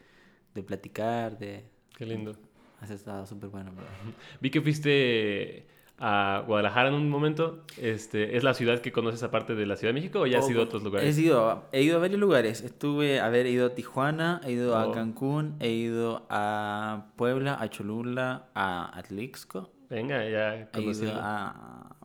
de 0.54 0.62
platicar, 0.62 1.36
de... 1.36 1.64
Qué 1.96 2.06
lindo. 2.06 2.36
Has 2.80 2.90
estado 2.90 3.26
súper 3.26 3.50
bueno. 3.50 3.72
Vi 4.40 4.50
que 4.50 4.60
fuiste 4.60 5.66
a 6.00 6.44
Guadalajara 6.46 6.88
en 6.88 6.94
un 6.94 7.10
momento. 7.10 7.64
Este, 7.76 8.36
¿Es 8.36 8.44
la 8.44 8.54
ciudad 8.54 8.80
que 8.80 8.92
conoces 8.92 9.22
aparte 9.22 9.54
de 9.54 9.66
la 9.66 9.76
Ciudad 9.76 9.90
de 9.92 10.00
México 10.00 10.20
o 10.20 10.26
ya 10.26 10.38
has 10.38 10.48
ido 10.48 10.60
a 10.60 10.64
otros 10.64 10.82
He 10.82 10.84
lugares? 10.84 11.18
ido, 11.18 11.48
a- 11.50 11.68
he 11.72 11.82
ido 11.82 11.96
a 11.96 12.00
varios 12.00 12.20
lugares. 12.20 12.60
Estuve, 12.62 13.20
a 13.20 13.28
ver, 13.28 13.46
he 13.46 13.50
ido 13.50 13.66
a 13.66 13.74
Tijuana, 13.74 14.40
he 14.44 14.52
ido 14.52 14.74
Oh. 14.74 14.78
a 14.78 14.92
Cancún, 14.92 15.56
he 15.60 15.70
ido 15.70 16.26
a 16.30 17.06
Puebla, 17.16 17.56
a 17.60 17.68
Cholula, 17.68 18.46
a 18.54 18.96
Atlixco. 18.98 19.70
Venga, 19.90 20.18
ya 20.28 20.68
He 20.72 20.80
ido 20.82 21.12
a, 21.14 21.96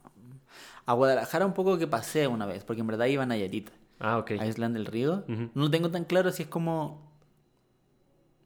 a 0.85 0.93
Guadalajara 0.93 1.45
un 1.45 1.53
poco 1.53 1.77
que 1.77 1.85
pasé 1.87 2.27
una 2.27 2.45
vez, 2.45 2.63
porque 2.63 2.81
en 2.81 2.87
verdad 2.87 3.05
iba 3.05 3.23
a 3.23 3.25
Nayarit, 3.25 3.69
Ah, 3.99 4.17
ok. 4.17 4.31
a 4.39 4.45
Islán 4.47 4.73
del 4.73 4.85
Río. 4.85 5.23
Ujú. 5.27 5.49
No 5.53 5.69
tengo 5.69 5.91
tan 5.91 6.05
claro 6.05 6.31
si 6.31 6.43
es 6.43 6.49
como 6.49 7.11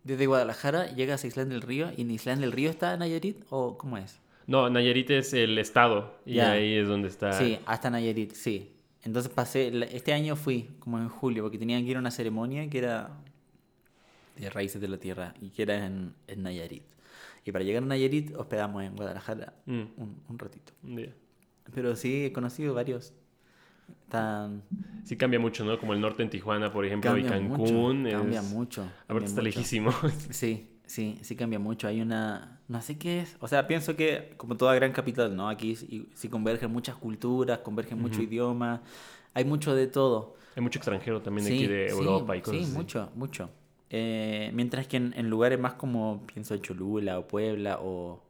desde 0.04 0.26
Guadalajara 0.26 0.88
llegas 0.94 1.24
a 1.24 1.28
Islán 1.28 1.50
del 1.50 1.62
Río 1.62 1.90
y 1.96 2.02
en 2.02 2.12
Islán 2.12 2.40
del 2.42 2.52
Río 2.52 2.70
está 2.70 2.96
Nayarit 2.98 3.44
o 3.50 3.78
cómo 3.78 3.98
es. 3.98 4.20
No, 4.48 4.70
Nayarit 4.70 5.10
es 5.12 5.34
el 5.34 5.58
estado 5.60 6.20
y 6.26 6.40
ahí 6.40 6.76
es 6.76 6.88
donde 6.88 7.10
está. 7.10 7.34
Sí, 7.34 7.60
hasta 7.66 7.90
Nayarit, 7.90 8.32
sí. 8.34 8.74
Entonces 9.04 9.32
pasé, 9.32 9.72
este 9.96 10.14
año 10.14 10.36
fui 10.36 10.70
como 10.80 10.98
en 11.00 11.08
julio, 11.10 11.44
porque 11.44 11.58
tenían 11.58 11.84
que 11.84 11.92
ir 11.92 11.98
a 11.98 12.00
una 12.00 12.12
ceremonia 12.12 12.70
que 12.70 12.78
era 12.80 13.12
de 14.36 14.50
raíces 14.50 14.82
de 14.82 14.88
la 14.88 14.98
tierra 14.98 15.34
y 15.42 15.50
que 15.50 15.62
era 15.64 15.86
en, 15.86 16.14
en 16.28 16.44
Nayarit. 16.44 16.84
Y 17.46 17.52
para 17.52 17.64
llegar 17.64 17.84
a 17.84 17.86
Nayarit 17.86 18.36
hospedamos 18.36 18.84
en 18.84 18.96
Guadalajara 18.96 19.54
Mm, 19.66 19.82
un, 19.98 20.22
un 20.28 20.40
ratito. 20.40 20.74
Pero 21.74 21.96
sí, 21.96 22.26
he 22.26 22.34
conocido 22.34 22.74
varios. 22.74 23.14
Tan... 24.10 24.64
Sí 25.04 25.16
cambia 25.18 25.40
mucho, 25.40 25.64
¿no? 25.66 25.78
Como 25.80 25.94
el 25.94 26.02
norte 26.02 26.24
en 26.24 26.30
Tijuana, 26.30 26.72
por 26.72 26.86
ejemplo, 26.86 27.18
y 27.18 27.24
Cancún. 27.24 28.04
mucho, 28.04 28.08
es... 28.08 28.14
cambia 28.16 28.42
mucho. 28.42 28.84
Aparte 29.08 29.26
está 29.26 29.42
mucho. 29.42 29.44
lejísimo. 29.44 29.92
Sí, 30.30 30.70
sí, 30.86 31.20
sí 31.22 31.36
cambia 31.36 31.60
mucho. 31.60 31.88
Hay 31.88 32.02
una, 32.02 32.57
no 32.68 32.82
sé 32.82 32.98
qué 32.98 33.22
es. 33.22 33.38
O 33.40 33.48
sea, 33.48 33.68
pienso 33.68 33.96
que 33.96 34.34
como 34.38 34.58
toda 34.58 34.76
gran 34.76 34.92
capital, 34.92 35.36
¿no? 35.36 35.50
Aquí 35.50 35.76
sí, 35.76 36.10
sí 36.16 36.30
convergen 36.30 36.72
muchas 36.72 36.96
culturas, 36.96 37.60
convergen 37.60 38.00
mucho 38.00 38.22
Ujú. 38.22 38.24
idioma, 38.24 38.82
hay 39.34 39.46
mucho 39.46 39.76
de 39.76 39.88
todo. 39.88 40.36
Hay 40.56 40.62
mucho 40.62 40.80
extranjero 40.80 41.22
también 41.22 41.48
Sí, 41.48 41.54
aquí 41.54 41.68
de 41.68 41.88
sí, 41.88 41.90
Europa 41.90 42.36
y 42.36 42.42
cosas 42.42 42.64
Sí, 42.64 42.66
así. 42.66 42.74
mucho, 42.74 43.12
mucho. 43.16 43.50
Eh, 43.90 44.52
mientras 44.54 44.88
que 44.88 44.98
en, 44.98 45.14
en 45.16 45.30
lugares 45.30 45.60
más 45.60 45.74
como, 45.76 46.26
pienso, 46.28 46.54
en 46.56 46.62
Cholula 46.62 47.20
o 47.20 47.28
Puebla 47.28 47.80
o... 47.82 48.22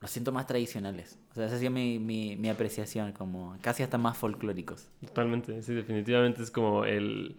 Los 0.00 0.10
siento 0.10 0.32
más 0.32 0.46
tradicionales. 0.46 1.18
O 1.32 1.34
sea, 1.34 1.46
esa 1.46 1.56
ha 1.56 1.58
sido 1.58 1.70
mi, 1.70 1.98
mi, 1.98 2.36
mi 2.36 2.48
apreciación, 2.48 3.12
como 3.12 3.56
casi 3.62 3.82
hasta 3.82 3.98
más 3.98 4.16
folclóricos. 4.16 4.88
Totalmente, 5.00 5.62
sí, 5.62 5.74
definitivamente 5.74 6.42
es 6.42 6.50
como 6.50 6.84
el... 6.84 7.36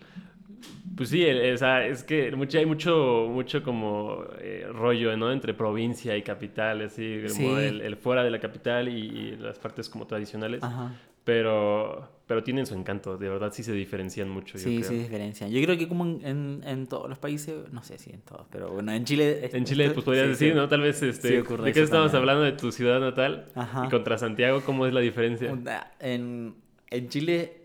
Pues 0.96 1.10
sí, 1.10 1.24
o 1.26 1.58
sea, 1.58 1.86
es 1.86 2.04
que 2.04 2.32
hay 2.58 2.66
mucho, 2.66 3.28
mucho 3.30 3.62
como 3.62 4.24
eh, 4.40 4.66
rollo, 4.72 5.16
¿no? 5.16 5.32
Entre 5.32 5.54
provincia 5.54 6.18
y 6.18 6.24
capital, 6.24 6.82
así, 6.82 7.20
como 7.22 7.34
Sí. 7.58 7.64
el, 7.66 7.82
el 7.82 7.96
fuera 7.98 8.24
de 8.24 8.32
la 8.32 8.40
capital 8.40 8.88
y, 8.90 8.94
y 9.02 9.36
las 9.36 9.60
partes 9.60 9.90
como 9.90 10.08
tradicionales. 10.08 10.64
Ajá. 10.64 10.94
Pero, 11.24 12.10
pero 12.26 12.42
tienen 12.42 12.66
su 12.66 12.74
encanto, 12.74 13.18
de 13.18 13.28
verdad 13.28 13.52
sí 13.52 13.62
se 13.62 13.74
diferencian 13.74 14.30
mucho, 14.30 14.58
yo 14.58 14.64
Sí, 14.64 14.78
creo. 14.78 14.90
sí, 14.90 14.96
diferencian. 14.98 15.52
Yo 15.52 15.62
creo 15.62 15.78
que 15.78 15.88
como 15.88 16.06
en, 16.06 16.22
en, 16.26 16.62
en 16.66 16.88
todos 16.88 17.10
los 17.10 17.18
países, 17.20 17.70
no 17.74 17.84
sé 17.84 17.98
si 17.98 18.12
en 18.12 18.22
todos, 18.22 18.48
pero 18.50 18.70
bueno, 18.72 18.94
en 18.94 19.04
Chile... 19.04 19.42
es- 19.46 19.54
En 19.54 19.66
Chile, 19.66 19.84
esto- 19.84 19.96
pues 19.96 20.06
podrías 20.06 20.26
sí, 20.26 20.30
decir, 20.32 20.54
sí. 20.54 20.56
¿no? 20.58 20.70
Tal 20.70 20.80
vez, 20.82 21.04
este, 21.04 21.28
¿de 21.28 21.44
qué 21.44 21.86
también. 21.86 22.16
hablando? 22.16 22.44
De 22.44 22.54
tu 22.54 22.72
ciudad 22.72 23.02
natal 23.02 23.46
Ajá. 23.56 23.86
y 23.86 23.90
contra 23.90 24.18
Santiago, 24.18 24.62
¿cómo 24.66 24.86
es 24.88 24.94
la 24.94 25.02
diferencia? 25.02 25.54
En, 26.00 26.56
en 26.90 27.10
Chile 27.10 27.58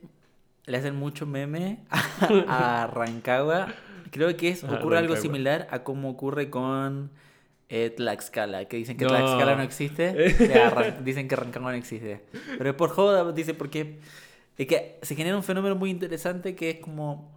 le 0.67 0.77
hacen 0.77 0.95
mucho 0.97 1.27
meme 1.27 1.81
a, 1.91 2.83
a 2.85 2.87
Rancagua. 2.87 3.69
Creo 4.11 4.37
que 4.37 4.49
es, 4.51 4.63
ocurre 4.65 4.99
algo 4.99 5.17
similar 5.17 5.67
a 5.71 5.83
como 5.85 6.11
ocurre 6.11 6.51
con 6.51 7.11
eh, 7.71 7.91
Tlaxcala, 7.97 8.67
que 8.67 8.77
dicen 8.77 8.97
que 8.99 9.05
No. 9.05 9.11
Tlaxcala 9.11 9.57
no 9.57 9.63
existe. 9.63 10.13
Dicen 11.05 11.29
que 11.29 11.37
Rancagua 11.37 11.71
no 11.73 11.79
existe. 11.79 12.23
Pero 12.59 12.71
es 12.71 12.77
por 12.77 12.91
joda, 12.91 13.33
dice, 13.33 13.55
porque 13.55 14.01
es 14.59 14.67
que 14.67 14.99
se 15.01 15.15
genera 15.17 15.35
un 15.37 15.43
fenómeno 15.43 15.75
muy 15.77 15.89
interesante 15.91 16.55
que 16.55 16.69
es 16.71 16.77
como 16.81 17.33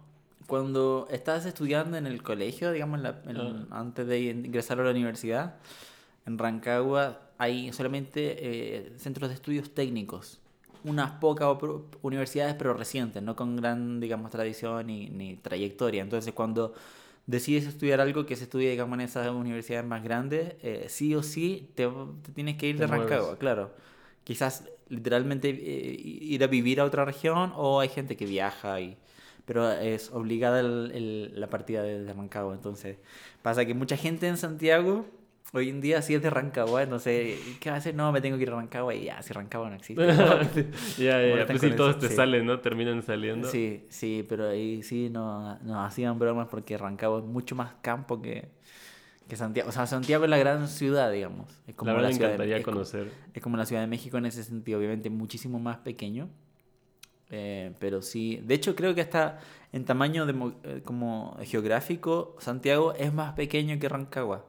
cuando 0.46 1.08
estás 1.10 1.46
estudiando 1.46 1.96
en 1.96 2.06
el 2.06 2.22
colegio, 2.22 2.70
digamos, 2.70 2.98
en 2.98 3.02
la- 3.04 3.22
en- 3.26 3.66
Ah. 3.70 3.80
antes 3.80 4.06
de 4.06 4.20
ingresar 4.20 4.78
a 4.78 4.84
la 4.84 4.90
universidad, 4.90 5.54
en 6.26 6.36
Rancagua 6.38 7.20
hay 7.38 7.72
solamente 7.72 8.36
eh, 8.38 8.92
centros 8.98 9.30
de 9.30 9.34
estudios 9.34 9.72
técnicos. 9.74 10.40
Unas 10.86 11.10
pocas 11.12 11.48
universidades, 12.02 12.54
pero 12.54 12.72
recientes, 12.74 13.22
no 13.22 13.34
con 13.34 13.56
gran, 13.56 13.98
digamos, 14.00 14.30
tradición 14.30 14.86
ni, 14.86 15.08
ni 15.10 15.36
trayectoria. 15.36 16.02
Entonces, 16.02 16.32
cuando 16.32 16.74
decides 17.26 17.66
estudiar 17.66 18.00
algo 18.00 18.24
que 18.26 18.36
se 18.36 18.44
estudia, 18.44 18.70
digamos, 18.70 18.94
en 18.98 19.00
esas 19.04 19.28
universidades 19.30 19.84
más 19.86 20.02
grandes, 20.04 20.54
eh, 20.62 20.86
sí 20.88 21.14
o 21.16 21.22
sí 21.24 21.70
te, 21.74 21.88
te 22.22 22.32
tienes 22.32 22.56
que 22.56 22.68
ir 22.68 22.78
de. 22.78 22.86
Rancagua, 22.86 23.36
claro. 23.38 23.72
Quizás 24.24 24.64
literalmente 24.88 25.48
eh, 25.50 25.96
ir 26.00 26.44
a 26.44 26.46
vivir 26.46 26.80
a 26.80 26.84
otra 26.84 27.04
región 27.04 27.52
o 27.56 27.80
hay 27.80 27.88
gente 27.88 28.16
que 28.16 28.26
viaja 28.26 28.80
y 28.80 28.96
pero 29.44 29.70
es 29.70 30.10
obligada 30.12 30.58
el- 30.60 30.90
el- 30.94 31.40
la 31.40 31.48
partida 31.50 31.82
de, 31.82 32.02
de 32.04 32.12
Rancagua. 32.12 32.54
Entonces, 32.54 32.98
pasa 33.42 33.64
que 33.64 33.74
mucha 33.74 33.96
gente 33.96 34.26
en 34.28 34.36
Santiago 34.36 35.06
hoy 35.56 35.68
en 35.70 35.80
día 35.80 36.02
sí 36.02 36.14
es 36.14 36.22
de 36.22 36.30
Rancagua, 36.30 36.82
entonces, 36.82 37.38
¿qué 37.60 37.70
va 37.70 37.76
a 37.76 37.78
hacer? 37.78 37.94
No, 37.94 38.12
me 38.12 38.20
tengo 38.20 38.36
que 38.36 38.44
ir 38.44 38.50
a 38.50 38.56
Rancagua 38.56 38.94
y 38.94 39.04
ya, 39.04 39.20
si 39.22 39.32
Rancagua 39.32 39.70
no 39.70 39.76
existe. 39.76 40.06
ya, 40.06 40.40
ya, 40.98 41.36
ya. 41.36 41.46
Pues 41.46 41.60
sí, 41.60 41.70
todos 41.72 41.90
eso, 41.90 41.98
te 42.00 42.08
sí. 42.08 42.14
salen, 42.14 42.46
¿no? 42.46 42.60
Terminan 42.60 43.02
saliendo. 43.02 43.48
Sí, 43.50 43.84
sí, 43.88 44.24
pero 44.28 44.48
ahí 44.48 44.82
sí 44.82 45.08
no, 45.10 45.58
no 45.60 45.84
hacían 45.84 46.18
bromas 46.18 46.48
porque 46.48 46.76
Rancagua 46.78 47.18
es 47.20 47.24
mucho 47.24 47.54
más 47.54 47.72
campo 47.82 48.20
que, 48.22 48.48
que 49.28 49.36
Santiago. 49.36 49.68
O 49.68 49.72
sea, 49.72 49.86
Santiago 49.86 50.24
es 50.24 50.30
la 50.30 50.38
gran 50.38 50.68
ciudad, 50.68 51.10
digamos. 51.10 51.48
Es 51.66 51.74
como 51.74 51.90
la 51.90 51.96
verdad 51.96 52.10
me 52.12 52.18
de- 52.18 52.24
encantaría 52.24 52.56
es 52.58 52.64
como- 52.64 52.74
conocer. 52.76 53.10
es 53.34 53.42
como 53.42 53.56
la 53.56 53.66
Ciudad 53.66 53.82
de 53.82 53.88
México 53.88 54.18
en 54.18 54.26
ese 54.26 54.44
sentido, 54.44 54.78
obviamente 54.78 55.10
muchísimo 55.10 55.58
más 55.58 55.78
pequeño. 55.78 56.28
Eh, 57.28 57.72
pero 57.80 58.02
sí, 58.02 58.40
de 58.44 58.54
hecho 58.54 58.76
creo 58.76 58.94
que 58.94 59.00
hasta 59.00 59.40
en 59.72 59.84
tamaño 59.84 60.26
eh, 60.62 60.82
como 60.84 61.36
geográfico, 61.42 62.36
Santiago 62.38 62.92
es 62.94 63.12
más 63.12 63.32
pequeño 63.32 63.78
que 63.80 63.88
Rancagua. 63.88 64.46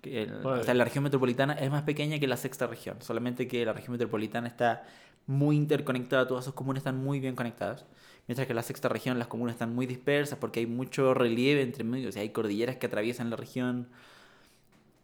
Que 0.00 0.22
el- 0.22 0.34
Órale. 0.44 0.62
o 0.62 0.64
sea, 0.64 0.74
la 0.74 0.84
región 0.84 1.04
metropolitana 1.04 1.54
es 1.54 1.70
más 1.70 1.82
pequeña 1.82 2.18
que 2.18 2.26
la 2.26 2.36
sexta 2.36 2.66
región, 2.66 2.96
solamente 3.00 3.48
que 3.48 3.64
la 3.64 3.72
región 3.72 3.92
metropolitana 3.92 4.46
está 4.46 4.84
muy 5.26 5.56
interconectada, 5.56 6.26
todas 6.26 6.44
sus 6.44 6.54
comunas 6.54 6.80
están 6.80 6.96
muy 7.02 7.20
bien 7.20 7.34
conectadas. 7.34 7.84
Mientras 8.26 8.46
que 8.46 8.52
en 8.52 8.56
la 8.56 8.62
sexta 8.62 8.88
región 8.88 9.18
las 9.18 9.26
comunas 9.28 9.54
están 9.54 9.74
muy 9.74 9.86
dispersas 9.86 10.38
porque 10.38 10.60
hay 10.60 10.66
mucho 10.66 11.14
relieve 11.14 11.62
entre 11.62 11.82
medio, 11.84 12.08
o 12.10 12.12
sea, 12.12 12.22
hay 12.22 12.30
cordilleras 12.30 12.76
que 12.76 12.86
atraviesan 12.86 13.30
la 13.30 13.36
región. 13.36 13.88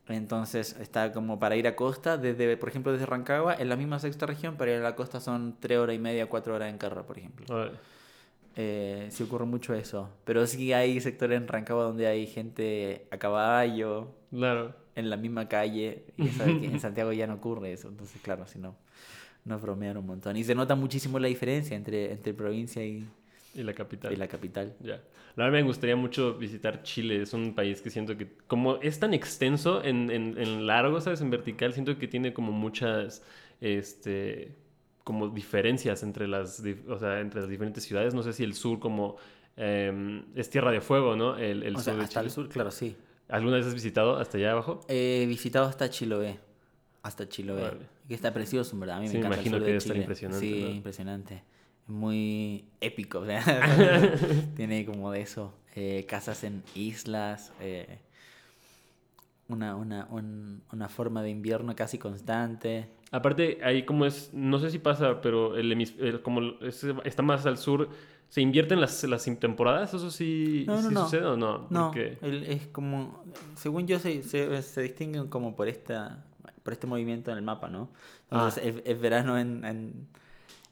Entonces 0.06 0.76
está 0.80 1.12
como 1.12 1.38
para 1.38 1.56
ir 1.56 1.66
a 1.66 1.76
costa, 1.76 2.18
desde, 2.18 2.56
por 2.58 2.68
ejemplo, 2.68 2.92
desde 2.92 3.06
Rancagua, 3.06 3.54
en 3.54 3.70
la 3.70 3.76
misma 3.76 3.98
sexta 3.98 4.26
región, 4.26 4.56
para 4.56 4.72
ir 4.72 4.78
a 4.78 4.82
la 4.82 4.94
costa 4.94 5.18
son 5.20 5.56
tres 5.60 5.78
horas 5.78 5.96
y 5.96 5.98
media, 5.98 6.26
cuatro 6.26 6.54
horas 6.54 6.68
en 6.70 6.76
carro, 6.76 7.06
por 7.06 7.18
ejemplo. 7.18 7.46
Eh, 8.56 9.08
sí 9.10 9.22
ocurre 9.24 9.46
mucho 9.46 9.74
eso. 9.74 10.10
Pero 10.24 10.46
sí 10.46 10.72
hay 10.74 11.00
sectores 11.00 11.38
en 11.38 11.48
Rancagua 11.48 11.84
donde 11.84 12.06
hay 12.06 12.26
gente 12.26 13.06
a 13.10 13.16
caballo. 13.18 14.08
Claro. 14.30 14.74
En 14.96 15.10
la 15.10 15.16
misma 15.16 15.48
calle. 15.48 16.04
Y 16.16 16.28
sabes 16.28 16.60
que 16.60 16.66
en 16.66 16.80
Santiago 16.80 17.12
ya 17.12 17.26
no 17.26 17.34
ocurre 17.34 17.72
eso. 17.72 17.88
Entonces, 17.88 18.20
claro, 18.22 18.46
si 18.46 18.58
no, 18.58 18.76
nos 19.44 19.60
bromean 19.60 19.96
un 19.96 20.06
montón. 20.06 20.36
Y 20.36 20.44
se 20.44 20.54
nota 20.54 20.74
muchísimo 20.74 21.18
la 21.18 21.28
diferencia 21.28 21.76
entre, 21.76 22.12
entre 22.12 22.32
provincia 22.34 22.84
y, 22.84 23.06
y 23.54 23.62
la 23.62 23.72
capital. 23.72 24.12
Y 24.12 24.16
la 24.16 24.28
capital. 24.28 24.74
Ya. 24.80 25.00
La 25.36 25.44
verdad 25.44 25.58
me 25.58 25.62
gustaría 25.64 25.96
mucho 25.96 26.34
visitar 26.34 26.82
Chile. 26.82 27.22
Es 27.22 27.32
un 27.32 27.54
país 27.54 27.80
que 27.80 27.90
siento 27.90 28.16
que, 28.16 28.28
como 28.46 28.76
es 28.76 29.00
tan 29.00 29.14
extenso 29.14 29.82
en, 29.82 30.10
en, 30.10 30.38
en 30.38 30.66
largo, 30.66 31.00
¿sabes? 31.00 31.20
En 31.20 31.30
vertical, 31.30 31.72
siento 31.72 31.98
que 31.98 32.06
tiene 32.06 32.32
como 32.32 32.52
muchas, 32.52 33.22
este, 33.60 34.54
como 35.02 35.28
diferencias 35.28 36.02
entre 36.04 36.28
las, 36.28 36.62
o 36.88 36.98
sea, 36.98 37.20
entre 37.20 37.40
las 37.40 37.50
diferentes 37.50 37.84
ciudades. 37.84 38.14
No 38.14 38.22
sé 38.22 38.32
si 38.32 38.44
el 38.44 38.54
sur 38.54 38.78
como 38.78 39.16
em, 39.56 40.22
es 40.36 40.48
tierra 40.50 40.70
de 40.70 40.80
fuego, 40.80 41.16
¿no? 41.16 41.36
El, 41.36 41.64
el 41.64 41.74
o 41.74 41.78
sur 41.80 41.94
sea, 41.94 42.02
hasta 42.02 42.20
el 42.20 42.30
sur, 42.30 42.48
claro, 42.48 42.70
sí. 42.70 42.96
¿Alguna 43.28 43.56
vez 43.56 43.66
has 43.66 43.74
visitado 43.74 44.16
hasta 44.16 44.38
allá 44.38 44.52
abajo? 44.52 44.80
He 44.88 45.24
visitado 45.26 45.66
hasta 45.66 45.88
Chiloé. 45.88 46.38
Hasta 47.02 47.28
Chiloé. 47.28 47.78
Que 48.08 48.14
está 48.14 48.32
precioso, 48.32 48.78
verdad. 48.78 48.98
A 48.98 49.00
mí 49.00 49.08
me 49.08 49.18
encanta 49.18 49.36
imagino 49.36 49.56
el 49.56 49.62
sur 49.62 49.66
que 49.66 49.72
de 49.72 49.80
Chile. 49.80 49.98
impresionante. 50.00 50.46
Sí, 50.46 50.58
impresionante. 50.76 51.42
Muy 51.86 52.64
épico. 52.80 53.24
Tiene 54.56 54.84
como 54.86 55.10
de 55.10 55.20
eso. 55.22 55.54
Eh, 55.74 56.04
casas 56.08 56.44
en 56.44 56.62
islas. 56.74 57.52
Eh, 57.60 57.98
una, 59.48 59.76
una, 59.76 60.06
un, 60.10 60.62
una 60.72 60.88
forma 60.88 61.22
de 61.22 61.30
invierno 61.30 61.74
casi 61.76 61.98
constante. 61.98 62.88
Aparte, 63.10 63.58
ahí 63.62 63.84
como 63.84 64.06
es, 64.06 64.30
no 64.32 64.58
sé 64.58 64.70
si 64.70 64.78
pasa, 64.78 65.20
pero 65.20 65.56
el, 65.56 65.70
el 65.72 66.22
como 66.22 66.40
es, 66.62 66.84
está 67.04 67.22
más 67.22 67.46
al 67.46 67.58
sur, 67.58 67.88
¿se 68.34 68.40
invierten 68.40 68.80
las, 68.80 69.04
las 69.04 69.24
temporadas? 69.38 69.94
¿Eso 69.94 70.10
sí, 70.10 70.66
no, 70.66 70.82
no, 70.82 70.88
sí 70.88 70.94
no. 70.94 71.04
sucede 71.04 71.24
o 71.24 71.36
no? 71.36 71.68
No, 71.70 71.94
el- 72.20 72.42
es 72.44 72.66
como, 72.66 73.22
según 73.56 73.86
yo, 73.86 74.00
se, 74.00 74.22
se, 74.24 74.60
se 74.62 74.82
distinguen 74.82 75.28
como 75.28 75.54
por 75.54 75.68
esta 75.68 76.24
por 76.64 76.72
este 76.72 76.86
movimiento 76.86 77.30
en 77.30 77.36
el 77.36 77.44
mapa, 77.44 77.68
¿no? 77.68 77.90
Entonces, 78.30 78.64
es, 78.64 78.82
es 78.86 79.00
verano 79.00 79.38
en, 79.38 79.64
en, 79.66 80.08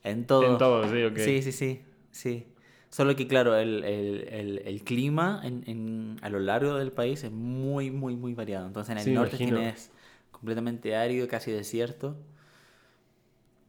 en 0.04 0.26
todo. 0.26 0.52
En 0.52 0.58
todo, 0.58 0.82
sí, 0.88 1.04
ok. 1.04 1.18
Sí, 1.18 1.42
sí, 1.42 1.52
sí, 1.52 1.82
sí. 2.10 2.46
Solo 2.90 3.16
que, 3.16 3.28
claro, 3.28 3.56
el, 3.56 3.84
el, 3.84 4.28
el, 4.30 4.58
el 4.66 4.84
clima 4.84 5.40
en, 5.44 5.64
en, 5.66 6.16
a 6.22 6.30
lo 6.30 6.40
largo 6.40 6.74
del 6.76 6.92
país 6.92 7.24
es 7.24 7.32
muy, 7.32 7.90
muy, 7.90 8.16
muy 8.16 8.34
variado. 8.34 8.66
Entonces, 8.66 8.92
en 8.92 8.98
el 8.98 9.04
Sí, 9.04 9.14
norte 9.14 9.38
imagino. 9.38 9.56
tienes 9.56 9.90
completamente 10.32 10.96
árido, 10.96 11.28
casi 11.28 11.52
desierto. 11.52 12.16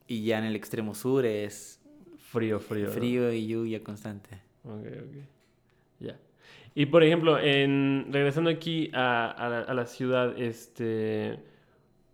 Y 0.07 0.25
ya 0.25 0.37
en 0.39 0.45
el 0.45 0.55
extremo 0.55 0.95
sur 0.95 1.25
es 1.25 1.79
Frío, 2.33 2.59
frío. 2.59 2.87
¿no? 2.87 2.91
frío 2.91 3.31
y 3.31 3.47
lluvia 3.47 3.83
constante. 3.83 4.29
Ok, 4.65 4.85
ok. 4.87 5.15
Ya. 5.99 6.17
Y 6.75 6.87
por 6.87 7.03
ejemplo, 7.03 7.37
en, 7.39 8.07
regresando 8.11 8.49
aquí 8.49 8.89
a, 8.93 9.29
a 9.31 9.49
la, 9.49 9.59
a 9.59 9.73
la 9.73 9.85
ciudad, 9.85 10.33
este, 10.41 11.39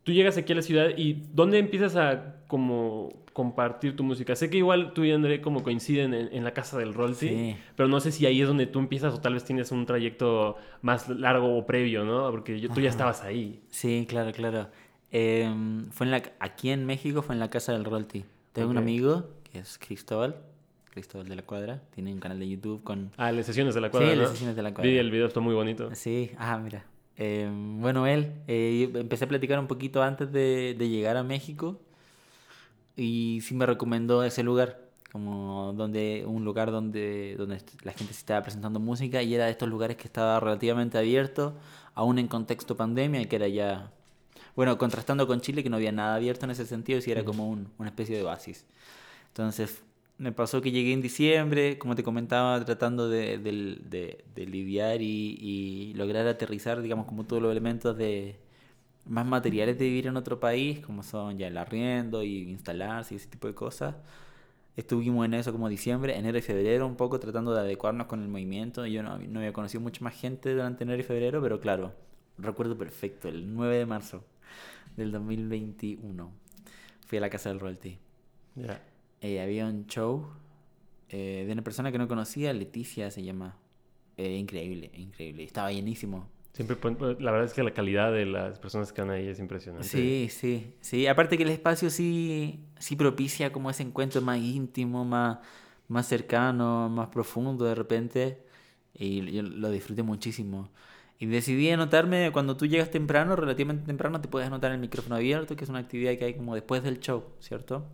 tú 0.03 0.11
llegas 0.11 0.37
aquí 0.37 0.51
a 0.53 0.55
la 0.57 0.61
ciudad 0.61 0.89
y 0.97 1.23
¿dónde 1.33 1.57
empiezas 1.59 1.95
a 1.95 2.35
como 2.47 3.09
compartir 3.31 3.95
tu 3.95 4.03
música? 4.03 4.35
Sé 4.35 4.49
que 4.49 4.57
igual 4.57 4.91
tú 4.93 5.05
y 5.05 5.11
André 5.11 5.39
como 5.39 5.63
coinciden 5.63 6.13
en, 6.13 6.33
en 6.33 6.43
la 6.43 6.53
casa 6.53 6.77
del 6.77 6.93
Rolti, 6.93 7.29
Sí. 7.29 7.55
pero 7.77 7.87
no 7.87 8.01
sé 8.01 8.11
si 8.11 8.25
ahí 8.25 8.41
es 8.41 8.47
donde 8.47 8.67
tú 8.67 8.79
empiezas 8.79 9.13
o 9.13 9.21
tal 9.21 9.35
vez 9.35 9.45
tienes 9.45 9.71
un 9.71 9.85
trayecto 9.85 10.57
más 10.81 11.07
largo 11.07 11.57
o 11.57 11.65
previo, 11.65 12.03
¿no? 12.03 12.29
Porque 12.31 12.59
yo- 12.59 12.69
tú 12.69 12.81
ya 12.81 12.89
estabas 12.89 13.23
ahí. 13.23 13.61
Sí, 13.69 14.05
claro, 14.09 14.33
claro. 14.33 14.67
Em, 15.11 15.89
fue 15.91 16.05
en 16.05 16.11
la, 16.11 16.21
aquí 16.39 16.69
en 16.69 16.85
México 16.85 17.21
fue 17.21 17.33
en 17.35 17.39
la 17.39 17.49
casa 17.49 17.71
del 17.71 17.85
Rolti. 17.85 18.25
Tengo 18.51 18.69
un 18.71 18.77
amigo 18.77 19.29
que 19.51 19.59
es 19.59 19.77
Cristóbal, 19.77 20.35
Cristóbal 20.91 21.27
de 21.27 21.35
la 21.35 21.41
Cuadra. 21.43 21.81
Tiene 21.93 22.13
un 22.13 22.19
canal 22.19 22.39
de 22.39 22.47
YouTube 22.49 22.83
con... 22.83 23.11
Ah, 23.17 23.31
las 23.31 23.45
sesiones 23.45 23.73
de 23.75 23.81
la 23.81 23.89
cuadra, 23.91 24.09
sí, 24.09 24.15
¿no? 24.15 24.21
las 24.23 24.31
sesiones 24.31 24.55
de 24.55 24.63
la 24.63 24.73
Cuadra. 24.73 24.89
Vi 24.91 24.97
el 24.97 25.11
video, 25.11 25.27
está 25.27 25.39
muy 25.39 25.53
bonito. 25.53 25.93
Sí, 25.95 26.31
ah, 26.37 26.57
mira. 26.57 26.85
Em, 27.17 27.81
bueno, 27.81 28.07
él, 28.07 28.31
eh, 28.47 28.89
empecé 28.95 29.25
a 29.25 29.27
platicar 29.27 29.59
un 29.59 29.67
poquito 29.67 30.01
antes 30.01 30.31
de, 30.31 30.75
de 30.77 30.89
llegar 30.89 31.17
a 31.17 31.23
México 31.23 31.79
y 32.95 33.39
sí 33.41 33.55
me 33.55 33.65
recomendó 33.65 34.23
ese 34.23 34.43
lugar, 34.43 34.79
como 35.11 35.73
donde 35.75 36.23
un 36.27 36.43
lugar 36.45 36.71
donde, 36.71 37.35
donde 37.37 37.57
la 37.83 37.93
gente 37.93 38.13
se 38.13 38.19
estaba 38.19 38.41
presentando 38.43 38.79
música 38.79 39.21
y 39.23 39.33
era 39.35 39.45
de 39.45 39.51
estos 39.51 39.69
lugares 39.69 39.97
que 39.97 40.03
estaba 40.03 40.39
relativamente 40.39 40.97
abierto, 40.97 41.55
aún 41.93 42.19
en 42.19 42.27
contexto 42.27 42.75
pandemia, 42.77 43.21
y 43.21 43.25
que 43.25 43.35
era 43.37 43.47
ya, 43.47 43.91
bueno, 44.55 44.77
contrastando 44.77 45.27
con 45.27 45.41
Chile, 45.41 45.63
que 45.63 45.69
no 45.69 45.77
había 45.77 45.91
nada 45.91 46.15
abierto 46.15 46.45
en 46.45 46.51
ese 46.51 46.65
sentido, 46.65 47.01
sí 47.01 47.11
era 47.11 47.23
como 47.23 47.49
un- 47.49 47.69
una 47.77 47.89
especie 47.89 48.15
de 48.17 48.23
oasis. 48.23 48.65
Entonces, 49.29 49.83
me 50.17 50.31
pasó 50.31 50.61
que 50.61 50.71
llegué 50.71 50.93
en 50.93 51.01
diciembre, 51.01 51.77
como 51.79 51.95
te 51.95 52.03
comentaba, 52.03 52.63
tratando 52.65 53.09
de, 53.09 53.37
del- 53.37 53.83
de- 53.89 54.25
de 54.35 54.45
lidiar 54.45 55.01
y, 55.01 55.37
y 55.41 55.93
lograr 55.95 56.27
aterrizar, 56.27 56.81
digamos, 56.81 57.05
como 57.07 57.25
todos 57.25 57.41
los 57.41 57.51
elementos 57.51 57.97
de 57.97 58.37
más 59.05 59.25
materiales 59.25 59.79
de 59.79 59.85
vivir 59.85 60.07
en 60.07 60.17
otro 60.17 60.39
país, 60.39 60.79
como 60.81 61.03
son 61.03 61.37
ya 61.39 61.47
el 61.47 61.57
arriendo 61.57 62.23
y 62.23 62.43
instalarse 62.49 63.15
y 63.15 63.17
ese 63.17 63.29
tipo 63.29 63.47
de 63.47 63.55
cosas. 63.55 63.95
Estuvimos 64.77 65.25
en 65.25 65.33
eso 65.33 65.51
como 65.51 65.67
diciembre, 65.69 66.17
enero 66.17 66.37
y 66.37 66.41
febrero, 66.41 66.87
un 66.87 66.95
poco 66.95 67.19
tratando 67.19 67.53
de 67.53 67.59
adecuarnos 67.61 68.07
con 68.07 68.21
el 68.21 68.29
movimiento. 68.29 68.85
Yo 68.85 69.03
no, 69.03 69.17
no 69.17 69.39
había 69.39 69.51
conocido 69.53 69.81
mucha 69.81 70.03
más 70.03 70.15
gente 70.15 70.51
durante 70.53 70.83
enero 70.85 71.01
y 71.01 71.03
febrero, 71.03 71.41
pero 71.41 71.59
claro, 71.59 71.93
recuerdo 72.37 72.77
perfecto, 72.77 73.27
el 73.27 73.53
9 73.55 73.77
de 73.77 73.85
marzo 73.85 74.23
del 74.97 75.11
2021. 75.11 76.31
Fui 77.07 77.17
a 77.17 77.21
la 77.21 77.29
casa 77.29 77.49
del 77.49 77.59
Royalty. 77.59 77.97
Ya. 78.55 78.79
Eh, 79.21 79.41
había 79.41 79.65
un 79.65 79.85
show 79.87 80.27
eh, 81.09 81.43
de 81.45 81.53
una 81.53 81.63
persona 81.63 81.91
que 81.91 81.97
no 81.97 82.07
conocía, 82.07 82.53
Leticia 82.53 83.11
se 83.11 83.23
llama. 83.23 83.57
Eh, 84.17 84.35
increíble, 84.35 84.91
increíble. 84.93 85.43
Estaba 85.43 85.71
llenísimo. 85.71 86.29
Siempre, 86.53 86.77
la 87.19 87.31
verdad 87.31 87.45
es 87.45 87.53
que 87.53 87.63
la 87.63 87.73
calidad 87.73 88.11
de 88.11 88.25
las 88.25 88.59
personas 88.59 88.91
que 88.91 89.01
van 89.01 89.11
ahí 89.11 89.27
es 89.27 89.39
impresionante. 89.39 89.87
Sí, 89.87 90.27
sí, 90.29 90.73
sí. 90.81 91.07
Aparte 91.07 91.37
que 91.37 91.43
el 91.43 91.49
espacio 91.49 91.89
sí, 91.89 92.65
sí 92.79 92.95
propicia 92.95 93.51
como 93.51 93.69
ese 93.69 93.83
encuentro 93.83 94.21
más 94.21 94.39
íntimo, 94.39 95.05
más, 95.05 95.39
más 95.87 96.07
cercano, 96.07 96.89
más 96.89 97.07
profundo 97.09 97.63
de 97.65 97.75
repente. 97.75 98.43
Y 98.93 99.31
yo 99.31 99.41
lo 99.41 99.69
disfruté 99.69 100.03
muchísimo. 100.03 100.69
Y 101.17 101.27
decidí 101.27 101.69
anotarme, 101.69 102.31
cuando 102.31 102.57
tú 102.57 102.65
llegas 102.65 102.91
temprano, 102.91 103.35
relativamente 103.35 103.85
temprano, 103.85 104.19
te 104.19 104.27
puedes 104.27 104.47
anotar 104.47 104.71
el 104.71 104.79
micrófono 104.79 105.15
abierto, 105.15 105.55
que 105.55 105.63
es 105.63 105.69
una 105.69 105.79
actividad 105.79 106.17
que 106.17 106.25
hay 106.25 106.33
como 106.33 106.55
después 106.55 106.83
del 106.83 106.99
show, 106.99 107.23
¿cierto? 107.39 107.85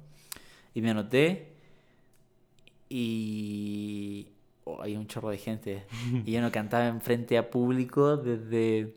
Y 0.76 0.82
me 0.82 0.92
anoté 0.92 1.56
y... 2.90 4.28
oh, 4.66 4.82
hay 4.82 4.96
un 4.96 5.08
chorro 5.08 5.30
de 5.30 5.38
gente. 5.38 5.86
Y 6.26 6.32
yo 6.32 6.42
no 6.42 6.52
cantaba 6.52 6.88
enfrente 6.88 7.38
a 7.38 7.50
público 7.50 8.18
desde, 8.18 8.96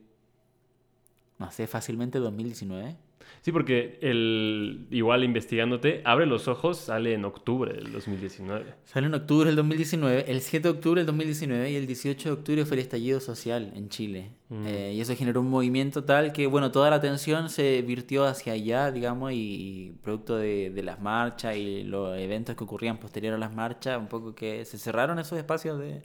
no 1.38 1.50
sé, 1.50 1.66
fácilmente 1.66 2.18
2019. 2.18 2.96
Sí, 3.42 3.52
porque 3.52 3.98
el 4.02 4.86
igual 4.90 5.24
investigándote, 5.24 6.02
Abre 6.04 6.26
los 6.26 6.48
ojos 6.48 6.78
sale 6.78 7.14
en 7.14 7.24
octubre 7.24 7.72
del 7.72 7.92
2019. 7.92 8.74
Sale 8.84 9.06
en 9.06 9.14
octubre 9.14 9.46
del 9.46 9.56
2019, 9.56 10.30
el 10.30 10.40
7 10.40 10.62
de 10.62 10.74
octubre 10.74 11.00
del 11.00 11.06
2019 11.06 11.70
y 11.70 11.76
el 11.76 11.86
18 11.86 12.28
de 12.28 12.32
octubre 12.32 12.64
fue 12.66 12.76
el 12.76 12.82
estallido 12.82 13.20
social 13.20 13.72
en 13.74 13.88
Chile. 13.88 14.30
Mm. 14.48 14.66
Eh, 14.66 14.92
y 14.94 15.00
eso 15.00 15.14
generó 15.16 15.40
un 15.40 15.50
movimiento 15.50 16.04
tal 16.04 16.32
que, 16.32 16.46
bueno, 16.46 16.70
toda 16.72 16.90
la 16.90 16.96
atención 16.96 17.50
se 17.50 17.82
virtió 17.82 18.24
hacia 18.24 18.54
allá, 18.54 18.90
digamos, 18.90 19.32
y, 19.32 19.36
y 19.36 19.92
producto 20.02 20.36
de, 20.36 20.70
de 20.70 20.82
las 20.82 21.00
marchas 21.00 21.56
y 21.56 21.84
los 21.84 22.18
eventos 22.18 22.56
que 22.56 22.64
ocurrían 22.64 22.98
posterior 22.98 23.34
a 23.34 23.38
las 23.38 23.54
marchas, 23.54 23.98
un 23.98 24.08
poco 24.08 24.34
que 24.34 24.64
se 24.64 24.78
cerraron 24.78 25.18
esos 25.18 25.38
espacios 25.38 25.78
de, 25.78 26.02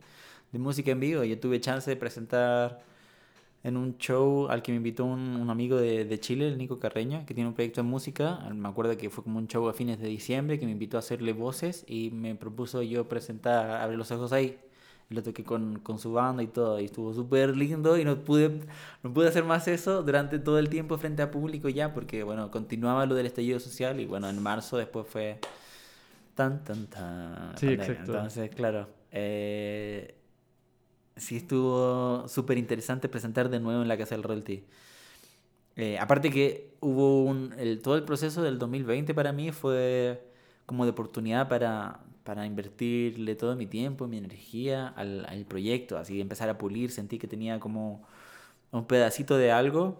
de 0.51 0.59
música 0.59 0.91
en 0.91 0.99
vivo. 0.99 1.23
Yo 1.23 1.39
tuve 1.39 1.59
chance 1.59 1.89
de 1.89 1.97
presentar 1.97 2.83
en 3.63 3.77
un 3.77 3.97
show 3.97 4.47
al 4.49 4.61
que 4.61 4.71
me 4.73 4.77
invitó 4.77 5.05
un, 5.05 5.37
un 5.37 5.49
amigo 5.49 5.77
de, 5.77 6.03
de 6.05 6.19
Chile, 6.19 6.47
el 6.49 6.57
Nico 6.57 6.79
Carreño, 6.79 7.25
que 7.25 7.33
tiene 7.33 7.47
un 7.47 7.53
proyecto 7.53 7.81
de 7.81 7.87
música. 7.87 8.39
Me 8.53 8.67
acuerdo 8.67 8.97
que 8.97 9.09
fue 9.09 9.23
como 9.23 9.39
un 9.39 9.47
show 9.47 9.67
a 9.69 9.73
fines 9.73 9.99
de 9.99 10.07
diciembre 10.07 10.59
que 10.59 10.65
me 10.65 10.73
invitó 10.73 10.97
a 10.97 10.99
hacerle 10.99 11.31
voces 11.33 11.85
y 11.87 12.11
me 12.11 12.35
propuso 12.35 12.81
yo 12.81 13.07
presentar 13.07 13.69
Abre 13.81 13.95
los 13.95 14.11
ojos 14.11 14.33
ahí. 14.33 14.57
Y 15.09 15.15
lo 15.15 15.23
toqué 15.23 15.43
con, 15.43 15.79
con 15.79 15.99
su 15.99 16.13
banda 16.13 16.43
y 16.43 16.47
todo, 16.47 16.79
y 16.79 16.85
estuvo 16.85 17.13
súper 17.13 17.55
lindo 17.57 17.97
y 17.97 18.05
no 18.05 18.15
pude, 18.23 18.61
no 19.03 19.13
pude 19.13 19.27
hacer 19.27 19.43
más 19.43 19.67
eso 19.67 20.01
durante 20.01 20.39
todo 20.39 20.59
el 20.59 20.69
tiempo 20.69 20.97
frente 20.97 21.21
a 21.21 21.29
público 21.29 21.67
ya, 21.69 21.93
porque 21.93 22.23
bueno, 22.23 22.49
continuaba 22.51 23.05
lo 23.05 23.13
del 23.15 23.25
estallido 23.25 23.59
social 23.59 23.99
y 23.99 24.05
bueno, 24.05 24.29
en 24.29 24.41
marzo 24.41 24.77
después 24.77 25.05
fue 25.07 25.39
tan, 26.35 26.63
tan, 26.63 26.87
tan. 26.87 27.57
Sí, 27.57 27.67
pandemia. 27.67 27.85
exacto. 27.85 28.13
Entonces, 28.13 28.49
claro, 28.55 28.87
eh, 29.11 30.15
sí 31.15 31.37
estuvo 31.37 32.27
súper 32.27 32.57
interesante 32.57 33.09
presentar 33.09 33.49
de 33.49 33.59
nuevo 33.59 33.81
en 33.81 33.87
la 33.87 33.97
Casa 33.97 34.15
del 34.15 34.23
Royalty. 34.23 34.63
Eh, 35.75 35.97
aparte 35.99 36.29
que 36.29 36.75
hubo 36.81 37.23
un... 37.23 37.53
Todo 37.81 37.95
el 37.95 38.03
proceso 38.03 38.41
del 38.43 38.59
2020 38.59 39.13
para 39.13 39.31
mí 39.31 39.51
fue 39.51 40.23
como 40.65 40.85
de 40.85 40.91
oportunidad 40.91 41.49
para, 41.49 41.99
para 42.23 42.45
invertirle 42.45 43.35
todo 43.35 43.55
mi 43.55 43.65
tiempo, 43.65 44.07
mi 44.07 44.17
energía 44.17 44.87
al, 44.89 45.25
al 45.25 45.45
proyecto, 45.45 45.97
así 45.97 46.21
empezar 46.21 46.49
a 46.49 46.57
pulir, 46.57 46.91
sentí 46.91 47.19
que 47.19 47.27
tenía 47.27 47.59
como 47.59 48.03
un 48.71 48.85
pedacito 48.85 49.37
de 49.37 49.51
algo 49.51 49.99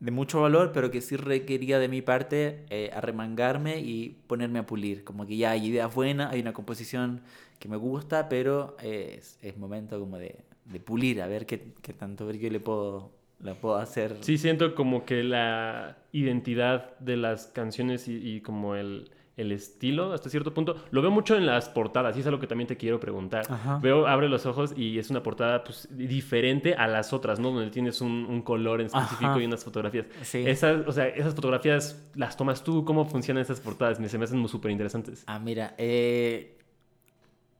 de 0.00 0.10
mucho 0.10 0.42
valor, 0.42 0.72
pero 0.72 0.90
que 0.90 1.00
sí 1.00 1.16
requería 1.16 1.78
de 1.78 1.88
mi 1.88 2.02
parte 2.02 2.64
eh, 2.70 2.90
arremangarme 2.94 3.80
y 3.80 4.18
ponerme 4.26 4.58
a 4.58 4.66
pulir. 4.66 5.04
Como 5.04 5.26
que 5.26 5.36
ya 5.36 5.52
hay 5.52 5.66
ideas 5.66 5.94
buenas, 5.94 6.32
hay 6.32 6.40
una 6.40 6.52
composición 6.52 7.22
que 7.58 7.68
me 7.68 7.76
gusta, 7.76 8.28
pero 8.28 8.76
es, 8.82 9.38
es 9.42 9.56
momento 9.56 9.98
como 9.98 10.18
de, 10.18 10.44
de, 10.64 10.80
pulir, 10.80 11.22
a 11.22 11.26
ver 11.26 11.46
qué, 11.46 11.74
qué 11.82 11.92
tanto 11.92 12.30
yo 12.30 12.50
le 12.50 12.60
puedo, 12.60 13.12
la 13.40 13.54
puedo 13.54 13.76
hacer. 13.76 14.16
Sí, 14.20 14.38
siento 14.38 14.74
como 14.74 15.04
que 15.04 15.22
la 15.22 15.98
identidad 16.12 16.98
de 16.98 17.16
las 17.16 17.46
canciones 17.48 18.08
y, 18.08 18.16
y 18.16 18.40
como 18.40 18.74
el 18.74 19.10
el 19.36 19.52
estilo 19.52 20.12
hasta 20.12 20.30
cierto 20.30 20.54
punto. 20.54 20.76
Lo 20.90 21.02
veo 21.02 21.10
mucho 21.10 21.36
en 21.36 21.46
las 21.46 21.68
portadas 21.68 22.16
y 22.16 22.20
es 22.20 22.26
algo 22.26 22.40
que 22.40 22.46
también 22.46 22.66
te 22.66 22.76
quiero 22.76 22.98
preguntar. 22.98 23.46
Veo, 23.82 24.06
abre 24.06 24.28
los 24.28 24.46
ojos 24.46 24.72
y 24.76 24.98
es 24.98 25.10
una 25.10 25.22
portada 25.22 25.62
pues, 25.62 25.88
diferente 25.90 26.74
a 26.74 26.86
las 26.86 27.12
otras, 27.12 27.38
¿no? 27.38 27.50
Donde 27.50 27.70
tienes 27.70 28.00
un, 28.00 28.26
un 28.28 28.42
color 28.42 28.80
en 28.80 28.86
específico 28.86 29.40
y 29.40 29.44
unas 29.44 29.62
fotografías. 29.62 30.06
Sí. 30.22 30.44
Esas, 30.46 30.86
o 30.86 30.92
sea, 30.92 31.08
esas 31.08 31.34
fotografías 31.34 32.08
las 32.14 32.36
tomas 32.36 32.64
tú, 32.64 32.84
¿cómo 32.84 33.04
funcionan 33.04 33.42
esas 33.42 33.60
portadas? 33.60 34.00
Me, 34.00 34.08
se 34.08 34.16
me 34.18 34.24
hacen 34.24 34.46
súper 34.48 34.70
interesantes. 34.70 35.22
Ah, 35.26 35.38
mira, 35.38 35.74
eh, 35.76 36.55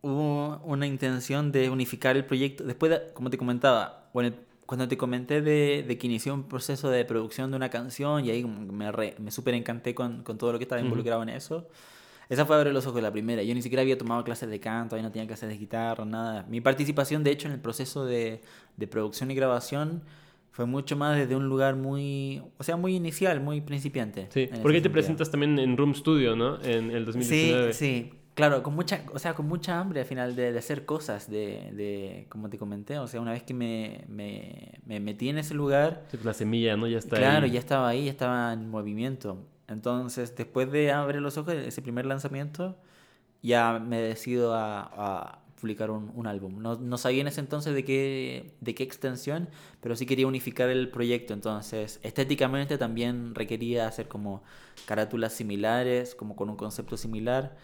hubo 0.02 0.60
una 0.64 0.86
intención 0.86 1.52
de 1.52 1.70
unificar 1.70 2.16
el 2.16 2.24
proyecto. 2.24 2.64
Después, 2.64 2.90
de, 2.90 3.12
como 3.14 3.30
te 3.30 3.38
comentaba, 3.38 4.10
bueno, 4.12 4.32
cuando 4.66 4.88
te 4.88 4.96
comenté 4.96 5.40
de, 5.42 5.84
de, 5.86 5.98
que 5.98 6.06
inicié 6.06 6.32
un 6.32 6.44
proceso 6.44 6.90
de 6.90 7.04
producción 7.04 7.50
de 7.50 7.56
una 7.56 7.70
canción 7.70 8.24
y 8.24 8.30
ahí 8.30 8.44
me, 8.44 8.90
re, 8.92 9.14
me 9.18 9.30
súper 9.30 9.54
encanté 9.54 9.94
con, 9.94 10.22
con, 10.22 10.38
todo 10.38 10.52
lo 10.52 10.58
que 10.58 10.64
estaba 10.64 10.80
involucrado 10.80 11.20
-huh. 11.20 11.28
en 11.30 11.30
eso, 11.30 11.68
esa 12.28 12.44
fue 12.44 12.56
abrir 12.56 12.72
los 12.72 12.86
ojos 12.86 13.00
la 13.00 13.12
primera. 13.12 13.42
Yo 13.42 13.54
ni 13.54 13.62
siquiera 13.62 13.82
había 13.82 13.96
tomado 13.96 14.24
clases 14.24 14.50
de 14.50 14.58
canto, 14.58 14.96
ahí 14.96 15.02
no 15.02 15.12
tenía 15.12 15.26
clases 15.26 15.48
de 15.48 15.56
guitarra, 15.56 16.04
nada. 16.04 16.44
Mi 16.48 16.60
participación, 16.60 17.22
de 17.22 17.30
hecho, 17.30 17.46
en 17.46 17.54
el 17.54 17.60
proceso 17.60 18.04
de, 18.04 18.40
de 18.76 18.86
producción 18.88 19.30
y 19.30 19.34
grabación 19.34 20.02
fue 20.50 20.64
mucho 20.64 20.96
más 20.96 21.16
desde 21.18 21.36
un 21.36 21.48
lugar 21.48 21.76
muy, 21.76 22.42
o 22.58 22.64
sea, 22.64 22.76
muy 22.76 22.96
inicial, 22.96 23.40
muy 23.40 23.60
principiante. 23.60 24.26
Sí, 24.30 24.48
porque 24.62 24.80
te 24.80 24.88
presentas 24.88 25.30
también 25.30 25.58
en 25.58 25.76
Room 25.76 25.94
Studio, 25.94 26.34
¿no? 26.34 26.60
En 26.62 26.90
el 26.90 27.04
2019. 27.04 27.72
Sí, 27.72 27.78
sí. 27.78 28.12
Claro, 28.36 28.62
con 28.62 28.74
mucha, 28.74 29.02
o 29.14 29.18
sea, 29.18 29.34
con 29.34 29.48
mucha 29.48 29.80
hambre 29.80 30.00
al 30.00 30.06
final 30.06 30.36
de, 30.36 30.52
de 30.52 30.58
hacer 30.58 30.84
cosas, 30.84 31.30
de, 31.30 31.70
de, 31.72 32.26
como 32.28 32.50
te 32.50 32.58
comenté, 32.58 32.98
o 32.98 33.06
sea, 33.08 33.18
una 33.20 33.32
vez 33.32 33.42
que 33.42 33.54
me, 33.54 34.04
me, 34.08 34.78
me 34.84 35.00
metí 35.00 35.30
en 35.30 35.38
ese 35.38 35.54
lugar... 35.54 36.04
Sí, 36.10 36.18
la 36.22 36.34
semilla, 36.34 36.76
¿no? 36.76 36.86
Ya 36.86 36.98
está 36.98 37.16
Claro, 37.16 37.46
ahí. 37.46 37.52
ya 37.52 37.58
estaba 37.58 37.88
ahí, 37.88 38.04
ya 38.04 38.10
estaba 38.10 38.52
en 38.52 38.68
movimiento. 38.68 39.38
Entonces, 39.68 40.36
después 40.36 40.70
de 40.70 40.92
abrir 40.92 41.22
los 41.22 41.38
ojos, 41.38 41.54
ese 41.54 41.80
primer 41.80 42.04
lanzamiento, 42.04 42.76
ya 43.42 43.78
me 43.78 44.00
decido 44.02 44.54
a, 44.54 44.82
a 44.82 45.42
publicar 45.60 45.90
un, 45.90 46.12
un, 46.14 46.26
álbum. 46.26 46.60
No, 46.60 46.76
no 46.76 46.98
sabía 46.98 47.22
en 47.22 47.28
ese 47.28 47.40
entonces 47.40 47.74
de 47.74 47.84
qué, 47.84 48.52
de 48.60 48.74
qué 48.74 48.82
extensión, 48.82 49.48
pero 49.80 49.96
sí 49.96 50.04
quería 50.04 50.26
unificar 50.26 50.68
el 50.68 50.90
proyecto. 50.90 51.32
Entonces, 51.32 52.00
estéticamente 52.02 52.76
también 52.78 53.34
requería 53.34 53.86
hacer 53.88 54.08
como 54.08 54.42
carátulas 54.84 55.32
similares, 55.32 56.14
como 56.14 56.36
con 56.36 56.50
un 56.50 56.56
concepto 56.56 56.98
similar. 56.98 57.56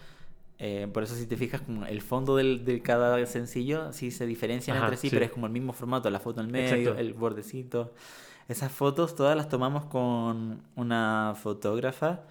Eh, 0.59 0.87
por 0.93 1.03
eso 1.03 1.15
si 1.15 1.25
te 1.25 1.35
fijas 1.35 1.61
como 1.61 1.85
el 1.85 2.01
fondo 2.01 2.35
del, 2.35 2.63
de 2.63 2.81
cada 2.81 3.25
sencillo 3.25 3.91
sí 3.91 4.11
se 4.11 4.25
diferencian 4.25 4.77
Ajá, 4.77 4.85
entre 4.85 4.97
sí, 4.97 5.09
sí, 5.09 5.15
pero 5.15 5.25
es 5.25 5.31
como 5.31 5.47
el 5.47 5.51
mismo 5.51 5.73
formato, 5.73 6.09
la 6.09 6.19
foto 6.19 6.41
en 6.41 6.47
el 6.47 6.51
medio, 6.51 6.75
Exacto. 6.75 6.99
el 6.99 7.13
bordecito. 7.13 7.93
Esas 8.47 8.71
fotos 8.71 9.15
todas 9.15 9.35
las 9.35 9.49
tomamos 9.49 9.85
con 9.85 10.61
una 10.75 11.33
fotógrafa 11.41 12.21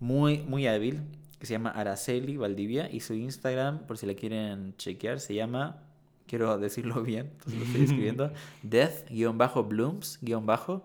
muy, 0.00 0.38
muy 0.38 0.66
hábil 0.66 1.00
que 1.38 1.46
se 1.46 1.52
llama 1.54 1.70
Araceli 1.70 2.36
Valdivia 2.36 2.90
y 2.92 3.00
su 3.00 3.14
Instagram, 3.14 3.86
por 3.86 3.96
si 3.96 4.06
la 4.06 4.14
quieren 4.14 4.74
chequear, 4.76 5.20
se 5.20 5.34
llama, 5.34 5.78
quiero 6.26 6.58
decirlo 6.58 7.02
bien, 7.02 7.30
entonces 7.32 7.58
lo 7.58 7.64
estoy 7.64 7.82
escribiendo, 7.84 8.30
death-blooms-bajo. 8.62 10.84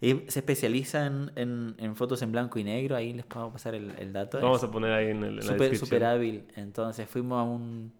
Y 0.00 0.14
se 0.28 0.38
especializa 0.38 1.06
en, 1.06 1.32
en, 1.34 1.74
en, 1.78 1.96
fotos 1.96 2.22
en 2.22 2.30
blanco 2.30 2.58
y 2.58 2.64
negro, 2.64 2.94
ahí 2.94 3.12
les 3.12 3.26
puedo 3.26 3.50
pasar 3.50 3.74
el, 3.74 3.90
el 3.98 4.12
dato. 4.12 4.40
Vamos 4.40 4.62
a 4.62 4.70
poner 4.70 4.92
ahí 4.92 5.08
en, 5.08 5.24
el, 5.24 5.34
en 5.36 5.42
super, 5.42 5.58
la 5.58 5.58
descripción. 5.58 5.88
Súper 5.88 6.04
hábil. 6.04 6.44
Entonces 6.54 7.08
fuimos 7.08 7.40
a 7.40 7.42
un, 7.42 7.92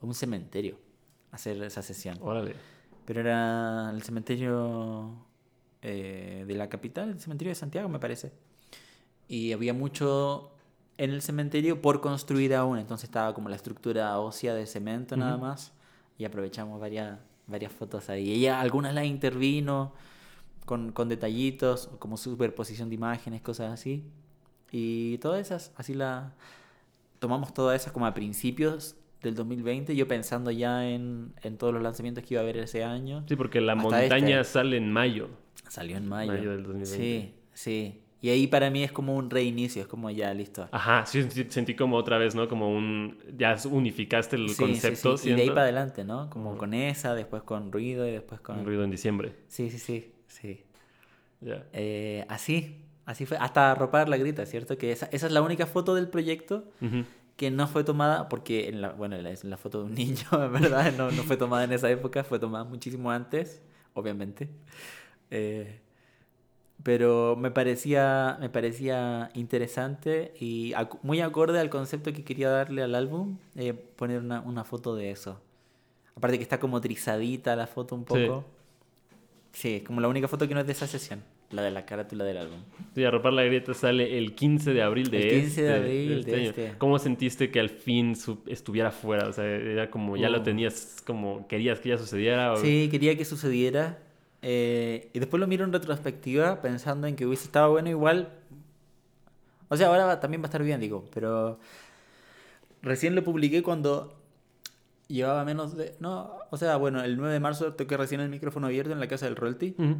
a 0.00 0.06
un 0.06 0.14
cementerio 0.14 0.78
a 1.30 1.36
hacer 1.36 1.62
esa 1.62 1.82
sesión. 1.82 2.16
Órale. 2.22 2.54
Pero 3.04 3.20
era 3.20 3.90
el 3.90 4.02
cementerio 4.02 5.26
eh, 5.82 6.44
de 6.46 6.54
la 6.54 6.68
capital, 6.70 7.10
el 7.10 7.20
cementerio 7.20 7.50
de 7.50 7.56
Santiago, 7.56 7.88
me 7.90 7.98
parece. 7.98 8.32
Y 9.28 9.52
había 9.52 9.74
mucho 9.74 10.52
en 10.96 11.10
el 11.10 11.20
cementerio 11.20 11.82
por 11.82 12.00
construir 12.00 12.54
aún. 12.54 12.78
Entonces 12.78 13.04
estaba 13.04 13.34
como 13.34 13.50
la 13.50 13.56
estructura 13.56 14.18
ósea 14.18 14.54
de 14.54 14.66
cemento 14.66 15.14
uh 15.14 15.18
-huh. 15.18 15.20
nada 15.20 15.36
más. 15.36 15.72
Y 16.16 16.24
aprovechamos 16.24 16.80
varias, 16.80 17.18
varias 17.46 17.70
fotos 17.70 18.08
ahí. 18.08 18.32
Ella, 18.32 18.60
algunas 18.60 18.94
las 18.94 19.04
intervino 19.04 19.92
con, 20.68 20.92
con 20.92 21.08
detallitos, 21.08 21.88
como 21.98 22.18
superposición 22.18 22.90
de 22.90 22.94
imágenes, 22.94 23.40
cosas 23.40 23.72
así. 23.72 24.04
Y 24.70 25.16
todas 25.18 25.40
esas, 25.40 25.72
así 25.76 25.94
la 25.94 26.34
tomamos 27.20 27.54
todas 27.54 27.80
esas 27.80 27.90
como 27.90 28.04
a 28.04 28.12
principios 28.12 28.94
del 29.22 29.34
2020, 29.34 29.96
yo 29.96 30.06
pensando 30.06 30.50
ya 30.50 30.86
en, 30.86 31.32
en 31.42 31.56
todos 31.56 31.72
los 31.72 31.82
lanzamientos 31.82 32.22
que 32.22 32.34
iba 32.34 32.42
a 32.42 32.44
haber 32.44 32.58
ese 32.58 32.84
año. 32.84 33.24
Sí, 33.26 33.34
porque 33.34 33.62
la 33.62 33.76
montaña 33.76 34.42
este. 34.42 34.52
sale 34.52 34.76
en 34.76 34.92
mayo. 34.92 35.30
Salió 35.68 35.96
en 35.96 36.06
mayo. 36.06 36.32
Mayo 36.32 36.50
del 36.50 36.64
2020. 36.64 36.86
Sí, 36.86 37.34
sí. 37.54 38.02
Y 38.20 38.28
ahí 38.28 38.46
para 38.46 38.68
mí 38.68 38.82
es 38.82 38.92
como 38.92 39.16
un 39.16 39.30
reinicio, 39.30 39.80
es 39.80 39.88
como 39.88 40.10
ya 40.10 40.34
listo. 40.34 40.68
Ajá, 40.70 41.06
sí, 41.06 41.26
sentí 41.48 41.74
como 41.74 41.96
otra 41.96 42.18
vez, 42.18 42.34
¿no? 42.34 42.46
Como 42.46 42.70
un. 42.70 43.16
Ya 43.38 43.56
unificaste 43.70 44.36
el 44.36 44.50
sí, 44.50 44.56
concepto. 44.56 45.16
Sí, 45.16 45.24
sí. 45.24 45.30
Y 45.30 45.34
de 45.34 45.42
ahí 45.42 45.48
para 45.48 45.62
adelante, 45.62 46.04
¿no? 46.04 46.28
Como 46.28 46.50
uh 46.50 46.54
-huh. 46.54 46.58
con 46.58 46.74
esa, 46.74 47.14
después 47.14 47.42
con 47.42 47.72
ruido 47.72 48.06
y 48.06 48.10
después 48.10 48.40
con. 48.40 48.64
Ruido 48.66 48.84
en 48.84 48.90
diciembre. 48.90 49.34
Sí, 49.46 49.70
sí, 49.70 49.78
sí. 49.78 50.12
Sí. 50.28 50.64
Yeah. 51.40 51.66
Eh, 51.72 52.24
así, 52.28 52.84
así 53.04 53.26
fue. 53.26 53.36
Hasta 53.38 53.72
arropar 53.72 54.08
la 54.08 54.16
grita, 54.16 54.46
¿cierto? 54.46 54.78
Que 54.78 54.92
esa, 54.92 55.06
esa 55.06 55.26
es 55.26 55.32
la 55.32 55.42
única 55.42 55.66
foto 55.66 55.94
del 55.94 56.08
proyecto 56.08 56.64
uh 56.80 56.84
-huh. 56.84 57.04
que 57.36 57.50
no 57.50 57.66
fue 57.66 57.84
tomada, 57.84 58.28
porque 58.28 58.68
en 58.68 58.80
la, 58.80 58.90
bueno, 58.90 59.16
es 59.16 59.44
la 59.44 59.56
foto 59.56 59.80
de 59.80 59.84
un 59.86 59.94
niño, 59.94 60.26
¿verdad? 60.50 60.92
No, 60.96 61.10
no 61.10 61.22
fue 61.24 61.36
tomada 61.36 61.64
en 61.64 61.72
esa 61.72 61.90
época, 61.90 62.24
fue 62.24 62.38
tomada 62.38 62.64
muchísimo 62.64 63.10
antes, 63.10 63.62
obviamente. 63.94 64.48
Eh, 65.30 65.80
pero 66.82 67.36
me 67.36 67.50
parecía, 67.50 68.36
me 68.40 68.48
parecía 68.48 69.30
interesante 69.34 70.32
y 70.38 70.74
muy 71.02 71.20
acorde 71.20 71.58
al 71.58 71.70
concepto 71.70 72.12
que 72.12 72.24
quería 72.24 72.50
darle 72.50 72.82
al 72.82 72.94
álbum, 72.94 73.38
eh, 73.56 73.74
poner 73.74 74.20
una, 74.20 74.40
una, 74.40 74.64
foto 74.64 74.94
de 74.94 75.10
eso. 75.10 75.40
Aparte 76.14 76.36
que 76.38 76.44
está 76.44 76.60
como 76.60 76.80
trizadita 76.80 77.56
la 77.56 77.66
foto 77.66 77.96
un 77.96 78.04
poco. 78.04 78.44
Sí. 78.46 78.57
Sí, 79.58 79.82
como 79.86 80.00
la 80.00 80.08
única 80.08 80.28
foto 80.28 80.46
que 80.46 80.54
no 80.54 80.60
es 80.60 80.66
de 80.66 80.72
esa 80.72 80.86
sesión, 80.86 81.22
la 81.50 81.62
de 81.62 81.70
la 81.70 81.84
carátula 81.84 82.24
del 82.24 82.38
álbum. 82.38 82.60
Sí, 82.94 83.04
Arropar 83.04 83.32
la 83.32 83.42
grieta 83.42 83.74
sale 83.74 84.18
el 84.18 84.34
15 84.34 84.72
de 84.72 84.82
abril 84.82 85.10
de, 85.10 85.18
el 85.18 85.28
15 85.42 85.46
este, 85.46 85.62
de 85.62 85.74
abril 85.74 86.08
de 86.08 86.18
este, 86.18 86.30
de 86.30 86.36
año. 86.36 86.50
Este. 86.50 86.72
¿Cómo 86.78 86.98
sentiste 86.98 87.50
que 87.50 87.60
al 87.60 87.70
fin 87.70 88.16
estuviera 88.46 88.90
fuera? 88.90 89.28
O 89.28 89.32
sea, 89.32 89.44
era 89.44 89.90
como 89.90 90.16
ya 90.16 90.28
uh. 90.28 90.32
lo 90.32 90.42
tenías, 90.42 91.02
como 91.04 91.46
querías 91.48 91.80
que 91.80 91.90
ya 91.90 91.98
sucediera. 91.98 92.52
¿o? 92.52 92.56
Sí, 92.56 92.88
quería 92.90 93.16
que 93.16 93.24
sucediera 93.24 93.98
eh, 94.42 95.10
y 95.12 95.18
después 95.18 95.40
lo 95.40 95.46
miro 95.46 95.64
en 95.64 95.72
retrospectiva 95.72 96.60
pensando 96.60 97.06
en 97.06 97.16
que 97.16 97.26
hubiese 97.26 97.44
estado 97.44 97.70
bueno 97.70 97.88
igual. 97.88 98.32
O 99.68 99.76
sea, 99.76 99.88
ahora 99.88 100.06
va, 100.06 100.20
también 100.20 100.40
va 100.40 100.46
a 100.46 100.48
estar 100.48 100.62
bien, 100.62 100.80
digo, 100.80 101.04
pero 101.12 101.58
recién 102.82 103.14
lo 103.14 103.24
publiqué 103.24 103.62
cuando 103.62 104.17
llevaba 105.08 105.44
menos 105.44 105.76
de... 105.76 105.94
No, 106.00 106.32
o 106.50 106.56
sea, 106.56 106.76
bueno, 106.76 107.02
el 107.02 107.16
9 107.16 107.32
de 107.32 107.40
marzo 107.40 107.72
toqué 107.74 107.96
recién 107.96 108.20
el 108.20 108.28
micrófono 108.28 108.66
abierto 108.66 108.92
en 108.92 109.00
la 109.00 109.08
casa 109.08 109.26
del 109.26 109.36
Royalty. 109.36 109.74
Uh 109.78 109.82
-huh. 109.82 109.96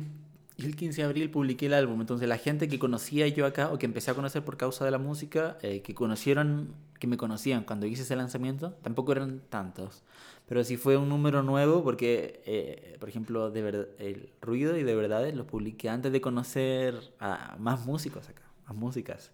Y 0.59 0.67
el 0.67 0.75
15 0.75 1.03
de 1.03 1.07
abril 1.07 1.31
publiqué 1.31 1.67
el 1.67 1.75
álbum. 1.75 2.01
Entonces 2.01 2.29
la 2.29 2.37
gente 2.37 2.69
que 2.69 2.79
conocía 2.79 3.29
yo 3.29 3.47
acá, 3.47 3.71
o 3.73 3.79
que 3.79 3.87
empecé 3.87 4.11
a 4.11 4.15
conocer 4.15 4.45
por 4.45 4.57
causa 4.57 4.85
de 4.85 4.91
la 4.91 4.99
música, 4.99 5.57
eh, 5.63 5.83
que 5.83 5.95
conocieron, 5.95 6.75
que 6.99 7.07
me 7.07 7.17
conocían 7.17 7.63
cuando 7.65 7.87
hice 7.87 8.03
ese 8.03 8.17
lanzamiento, 8.17 8.73
tampoco 8.83 9.13
eran 9.13 9.41
tantos. 9.49 10.03
Pero 10.49 10.65
sí 10.65 10.77
fue 10.77 10.97
un 10.97 11.09
número 11.09 11.43
nuevo 11.43 11.85
porque, 11.85 12.43
eh, 12.45 12.97
por 12.99 13.09
ejemplo, 13.09 13.51
de 13.51 13.63
verdad, 13.63 13.87
el 13.99 14.31
ruido 14.41 14.77
y 14.77 14.83
de 14.83 14.95
verdades 14.97 15.35
los 15.37 15.47
publiqué 15.47 15.91
antes 15.91 16.11
de 16.11 16.21
conocer 16.21 16.95
a 17.21 17.57
más 17.61 17.87
músicos 17.87 18.29
acá, 18.29 18.43
más 18.67 18.77
músicas. 18.77 19.31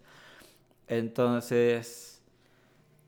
Entonces, 0.87 2.14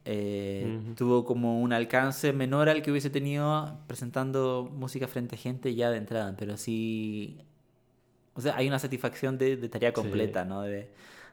eh, 0.09 0.65
uh 0.65 0.91
-huh. 0.91 0.95
tuvo 0.95 1.25
como 1.25 1.61
un 1.61 1.73
alcance 1.73 2.33
menor 2.33 2.69
al 2.69 2.81
que 2.81 2.91
hubiese 2.91 3.09
tenido 3.09 3.79
presentando 3.87 4.69
música 4.73 5.07
frente 5.07 5.35
a 5.35 5.37
gente 5.37 5.75
ya 5.75 5.91
de 5.91 5.97
entrada. 5.97 6.35
Pero 6.37 6.57
sí, 6.57 7.37
o 8.33 8.41
sea, 8.41 8.55
hay 8.55 8.67
una 8.67 8.79
satisfacción 8.79 9.37
de, 9.37 9.57
de 9.57 9.69
tarea 9.69 9.91
completa, 9.93 10.43
sí. 10.43 10.49
¿no? 10.49 10.61
De, 10.61 10.89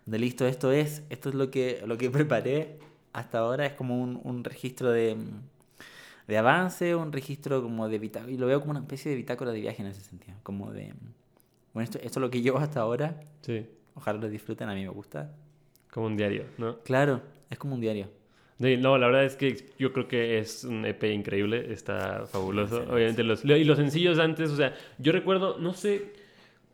de, 0.06 0.18
listo, 0.18 0.46
esto 0.46 0.72
es, 0.72 1.02
esto 1.10 1.28
es 1.28 1.34
lo 1.34 1.50
que, 1.50 1.82
lo 1.86 1.96
que 1.96 2.10
preparé 2.18 2.78
hasta 3.12 3.38
ahora, 3.38 3.64
es 3.66 3.74
como 3.74 4.02
un, 4.02 4.20
un 4.24 4.42
registro 4.44 4.90
de 4.90 5.16
de 6.26 6.38
avance, 6.38 6.94
un 6.94 7.12
registro 7.12 7.62
como 7.62 7.88
de 7.88 7.98
bitácora, 7.98 8.32
y 8.32 8.36
lo 8.36 8.46
veo 8.46 8.60
como 8.60 8.70
una 8.72 8.80
especie 8.80 9.10
de 9.10 9.16
bitácora 9.16 9.52
de 9.52 9.60
viaje 9.60 9.82
en 9.82 9.88
ese 9.88 10.00
sentido, 10.00 10.36
como 10.42 10.72
de, 10.72 10.94
bueno, 11.72 11.84
esto, 11.84 11.98
esto 11.98 12.18
es 12.18 12.22
lo 12.22 12.30
que 12.30 12.40
llevo 12.40 12.58
hasta 12.58 12.80
ahora, 12.80 13.20
sí. 13.42 13.66
ojalá 13.94 14.18
lo 14.18 14.28
disfruten, 14.28 14.68
a 14.68 14.74
mí 14.74 14.82
me 14.82 14.88
gusta. 14.88 15.32
Como 15.92 16.06
un 16.06 16.16
diario, 16.16 16.46
¿no? 16.58 16.78
Claro, 16.80 17.22
Es 17.50 17.58
como 17.58 17.74
un 17.74 17.80
diario. 17.80 18.08
No, 18.58 18.98
la 18.98 19.06
verdad 19.06 19.24
es 19.24 19.36
que 19.36 19.72
yo 19.78 19.92
creo 19.92 20.06
que 20.06 20.38
es 20.38 20.64
un 20.64 20.84
EP 20.86 21.02
increíble, 21.04 21.72
está 21.72 22.26
fabuloso. 22.26 22.84
Obviamente 22.90 23.24
los 23.24 23.44
y 23.44 23.64
los 23.64 23.78
sencillos 23.78 24.18
antes, 24.18 24.50
o 24.50 24.56
sea, 24.56 24.74
yo 24.98 25.12
recuerdo, 25.12 25.58
no 25.58 25.74
sé 25.74 26.12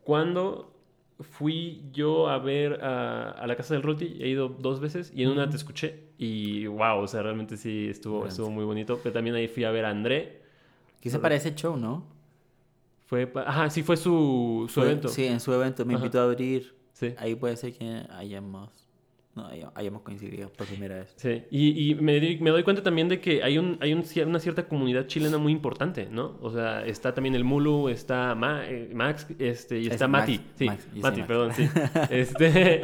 cuándo 0.04 0.72
fui 1.20 1.82
yo 1.92 2.28
a 2.28 2.38
ver 2.38 2.82
a, 2.82 3.44
la 3.46 3.56
casa 3.56 3.74
del 3.74 3.82
Roti, 3.82 4.18
he 4.20 4.28
ido 4.28 4.48
dos 4.48 4.80
veces 4.80 5.12
y 5.14 5.22
en 5.22 5.30
una 5.30 5.48
te 5.48 5.56
escuché 5.56 6.10
y 6.18 6.66
wow, 6.66 6.98
o 6.98 7.08
sea, 7.08 7.22
realmente 7.22 7.56
sí 7.56 7.88
estuvo, 7.88 8.26
estuvo 8.26 8.50
muy 8.50 8.64
bonito, 8.64 9.00
pero 9.02 9.12
también 9.12 9.36
ahí 9.36 9.48
fui 9.48 9.64
a 9.64 9.70
ver 9.70 9.84
a 9.84 9.90
André. 9.90 10.42
Quizá 11.00 11.20
para 11.20 11.34
ese 11.34 11.54
show, 11.54 11.76
¿no? 11.76 12.06
Fue, 13.06 13.30
ajá, 13.34 13.70
sí 13.70 13.82
fue 13.82 13.96
su, 13.96 14.70
su 14.72 14.82
evento. 14.82 15.08
Sí, 15.08 15.24
en 15.24 15.40
su 15.40 15.52
evento 15.52 15.84
me 15.84 15.94
invitó 15.94 16.20
a 16.20 16.24
abrir. 16.24 16.74
Sí. 16.92 17.14
Ahí 17.18 17.34
puede 17.34 17.56
ser 17.56 17.72
que 17.72 18.02
hayamos 18.10 18.89
no 19.40 19.72
hayamos 19.74 20.02
coincidido 20.02 20.50
por 20.50 20.66
primera 20.66 20.96
vez. 20.96 21.12
Sí, 21.16 21.42
y, 21.50 21.90
y 21.90 21.94
me, 21.94 22.20
me, 22.40 22.50
doy 22.50 22.62
cuenta 22.62 22.82
también 22.82 23.08
de 23.08 23.20
que 23.20 23.42
hay, 23.42 23.58
un, 23.58 23.78
hay 23.80 23.92
un, 23.92 24.04
una 24.26 24.38
cierta 24.38 24.68
comunidad 24.68 25.06
chilena 25.06 25.38
muy 25.38 25.52
importante, 25.52 26.08
¿no? 26.10 26.36
O 26.40 26.50
sea, 26.50 26.84
está 26.84 27.14
también 27.14 27.34
el 27.34 27.44
Mulu, 27.44 27.88
está 27.88 28.36
eh, 28.64 28.90
Max, 28.94 29.26
este, 29.38 29.80
y 29.80 29.86
está 29.88 30.08
Mati. 30.08 30.40
sí, 30.56 30.68
Mati, 31.00 31.22
perdón, 31.22 31.52
sí. 31.54 31.68
este, 32.10 32.82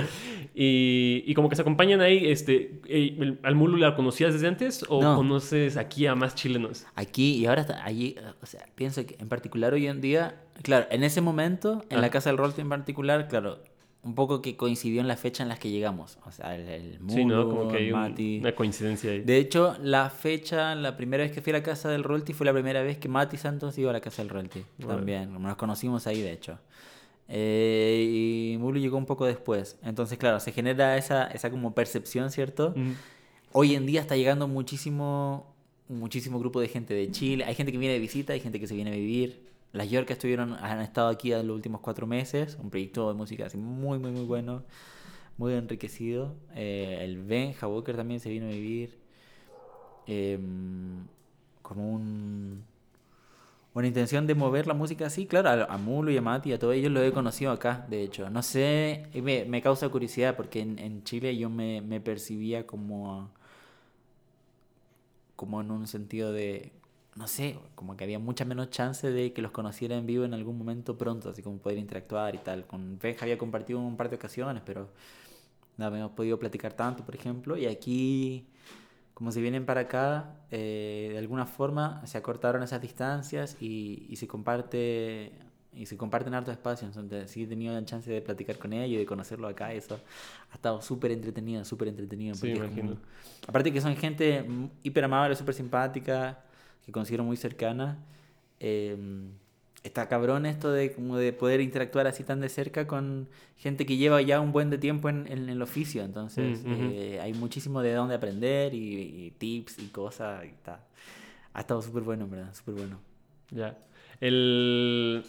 y, 0.54 1.24
y, 1.26 1.34
como 1.34 1.48
que 1.48 1.56
se 1.56 1.62
acompañan 1.62 2.00
ahí, 2.00 2.30
este, 2.30 2.80
eh, 2.88 3.38
¿al 3.42 3.54
Mulu 3.54 3.76
la 3.76 3.94
conocías 3.94 4.32
desde 4.32 4.48
antes 4.48 4.84
o 4.88 5.00
conoces 5.00 5.76
aquí 5.76 6.06
a 6.06 6.14
más 6.14 6.34
chilenos? 6.34 6.86
Aquí 6.94 7.36
y 7.36 7.46
ahora 7.46 7.62
está 7.62 7.84
allí, 7.84 8.16
o 8.42 8.46
sea, 8.46 8.66
pienso 8.74 9.04
que 9.06 9.16
en 9.18 9.28
particular 9.28 9.74
hoy 9.74 9.86
en 9.86 10.00
día, 10.00 10.42
claro, 10.62 10.86
en 10.90 11.04
ese 11.04 11.20
momento, 11.20 11.84
en 11.90 12.00
la 12.00 12.10
Casa 12.10 12.30
del 12.30 12.38
Rolte 12.38 12.60
en 12.60 12.68
particular, 12.68 13.28
claro, 13.28 13.58
un 14.06 14.14
poco 14.14 14.40
que 14.40 14.56
coincidió 14.56 15.00
en 15.00 15.08
la 15.08 15.16
fecha 15.16 15.42
en 15.42 15.48
las 15.48 15.58
que 15.58 15.68
llegamos. 15.68 16.16
O 16.24 16.30
sea, 16.30 16.54
el, 16.54 16.68
el 16.68 16.98
sí, 17.08 17.24
¿no? 17.24 17.48
Como 17.48 17.68
que 17.68 17.78
hay 17.78 17.90
una 17.90 18.54
coincidencia 18.54 19.10
ahí. 19.10 19.22
De 19.22 19.36
hecho, 19.38 19.76
la 19.82 20.10
fecha, 20.10 20.76
la 20.76 20.96
primera 20.96 21.24
vez 21.24 21.32
que 21.32 21.42
fui 21.42 21.52
a 21.52 21.56
la 21.56 21.62
casa 21.62 21.88
del 21.90 22.04
Rolti 22.04 22.32
fue 22.32 22.46
la 22.46 22.52
primera 22.52 22.82
vez 22.82 22.98
que 22.98 23.08
Mati 23.08 23.36
Santos 23.36 23.76
iba 23.78 23.90
a 23.90 23.92
la 23.92 24.00
casa 24.00 24.22
del 24.22 24.30
Rolti. 24.30 24.64
También, 24.86 25.32
nos 25.42 25.56
conocimos 25.56 26.06
ahí, 26.06 26.22
de 26.22 26.32
hecho. 26.32 26.58
Eh, 27.28 28.52
y 28.54 28.58
Mulu 28.58 28.78
llegó 28.78 28.96
un 28.96 29.06
poco 29.06 29.26
después. 29.26 29.76
Entonces, 29.82 30.18
claro, 30.18 30.38
se 30.38 30.52
genera 30.52 30.96
esa, 30.96 31.26
esa 31.26 31.50
como 31.50 31.74
percepción, 31.74 32.30
¿cierto? 32.30 32.74
Hoy 33.50 33.74
en 33.74 33.86
día 33.86 34.00
está 34.00 34.16
llegando 34.16 34.46
muchísimo, 34.46 35.52
muchísimo 35.88 36.38
grupo 36.38 36.60
de 36.60 36.68
gente 36.68 36.94
de 36.94 37.10
Chile. 37.10 37.44
Hay 37.44 37.56
gente 37.56 37.72
que 37.72 37.78
viene 37.78 37.94
de 37.94 38.00
visita, 38.00 38.34
hay 38.34 38.40
gente 38.40 38.60
que 38.60 38.68
se 38.68 38.74
viene 38.76 38.92
a 38.92 38.94
vivir. 38.94 39.46
Las 39.76 39.90
York 39.90 40.10
estuvieron, 40.10 40.54
han 40.54 40.80
estado 40.80 41.08
aquí 41.08 41.32
en 41.32 41.46
los 41.46 41.54
últimos 41.54 41.80
cuatro 41.80 42.06
meses, 42.06 42.56
un 42.60 42.70
proyecto 42.70 43.08
de 43.08 43.14
música 43.14 43.46
así 43.46 43.58
muy, 43.58 43.98
muy, 43.98 44.10
muy 44.10 44.24
bueno, 44.24 44.64
muy 45.38 45.54
enriquecido. 45.54 46.34
Eh, 46.54 46.98
el 47.02 47.22
Ben 47.22 47.54
Walker 47.62 47.96
también 47.96 48.20
se 48.20 48.30
vino 48.30 48.46
a 48.46 48.50
vivir 48.50 48.98
em, 50.06 51.06
como 51.62 51.92
un, 51.92 52.64
una 53.74 53.86
intención 53.86 54.26
de 54.26 54.34
mover 54.34 54.66
la 54.66 54.74
música 54.74 55.06
así. 55.06 55.26
Claro, 55.26 55.48
a, 55.48 55.74
a, 55.74 56.10
y 56.10 56.16
a 56.16 56.22
Mati 56.22 56.52
a 56.52 56.58
todos 56.58 56.74
ellos 56.74 56.92
lo 56.92 57.02
he 57.02 57.12
conocido 57.12 57.52
acá, 57.52 57.86
de 57.88 58.02
hecho. 58.02 58.30
No 58.30 58.42
sé, 58.42 59.06
me, 59.14 59.62
causa 59.62 59.88
curiosidad 59.88 60.36
porque 60.36 60.60
en, 60.60 61.04
Chile 61.04 61.36
yo 61.36 61.50
me 61.50 62.00
percibía 62.00 62.66
como 62.66 63.30
como 65.36 65.60
en 65.60 65.70
un 65.70 65.86
sentido 65.86 66.32
de 66.32 66.72
no 67.16 67.26
sé, 67.26 67.58
como 67.74 67.96
que 67.96 68.04
había 68.04 68.18
mucha 68.18 68.44
menos 68.44 68.70
chance 68.70 69.10
de 69.10 69.32
que 69.32 69.40
los 69.40 69.50
conociera 69.50 69.96
en 69.96 70.06
vivo 70.06 70.24
en 70.24 70.34
algún 70.34 70.58
momento 70.58 70.98
pronto, 70.98 71.30
así 71.30 71.42
como 71.42 71.58
poder 71.58 71.78
interactuar 71.78 72.34
y 72.34 72.38
tal. 72.38 72.66
Con 72.66 72.98
Benja 72.98 73.24
había 73.24 73.38
compartido 73.38 73.80
un 73.80 73.96
par 73.96 74.10
de 74.10 74.16
ocasiones, 74.16 74.62
pero 74.66 74.90
no 75.78 75.86
habíamos 75.86 76.12
podido 76.12 76.38
platicar 76.38 76.74
tanto, 76.74 77.04
por 77.04 77.14
ejemplo. 77.14 77.56
Y 77.56 77.66
aquí, 77.66 78.46
como 79.14 79.32
si 79.32 79.40
vienen 79.40 79.64
para 79.64 79.82
acá, 79.82 80.36
eh, 80.50 81.08
de 81.12 81.18
alguna 81.18 81.46
forma 81.46 82.06
se 82.06 82.18
acortaron 82.18 82.62
esas 82.62 82.82
distancias 82.82 83.56
y, 83.60 84.06
y 84.10 84.16
se 84.16 84.28
comparte 84.28 85.32
y 85.72 85.86
se 85.86 85.96
comparten 85.96 86.34
hartos 86.34 86.52
espacios. 86.52 86.96
Entonces, 86.96 87.30
sí 87.30 87.44
he 87.44 87.46
tenido 87.46 87.72
la 87.72 87.84
chance 87.84 88.10
de 88.10 88.20
platicar 88.20 88.58
con 88.58 88.74
ellos 88.74 88.96
y 88.96 88.98
de 88.98 89.06
conocerlo 89.06 89.48
acá. 89.48 89.72
Eso 89.72 90.00
ha 90.50 90.54
estado 90.54 90.82
súper 90.82 91.12
entretenido, 91.12 91.64
súper 91.64 91.88
entretenido. 91.88 92.34
Sí, 92.34 92.48
imagino. 92.50 92.98
aparte 93.46 93.72
que 93.72 93.80
son 93.80 93.96
gente 93.96 94.46
hiper 94.82 95.04
amable, 95.04 95.34
súper 95.34 95.54
simpática 95.54 96.42
que 96.86 96.92
considero 96.92 97.24
muy 97.24 97.36
cercana. 97.36 97.98
Em, 98.60 99.32
está 99.82 100.08
cabrón 100.08 100.46
esto 100.46 100.72
de, 100.72 100.92
como 100.92 101.16
de 101.16 101.32
poder 101.32 101.60
interactuar 101.60 102.06
así 102.06 102.24
tan 102.24 102.40
de 102.40 102.48
cerca 102.48 102.86
con 102.86 103.28
gente 103.56 103.86
que 103.86 103.96
lleva 103.96 104.22
ya 104.22 104.40
un 104.40 104.52
buen 104.52 104.70
de 104.70 104.78
tiempo 104.78 105.08
en, 105.08 105.26
en 105.26 105.48
el 105.48 105.60
oficio. 105.60 106.04
Entonces 106.04 106.64
mm, 106.64 106.90
eh, 106.92 107.20
hay 107.20 107.34
muchísimo 107.34 107.82
de 107.82 107.92
dónde 107.92 108.14
aprender 108.14 108.72
y, 108.72 109.32
tips 109.38 109.80
y 109.80 109.88
cosas. 109.88 110.44
Y 110.44 110.48
está. 110.48 110.86
Ha 111.52 111.60
estado 111.60 111.82
súper 111.82 112.02
bueno, 112.02 112.28
verdad, 112.28 112.54
súper 112.54 112.74
bueno. 112.74 113.00
Ya. 113.50 113.76
El... 114.20 115.24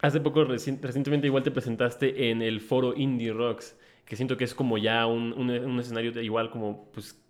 Hace 0.00 0.20
poco, 0.20 0.44
recientemente 0.44 1.26
igual 1.26 1.42
te 1.42 1.50
presentaste 1.50 2.30
en 2.30 2.40
el 2.40 2.60
foro 2.60 2.96
Indie 2.96 3.32
Rocks, 3.32 3.76
que 4.06 4.16
siento 4.16 4.38
que 4.38 4.44
es 4.44 4.54
como 4.54 4.78
ya 4.78 5.06
un, 5.06 5.34
un, 5.34 5.50
un 5.50 5.78
escenario 5.78 6.18
igual 6.22 6.50
como 6.50 6.90
pues 6.92 7.20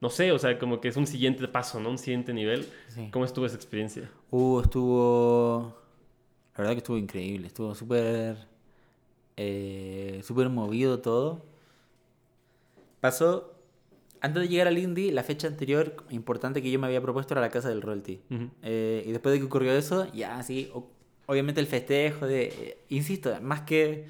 no 0.00 0.10
sé, 0.10 0.30
o 0.32 0.38
sea, 0.38 0.58
como 0.58 0.80
que 0.80 0.88
es 0.88 0.96
un 0.96 1.06
siguiente 1.06 1.48
paso, 1.48 1.80
¿no? 1.80 1.90
Un 1.90 1.98
siguiente 1.98 2.34
nivel. 2.34 2.68
¿Cómo 3.10 3.24
estuvo 3.24 3.46
esa 3.46 3.56
experiencia? 3.56 4.10
Uh, 4.30 4.60
estuvo... 4.60 5.74
La 6.54 6.58
verdad 6.58 6.72
que 6.72 6.78
estuvo 6.78 6.98
increíble, 6.98 7.46
estuvo 7.46 7.74
súper... 7.74 8.36
Eh, 9.36 10.20
súper 10.22 10.48
movido 10.50 11.00
todo. 11.00 11.42
Pasó... 13.00 13.54
Antes 14.20 14.42
de 14.42 14.48
llegar 14.48 14.66
al 14.66 14.78
Indie, 14.78 15.12
la 15.12 15.22
fecha 15.22 15.46
anterior 15.46 16.04
importante 16.10 16.62
que 16.62 16.70
yo 16.70 16.78
me 16.78 16.86
había 16.86 17.00
propuesto 17.00 17.34
era 17.34 17.40
la 17.40 17.50
casa 17.50 17.68
del 17.68 17.80
royalty. 17.82 18.20
Eh, 18.62 19.04
y 19.06 19.12
después 19.12 19.32
de 19.32 19.38
que 19.38 19.44
ocurrió 19.44 19.72
eso, 19.72 20.10
ya 20.12 20.42
sí, 20.42 20.70
obviamente 21.26 21.60
el 21.60 21.66
festejo 21.66 22.26
de... 22.26 22.44
Eh, 22.46 22.78
insisto, 22.88 23.38
más 23.40 23.62
que... 23.62 24.06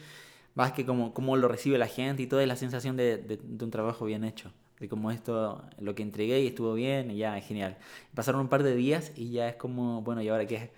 Más 0.54 0.72
que 0.72 0.86
como, 0.86 1.12
como 1.12 1.36
lo 1.36 1.48
recibe 1.48 1.76
la 1.76 1.86
gente 1.86 2.22
y 2.22 2.26
toda 2.26 2.46
la 2.46 2.56
sensación 2.56 2.96
de, 2.96 3.18
de 3.18 3.64
un 3.64 3.70
trabajo 3.70 4.06
bien 4.06 4.24
hecho 4.24 4.52
de 4.80 4.88
como 4.88 5.10
esto, 5.10 5.62
lo 5.80 5.94
que 5.94 6.02
entregué 6.02 6.40
y 6.40 6.48
estuvo 6.48 6.74
bien, 6.74 7.10
y 7.10 7.18
ya, 7.18 7.40
genial. 7.40 7.76
Pasaron 8.14 8.40
un 8.42 8.48
par 8.48 8.62
de 8.62 8.74
días 8.74 9.12
y 9.16 9.30
ya 9.30 9.48
es 9.48 9.56
como, 9.56 10.02
bueno, 10.02 10.22
¿y 10.22 10.28
ahora 10.28 10.46
qué? 10.46 10.70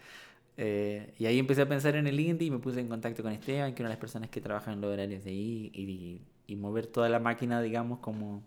Eh, 0.57 1.15
y 1.19 1.27
ahí 1.27 1.39
empecé 1.39 1.63
a 1.63 1.69
pensar 1.69 1.97
en 1.97 2.07
el 2.07 2.19
indie 2.19 2.49
y 2.49 2.51
me 2.51 2.59
puse 2.59 2.81
en 2.81 2.89
contacto 2.89 3.23
con 3.23 3.33
Esteban, 3.33 3.71
que 3.71 3.77
es 3.77 3.81
una 3.81 3.91
de 3.91 3.95
las 3.95 4.01
personas 4.01 4.31
que 4.31 4.41
trabajan 4.41 4.75
en 4.75 4.81
los 4.81 4.93
horarios 4.93 5.25
de 5.25 5.31
ahí, 5.31 5.71
y, 5.75 6.21
y, 6.47 6.57
mover 6.57 6.87
toda 6.87 7.09
la 7.09 7.21
máquina, 7.21 7.63
digamos, 7.63 8.01
como 8.01 8.43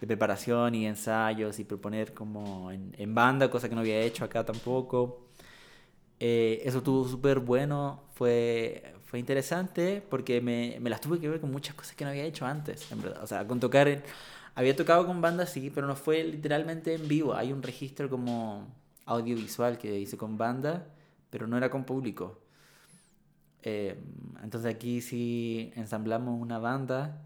de 0.00 0.06
preparación 0.06 0.74
y 0.74 0.86
ensayos 0.86 1.58
y 1.58 1.64
proponer 1.64 2.14
como 2.14 2.70
en, 2.70 2.94
en 2.98 3.14
banda, 3.14 3.50
cosa 3.50 3.68
que 3.68 3.74
no 3.74 3.80
había 3.82 4.00
hecho 4.00 4.24
acá 4.24 4.44
tampoco. 4.44 5.26
Eh, 6.20 6.62
eso 6.64 6.78
estuvo 6.78 7.08
súper 7.08 7.40
bueno, 7.40 8.02
fue, 8.14 8.94
fue 9.06 9.18
interesante 9.18 10.02
porque 10.08 10.40
me, 10.40 10.78
me, 10.80 10.90
las 10.90 11.00
tuve 11.00 11.18
que 11.18 11.28
ver 11.28 11.40
con 11.40 11.50
muchas 11.50 11.74
cosas 11.74 11.96
que 11.96 12.04
no 12.04 12.10
había 12.10 12.24
hecho 12.24 12.46
antes, 12.46 12.90
en 12.92 13.02
verdad. 13.02 13.22
O 13.22 13.26
sea, 13.26 13.46
con 13.46 13.60
tocar... 13.60 13.88
En, 13.88 14.02
había 14.60 14.76
tocado 14.76 15.06
con 15.06 15.22
bandas, 15.22 15.50
sí, 15.50 15.70
pero 15.74 15.86
no 15.86 15.96
fue 15.96 16.22
literalmente 16.22 16.94
en 16.94 17.08
vivo. 17.08 17.34
Hay 17.34 17.50
un 17.50 17.62
registro 17.62 18.10
como 18.10 18.68
audiovisual 19.06 19.78
que 19.78 19.98
hice 19.98 20.18
con 20.18 20.36
banda, 20.36 20.86
pero 21.30 21.46
no 21.46 21.56
era 21.56 21.70
con 21.70 21.84
público. 21.84 22.38
Eh, 23.62 23.96
entonces 24.42 24.74
aquí 24.74 25.00
sí 25.00 25.72
ensamblamos 25.76 26.38
una 26.38 26.58
banda, 26.58 27.22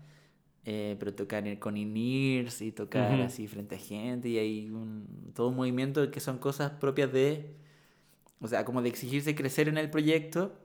eh, 0.65 0.95
pero 1.01 1.13
tocar 1.13 1.59
con 1.59 1.77
INIRS 1.77 2.63
y 2.63 2.71
tocar 2.71 3.21
así 3.23 3.49
frente 3.49 3.75
a 3.75 3.79
gente 3.79 4.29
y 4.29 4.39
hay 4.39 4.71
un, 4.71 5.33
todo 5.35 5.49
un 5.49 5.57
movimiento 5.57 6.09
que 6.13 6.21
son 6.21 6.39
cosas 6.39 6.71
propias 6.71 7.13
de, 7.13 7.57
o 8.41 8.47
sea, 8.47 8.65
como 8.65 8.81
de 8.81 8.91
exigirse 8.91 9.35
crecer 9.35 9.69
en 9.69 9.77
el 9.77 9.91
proyecto 9.91 10.57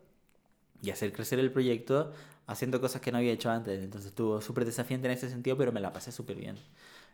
y 0.84 0.92
hacer 0.92 1.14
crecer 1.14 1.40
el 1.40 1.52
proyecto 1.52 2.14
haciendo 2.50 2.82
cosas 2.82 3.00
que 3.02 3.12
no 3.12 3.20
había 3.20 3.32
hecho 3.32 3.50
antes. 3.50 3.82
Entonces 3.84 4.10
estuvo 4.10 4.42
súper 4.42 4.66
desafiante 4.66 5.08
en 5.08 5.14
ese 5.14 5.30
sentido, 5.30 5.56
pero 5.56 5.72
me 5.72 5.80
la 5.80 5.94
pasé 5.94 6.12
súper 6.12 6.36
bien. 6.36 6.58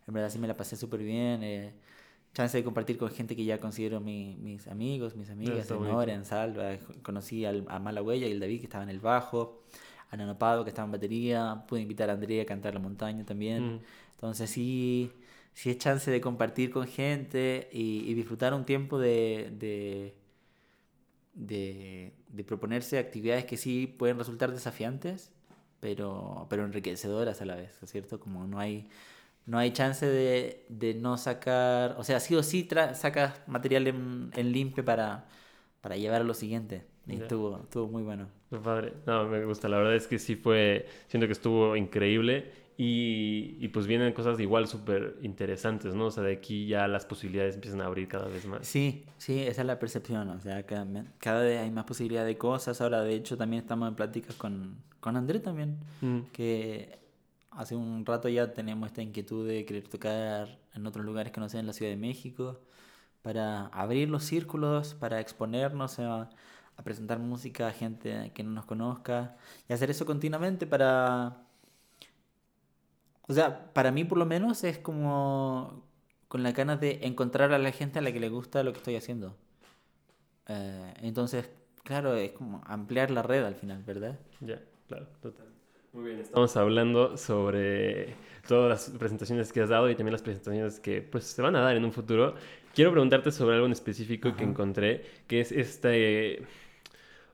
En 0.07 0.13
verdad 0.13 0.29
sí 0.29 0.39
me 0.39 0.47
la 0.47 0.55
pasé 0.55 0.77
súper 0.77 1.01
bien. 1.01 1.43
Eh, 1.43 1.73
chance 2.33 2.57
de 2.57 2.63
compartir 2.63 2.97
con 2.97 3.09
gente 3.09 3.35
que 3.35 3.43
ya 3.43 3.59
considero 3.59 3.99
mis 3.99 4.67
amigos, 4.67 5.15
mis 5.15 5.29
amigas, 5.29 5.69
en 5.69 5.83
Nora, 5.83 6.13
en 6.13 6.23
Salva. 6.23 6.77
Conocí 7.01 7.43
al, 7.45 7.65
a 7.67 7.79
Mala 7.79 8.01
Huella 8.01 8.27
y 8.27 8.31
el 8.31 8.39
David 8.39 8.59
que 8.59 8.65
estaba 8.65 8.83
en 8.83 8.89
el 8.89 8.99
bajo, 9.01 9.63
a 10.09 10.15
Nanopado 10.15 10.63
que 10.63 10.69
estaba 10.69 10.85
en 10.85 10.93
batería. 10.93 11.65
Pude 11.67 11.81
invitar 11.81 12.09
a 12.09 12.13
Andrea 12.13 12.43
a 12.43 12.45
cantar 12.45 12.73
La 12.73 12.79
Montaña 12.79 13.25
también. 13.25 13.75
Mm. 13.75 13.79
Entonces 14.11 14.49
sí, 14.49 15.11
sí 15.53 15.69
es 15.69 15.77
chance 15.79 16.09
de 16.09 16.21
compartir 16.21 16.71
con 16.71 16.87
gente 16.87 17.67
y, 17.73 18.13
disfrutar 18.13 18.53
un 18.53 18.65
tiempo 18.65 18.99
de, 18.99 19.51
de 19.59 20.15
de, 21.35 22.13
de, 22.29 22.43
proponerse 22.43 22.97
actividades 22.97 23.45
que 23.45 23.57
sí 23.57 23.87
pueden 23.87 24.17
resultar 24.17 24.51
desafiantes, 24.51 25.31
pero, 25.79 26.47
pero 26.49 26.65
enriquecedoras 26.65 27.41
a 27.41 27.45
la 27.45 27.55
vez, 27.55 27.77
¿cierto? 27.85 28.19
Como 28.19 28.47
no 28.47 28.59
hay, 28.59 28.87
no 29.45 29.57
hay 29.59 29.71
chance 29.71 30.05
de, 30.05 30.65
de 30.69 30.95
no 30.95 31.17
sacar, 31.17 31.95
o 31.99 32.03
sea, 32.03 32.19
sí 32.19 32.35
o 32.35 32.41
sí 32.41 32.67
sacas 32.93 33.41
material 33.47 33.87
en, 33.87 34.31
en 34.33 34.51
limpio 34.51 34.83
para, 34.83 35.25
para 35.81 35.97
llevar 35.97 36.21
a 36.21 36.25
lo 36.25 36.33
siguiente. 36.33 36.85
Y 37.07 37.17
estuvo, 37.17 37.59
estuvo 37.61 37.87
muy 37.87 38.01
bueno. 38.01 38.27
Padre. 38.63 38.93
No, 39.05 39.27
me 39.27 39.45
gusta. 39.45 39.69
La 39.69 39.77
verdad 39.77 39.95
es 39.95 40.07
que 40.07 40.17
sí 40.17 40.35
fue, 40.35 40.87
siento 41.07 41.27
que 41.27 41.33
estuvo 41.33 41.75
increíble 41.75 42.51
Y, 42.77 43.55
y, 43.61 43.69
pues 43.69 43.87
vienen 43.87 44.11
cosas 44.11 44.37
igual 44.41 44.67
súper 44.67 45.17
interesantes, 45.21 45.95
¿no? 45.95 46.07
O 46.07 46.11
sea, 46.11 46.23
de 46.23 46.33
aquí 46.33 46.67
ya 46.67 46.89
las 46.89 47.05
posibilidades 47.05 47.55
empiezan 47.55 47.79
a 47.79 47.85
abrir 47.85 48.09
cada 48.09 48.27
vez 48.27 48.45
más. 48.45 48.67
Sí, 48.67 49.05
sí, 49.17 49.39
esa 49.39 49.61
es 49.61 49.67
la 49.67 49.79
percepción. 49.79 50.29
O 50.29 50.41
sea, 50.41 50.63
cada, 50.63 50.85
cada 51.19 51.41
vez 51.41 51.61
hay 51.61 51.71
más 51.71 51.85
posibilidad 51.85 52.25
de 52.25 52.37
cosas. 52.37 52.81
Ahora, 52.81 53.01
de 53.01 53.15
hecho, 53.15 53.37
también 53.37 53.61
estamos 53.61 53.87
en 53.87 53.95
pláticas 53.95 54.35
con, 54.35 54.75
con 54.99 55.15
André 55.15 55.39
también, 55.39 55.77
mm. 56.01 56.19
que 56.33 56.99
hace 57.51 57.77
un 57.77 58.05
rato 58.05 58.27
ya 58.27 58.53
tenemos 58.53 58.87
esta 58.87 59.01
inquietud 59.01 59.47
de 59.47 59.63
querer 59.63 59.87
tocar 59.87 60.59
en 60.73 60.85
otros 60.85 61.05
lugares 61.05 61.31
que 61.31 61.39
no 61.39 61.47
sean 61.47 61.65
la 61.65 61.71
Ciudad 61.71 61.91
de 61.91 61.97
México, 61.97 62.59
para 63.21 63.67
abrir 63.67 64.09
los 64.09 64.23
círculos, 64.23 64.95
para 64.95 65.21
exponernos 65.21 65.99
a, 65.99 66.29
a 66.77 66.83
presentar 66.83 67.19
música 67.19 67.67
a 67.67 67.71
gente 67.71 68.31
que 68.33 68.43
no 68.43 68.51
nos 68.51 68.65
conozca 68.65 69.37
y 69.69 69.73
hacer 69.73 69.89
eso 69.89 70.05
continuamente 70.05 70.67
para 70.67 71.44
o 73.27 73.33
sea, 73.33 73.73
para 73.73 73.91
mí 73.91 74.03
por 74.03 74.17
lo 74.17 74.25
menos 74.25 74.63
es 74.63 74.77
como 74.77 75.83
con 76.27 76.43
la 76.43 76.51
ganas 76.51 76.79
de 76.79 76.99
encontrar 77.03 77.53
a 77.53 77.59
la 77.59 77.71
gente 77.71 77.99
a 77.99 78.01
la 78.01 78.11
que 78.11 78.19
le 78.19 78.29
gusta 78.29 78.63
lo 78.63 78.71
que 78.71 78.79
estoy 78.79 78.95
haciendo. 78.95 79.35
Eh, 80.47 80.93
entonces, 81.01 81.49
claro, 81.83 82.15
es 82.15 82.31
como 82.31 82.61
ampliar 82.65 83.11
la 83.11 83.21
red 83.21 83.43
al 83.43 83.55
final, 83.55 83.83
¿verdad? 83.83 84.19
Ya, 84.41 84.61
claro, 84.87 85.07
total. 85.21 85.47
Muy 85.93 86.05
bien, 86.05 86.19
estamos 86.19 86.57
hablando 86.57 87.15
sobre 87.15 88.15
todas 88.47 88.69
las 88.69 88.99
presentaciones 88.99 89.53
que 89.53 89.61
has 89.61 89.69
dado 89.69 89.89
y 89.89 89.95
también 89.95 90.11
las 90.11 90.21
presentaciones 90.21 90.79
que 90.79 91.01
pues 91.01 91.23
se 91.23 91.41
van 91.41 91.55
a 91.55 91.61
dar 91.61 91.77
en 91.77 91.85
un 91.85 91.93
futuro. 91.93 92.35
Quiero 92.73 92.91
preguntarte 92.91 93.31
sobre 93.31 93.55
algo 93.55 93.65
en 93.65 93.71
específico 93.71 94.35
que 94.35 94.43
encontré, 94.43 95.05
que 95.27 95.39
es 95.39 95.53
este, 95.53 96.45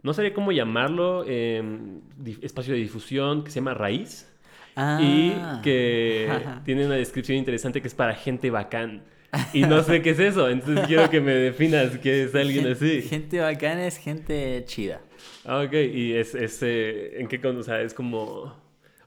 no 0.04 0.14
sabía 0.14 0.34
cómo 0.34 0.52
llamarlo, 0.52 1.26
em, 1.26 2.02
espacio 2.42 2.74
de 2.74 2.80
difusión 2.80 3.44
que 3.44 3.52
se 3.52 3.60
llama 3.60 3.74
Raíz. 3.74 4.31
Y 4.76 5.34
ah. 5.36 5.60
que 5.64 6.30
tiene 6.66 6.86
una 6.86 6.96
descripción 6.96 7.38
interesante 7.38 7.82
que 7.82 7.88
es 7.88 7.96
para 7.96 8.14
gente 8.14 8.50
bacán. 8.50 9.04
Y 9.54 9.62
no 9.62 9.82
sé 9.84 10.02
qué 10.02 10.10
es 10.10 10.20
eso, 10.20 10.50
entonces 10.50 10.86
quiero 10.88 11.10
que 11.10 11.22
me 11.22 11.32
definas 11.32 11.98
qué 12.00 12.24
es 12.24 12.36
alguien 12.36 12.68
así. 12.68 13.02
Gente 13.02 13.40
bacán 13.40 13.80
es 13.80 13.98
gente 13.98 14.64
chida. 14.66 15.02
Ah, 15.46 15.60
ok. 15.60 15.74
¿Y 15.74 16.14
es, 16.14 16.36
es 16.36 16.62
eh, 16.64 17.20
en 17.20 17.28
qué 17.28 17.40
o 17.46 17.64
sea, 17.64 17.82
es 17.82 17.94
como 17.94 18.54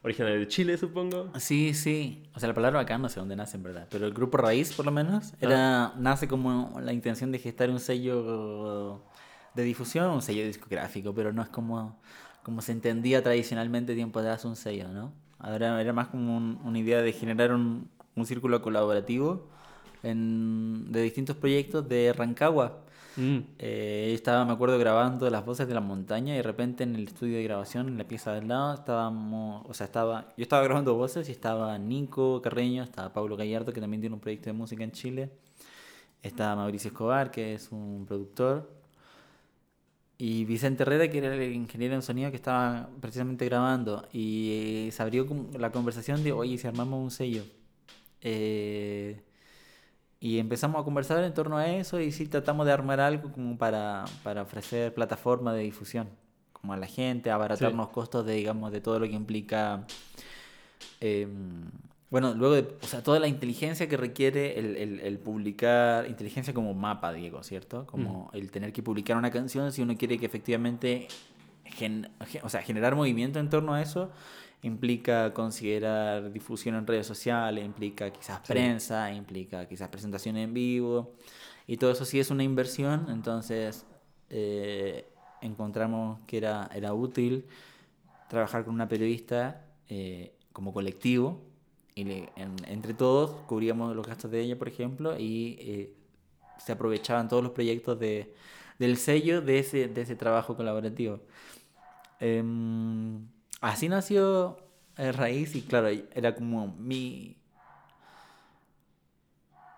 originario 0.02 0.40
de 0.40 0.48
Chile, 0.48 0.78
supongo? 0.78 1.30
Sí, 1.38 1.74
sí. 1.74 2.22
O 2.34 2.40
sea, 2.40 2.48
la 2.48 2.54
palabra 2.54 2.80
bacán 2.80 3.02
no 3.02 3.08
sé 3.08 3.20
dónde 3.20 3.36
nace, 3.36 3.56
en 3.56 3.64
verdad. 3.64 3.86
Pero 3.90 4.06
el 4.06 4.14
grupo 4.14 4.38
Raíz, 4.38 4.72
por 4.72 4.86
lo 4.86 4.92
menos, 4.92 5.34
era 5.40 5.86
ah. 5.86 5.94
nace 5.98 6.26
como 6.26 6.78
la 6.80 6.92
intención 6.92 7.30
de 7.30 7.38
gestar 7.38 7.68
un 7.68 7.80
sello 7.80 9.02
de 9.54 9.62
difusión, 9.62 10.10
un 10.10 10.22
sello 10.22 10.46
discográfico, 10.46 11.14
pero 11.14 11.32
no 11.32 11.42
es 11.42 11.48
como, 11.48 12.00
como 12.42 12.60
se 12.60 12.72
entendía 12.72 13.22
tradicionalmente 13.22 13.94
tiempo 13.94 14.20
hace 14.20 14.46
un 14.46 14.56
sello, 14.56 14.88
¿no? 14.88 15.12
Ahora 15.44 15.78
era 15.78 15.92
más 15.92 16.08
como 16.08 16.38
una 16.38 16.78
idea 16.78 17.02
de 17.02 17.12
generar 17.12 17.52
un, 17.52 17.90
un 18.16 18.24
círculo 18.24 18.62
colaborativo 18.62 19.46
en, 20.02 20.90
de 20.90 21.02
distintos 21.02 21.36
proyectos 21.36 21.86
de 21.86 22.14
Rancagua. 22.14 22.80
Mm. 23.16 23.38
Eh, 23.58 24.12
estaba, 24.14 24.46
me 24.46 24.54
acuerdo, 24.54 24.78
grabando 24.78 25.28
las 25.28 25.44
voces 25.44 25.68
de 25.68 25.74
la 25.74 25.82
montaña 25.82 26.32
y 26.32 26.38
de 26.38 26.42
repente 26.42 26.82
en 26.82 26.94
el 26.94 27.08
estudio 27.08 27.36
de 27.36 27.44
grabación, 27.44 27.88
en 27.88 27.98
la 27.98 28.04
pieza 28.04 28.32
del 28.32 28.48
lado, 28.48 28.72
estábamos, 28.72 29.66
o 29.68 29.74
sea, 29.74 29.84
estaba, 29.84 30.28
yo 30.34 30.42
estaba 30.42 30.62
grabando 30.64 30.94
voces 30.94 31.28
y 31.28 31.32
estaba 31.32 31.76
Nico 31.78 32.40
Carreño, 32.40 32.82
estaba 32.82 33.12
Pablo 33.12 33.36
Gallardo, 33.36 33.70
que 33.74 33.82
también 33.82 34.00
tiene 34.00 34.14
un 34.14 34.20
proyecto 34.20 34.46
de 34.46 34.54
música 34.54 34.82
en 34.82 34.92
Chile, 34.92 35.30
estaba 36.22 36.56
Mauricio 36.56 36.88
Escobar, 36.88 37.30
que 37.30 37.52
es 37.52 37.70
un 37.70 38.06
productor, 38.06 38.70
y 40.16 40.44
Vicente 40.44 40.84
Herrera, 40.84 41.08
que 41.10 41.18
era 41.18 41.34
el 41.34 41.52
ingeniero 41.54 41.94
en 41.94 42.02
sonido 42.02 42.30
que 42.30 42.36
estaba 42.36 42.88
precisamente 43.00 43.44
grabando, 43.46 44.06
y 44.12 44.88
se 44.92 45.02
abrió 45.02 45.26
la 45.58 45.72
conversación 45.72 46.22
de, 46.22 46.32
oye, 46.32 46.58
si 46.58 46.66
armamos 46.66 47.02
un 47.02 47.10
sello. 47.10 47.44
Eh, 48.20 49.20
y 50.20 50.38
empezamos 50.38 50.80
a 50.80 50.84
conversar 50.84 51.22
en 51.24 51.34
torno 51.34 51.58
a 51.58 51.66
eso 51.68 52.00
y 52.00 52.10
sí 52.10 52.26
tratamos 52.26 52.64
de 52.64 52.72
armar 52.72 53.00
algo 53.00 53.30
como 53.32 53.58
para, 53.58 54.04
para 54.22 54.42
ofrecer 54.42 54.94
plataforma 54.94 55.52
de 55.52 55.62
difusión, 55.62 56.08
como 56.52 56.72
a 56.72 56.76
la 56.76 56.86
gente, 56.86 57.30
abaratar 57.30 57.74
los 57.74 57.88
costos 57.88 58.24
de, 58.24 58.34
digamos, 58.34 58.72
de 58.72 58.80
todo 58.80 58.98
lo 58.98 59.06
que 59.06 59.14
implica... 59.14 59.86
Eh, 61.00 61.28
bueno, 62.14 62.32
luego 62.32 62.54
de, 62.54 62.76
o 62.80 62.86
sea, 62.86 63.02
toda 63.02 63.18
la 63.18 63.26
inteligencia 63.26 63.88
que 63.88 63.96
requiere 63.96 64.56
el, 64.56 64.76
el, 64.76 65.00
el 65.00 65.18
publicar, 65.18 66.06
inteligencia 66.08 66.54
como 66.54 66.72
mapa, 66.72 67.12
Diego, 67.12 67.42
¿cierto? 67.42 67.86
Como 67.86 68.30
el 68.32 68.52
tener 68.52 68.72
que 68.72 68.84
publicar 68.84 69.16
una 69.16 69.32
canción 69.32 69.72
si 69.72 69.82
uno 69.82 69.96
quiere 69.96 70.16
que 70.16 70.24
efectivamente, 70.24 71.08
o 72.44 72.48
sea, 72.48 72.62
generar 72.62 72.94
movimiento 72.94 73.40
en 73.40 73.50
torno 73.50 73.74
a 73.74 73.82
eso, 73.82 74.12
implica 74.62 75.34
considerar 75.34 76.32
difusión 76.32 76.76
en 76.76 76.86
redes 76.86 77.04
sociales, 77.04 77.64
implica 77.64 78.12
quizás 78.12 78.38
prensa, 78.46 79.12
implica 79.12 79.66
quizás 79.66 79.88
presentación 79.88 80.36
en 80.36 80.54
vivo, 80.54 81.16
y 81.66 81.78
todo 81.78 81.90
eso 81.90 82.04
sí 82.04 82.20
es 82.20 82.30
una 82.30 82.44
inversión, 82.44 83.06
entonces 83.08 83.86
eh, 84.30 85.08
encontramos 85.42 86.20
que 86.28 86.36
era, 86.36 86.70
era 86.72 86.94
útil 86.94 87.46
trabajar 88.28 88.64
con 88.64 88.72
una 88.72 88.86
periodista 88.86 89.64
eh, 89.88 90.32
como 90.52 90.72
colectivo 90.72 91.52
y 91.94 92.26
entre 92.66 92.94
todos 92.94 93.30
cubríamos 93.46 93.94
los 93.94 94.06
gastos 94.06 94.30
de 94.30 94.40
ella, 94.40 94.58
por 94.58 94.68
ejemplo, 94.68 95.16
y 95.18 95.56
eh, 95.60 95.94
se 96.58 96.72
aprovechaban 96.72 97.28
todos 97.28 97.42
los 97.42 97.52
proyectos 97.52 97.98
de, 98.00 98.34
del 98.78 98.96
sello 98.96 99.40
de 99.40 99.60
ese, 99.60 99.88
de 99.88 100.00
ese 100.00 100.16
trabajo 100.16 100.56
colaborativo. 100.56 101.20
Em, 102.18 103.26
así 103.60 103.88
nació 103.88 104.56
eh, 104.96 105.12
Raíz 105.12 105.54
y 105.54 105.62
claro, 105.62 105.88
era 105.88 106.34
como 106.34 106.74
mi... 106.78 107.36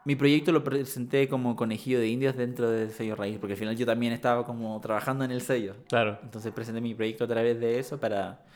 Mi 0.04 0.14
proyecto 0.14 0.52
lo 0.52 0.62
presenté 0.62 1.28
como 1.28 1.56
conejillo 1.56 1.98
de 1.98 2.06
indias 2.06 2.36
dentro 2.36 2.70
del 2.70 2.92
sello 2.92 3.16
Raíz, 3.16 3.38
porque 3.40 3.54
al 3.54 3.58
final 3.58 3.76
yo 3.76 3.84
también 3.84 4.12
estaba 4.12 4.46
como 4.46 4.80
trabajando 4.80 5.24
en 5.24 5.32
el 5.32 5.40
sello. 5.40 5.74
Claro. 5.88 6.20
Entonces 6.22 6.52
presenté 6.52 6.80
mi 6.80 6.94
proyecto 6.94 7.24
a 7.24 7.26
través 7.26 7.58
de 7.58 7.80
eso 7.80 7.98
para 7.98 8.46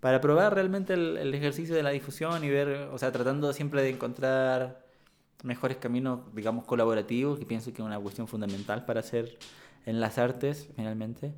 para 0.00 0.20
probar 0.20 0.54
realmente 0.54 0.94
el, 0.94 1.34
ejercicio 1.34 1.74
de 1.74 1.82
la 1.82 1.90
difusión 1.90 2.42
y 2.42 2.48
ver, 2.48 2.88
o 2.92 2.98
sea, 2.98 3.12
tratando 3.12 3.52
siempre 3.52 3.82
de 3.82 3.90
encontrar 3.90 4.84
mejores 5.42 5.76
caminos, 5.76 6.20
digamos, 6.34 6.64
colaborativos, 6.64 7.38
que 7.38 7.46
pienso 7.46 7.72
que 7.72 7.82
es 7.82 7.86
una 7.86 7.98
cuestión 7.98 8.26
fundamental 8.26 8.84
para 8.86 9.00
hacer 9.00 9.38
en 9.84 10.00
las 10.00 10.18
artes, 10.18 10.70
finalmente. 10.74 11.32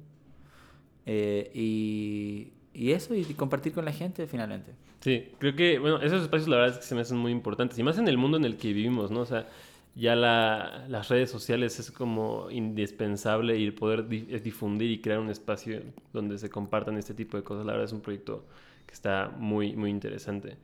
Eh, 1.07 1.51
y, 1.55 2.53
y, 2.73 2.93
eso, 2.93 3.15
y 3.15 3.25
compartir 3.35 3.73
con 3.73 3.85
la 3.85 3.93
gente, 3.93 4.27
finalmente. 4.29 4.73
Sí, 5.01 5.33
creo 5.39 5.57
que, 5.57 5.81
bueno, 5.81 6.01
esos 6.01 6.23
espacios 6.23 6.49
la 6.49 6.57
verdad 6.57 6.75
es 6.75 6.79
que 6.79 6.87
se 6.87 6.95
me 6.95 7.01
hacen 7.01 7.19
muy 7.19 7.33
importantes, 7.33 7.77
y 7.79 7.83
más 7.83 7.99
en 7.99 8.07
el 8.07 8.17
mundo 8.17 8.37
en 8.37 8.45
el 8.45 8.57
que 8.57 8.69
vivimos, 8.69 9.11
¿no? 9.11 9.21
O 9.21 9.27
sea, 9.27 9.49
ya 9.95 10.17
la, 10.17 10.87
las 10.89 11.09
redes 11.09 11.31
sociales 11.31 11.79
es 11.79 11.91
como 11.91 12.51
indispensable 12.51 13.59
y 13.59 13.71
poder 13.71 14.09
difundir 14.09 14.91
y 14.91 15.01
crear 15.01 15.19
un 15.19 15.31
espacio 15.31 15.83
donde 16.13 16.39
se 16.39 16.49
compartan 16.51 16.97
este 16.97 17.15
tipo 17.15 17.37
de 17.37 17.43
cosas. 17.43 17.67
La 17.67 17.73
verdad 17.73 17.87
es 17.87 17.93
un 17.93 18.01
proyecto 18.01 18.47
que 18.87 18.95
está 18.95 19.31
muy, 19.37 19.77
muy 19.77 19.91
interesante. 19.91 20.57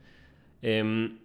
Em, 0.63 1.19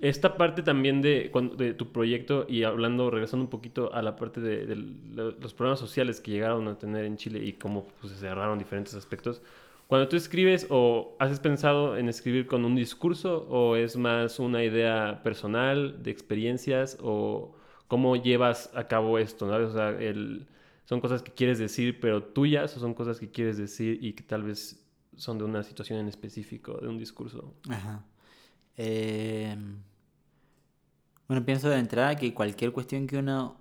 esta 0.00 0.36
parte 0.36 0.62
también 0.62 1.02
de, 1.02 1.30
de, 1.56 1.74
tu 1.74 1.92
proyecto 1.92 2.46
y 2.48 2.62
hablando, 2.62 3.10
regresando 3.10 3.44
un 3.44 3.50
poquito 3.50 3.92
a 3.92 4.02
la 4.02 4.16
parte 4.16 4.40
de, 4.40 4.76
los 4.76 5.54
problemas 5.54 5.80
sociales 5.80 6.20
que 6.20 6.30
llegaron 6.32 6.68
a 6.68 6.78
tener 6.78 7.04
en 7.04 7.16
Chile 7.16 7.44
y 7.44 7.54
cómo 7.54 7.86
pues, 8.00 8.12
se 8.12 8.18
cerraron 8.20 8.58
diferentes 8.58 8.94
aspectos. 8.94 9.42
Cuando 9.88 10.06
tú 10.06 10.16
escribes 10.16 10.66
o 10.68 11.16
has 11.18 11.40
pensado 11.40 11.96
en 11.96 12.10
escribir 12.10 12.46
con 12.46 12.66
un 12.66 12.76
discurso 12.76 13.48
o 13.48 13.74
es 13.74 13.96
más 13.96 14.38
una 14.38 14.62
idea 14.62 15.22
personal 15.24 16.02
de 16.02 16.10
experiencias 16.10 16.98
o 17.00 17.56
cómo 17.88 18.14
llevas 18.16 18.70
a 18.74 18.86
cabo 18.86 19.18
esto, 19.18 19.46
¿no? 19.46 19.66
O 19.66 19.72
sea, 19.72 19.88
el, 19.88 20.46
son 20.84 21.00
cosas 21.00 21.22
que 21.22 21.32
quieres 21.32 21.58
decir 21.58 22.00
pero 22.00 22.22
tuyas 22.22 22.76
o 22.76 22.80
son 22.80 22.92
cosas 22.92 23.18
que 23.18 23.30
quieres 23.30 23.56
decir 23.56 23.98
y 24.02 24.12
que 24.12 24.22
tal 24.22 24.42
vez 24.42 24.86
son 25.16 25.38
de 25.38 25.44
una 25.44 25.62
situación 25.62 25.98
en 26.00 26.08
específico, 26.08 26.76
de 26.82 26.88
un 26.88 26.98
discurso. 26.98 27.54
Ajá. 27.70 28.04
Em, 28.76 29.78
bueno, 31.26 31.46
pienso 31.46 31.70
de 31.70 31.78
entrada 31.78 32.14
que 32.14 32.34
cualquier 32.34 32.72
cuestión 32.72 33.06
que 33.06 33.16
uno 33.16 33.56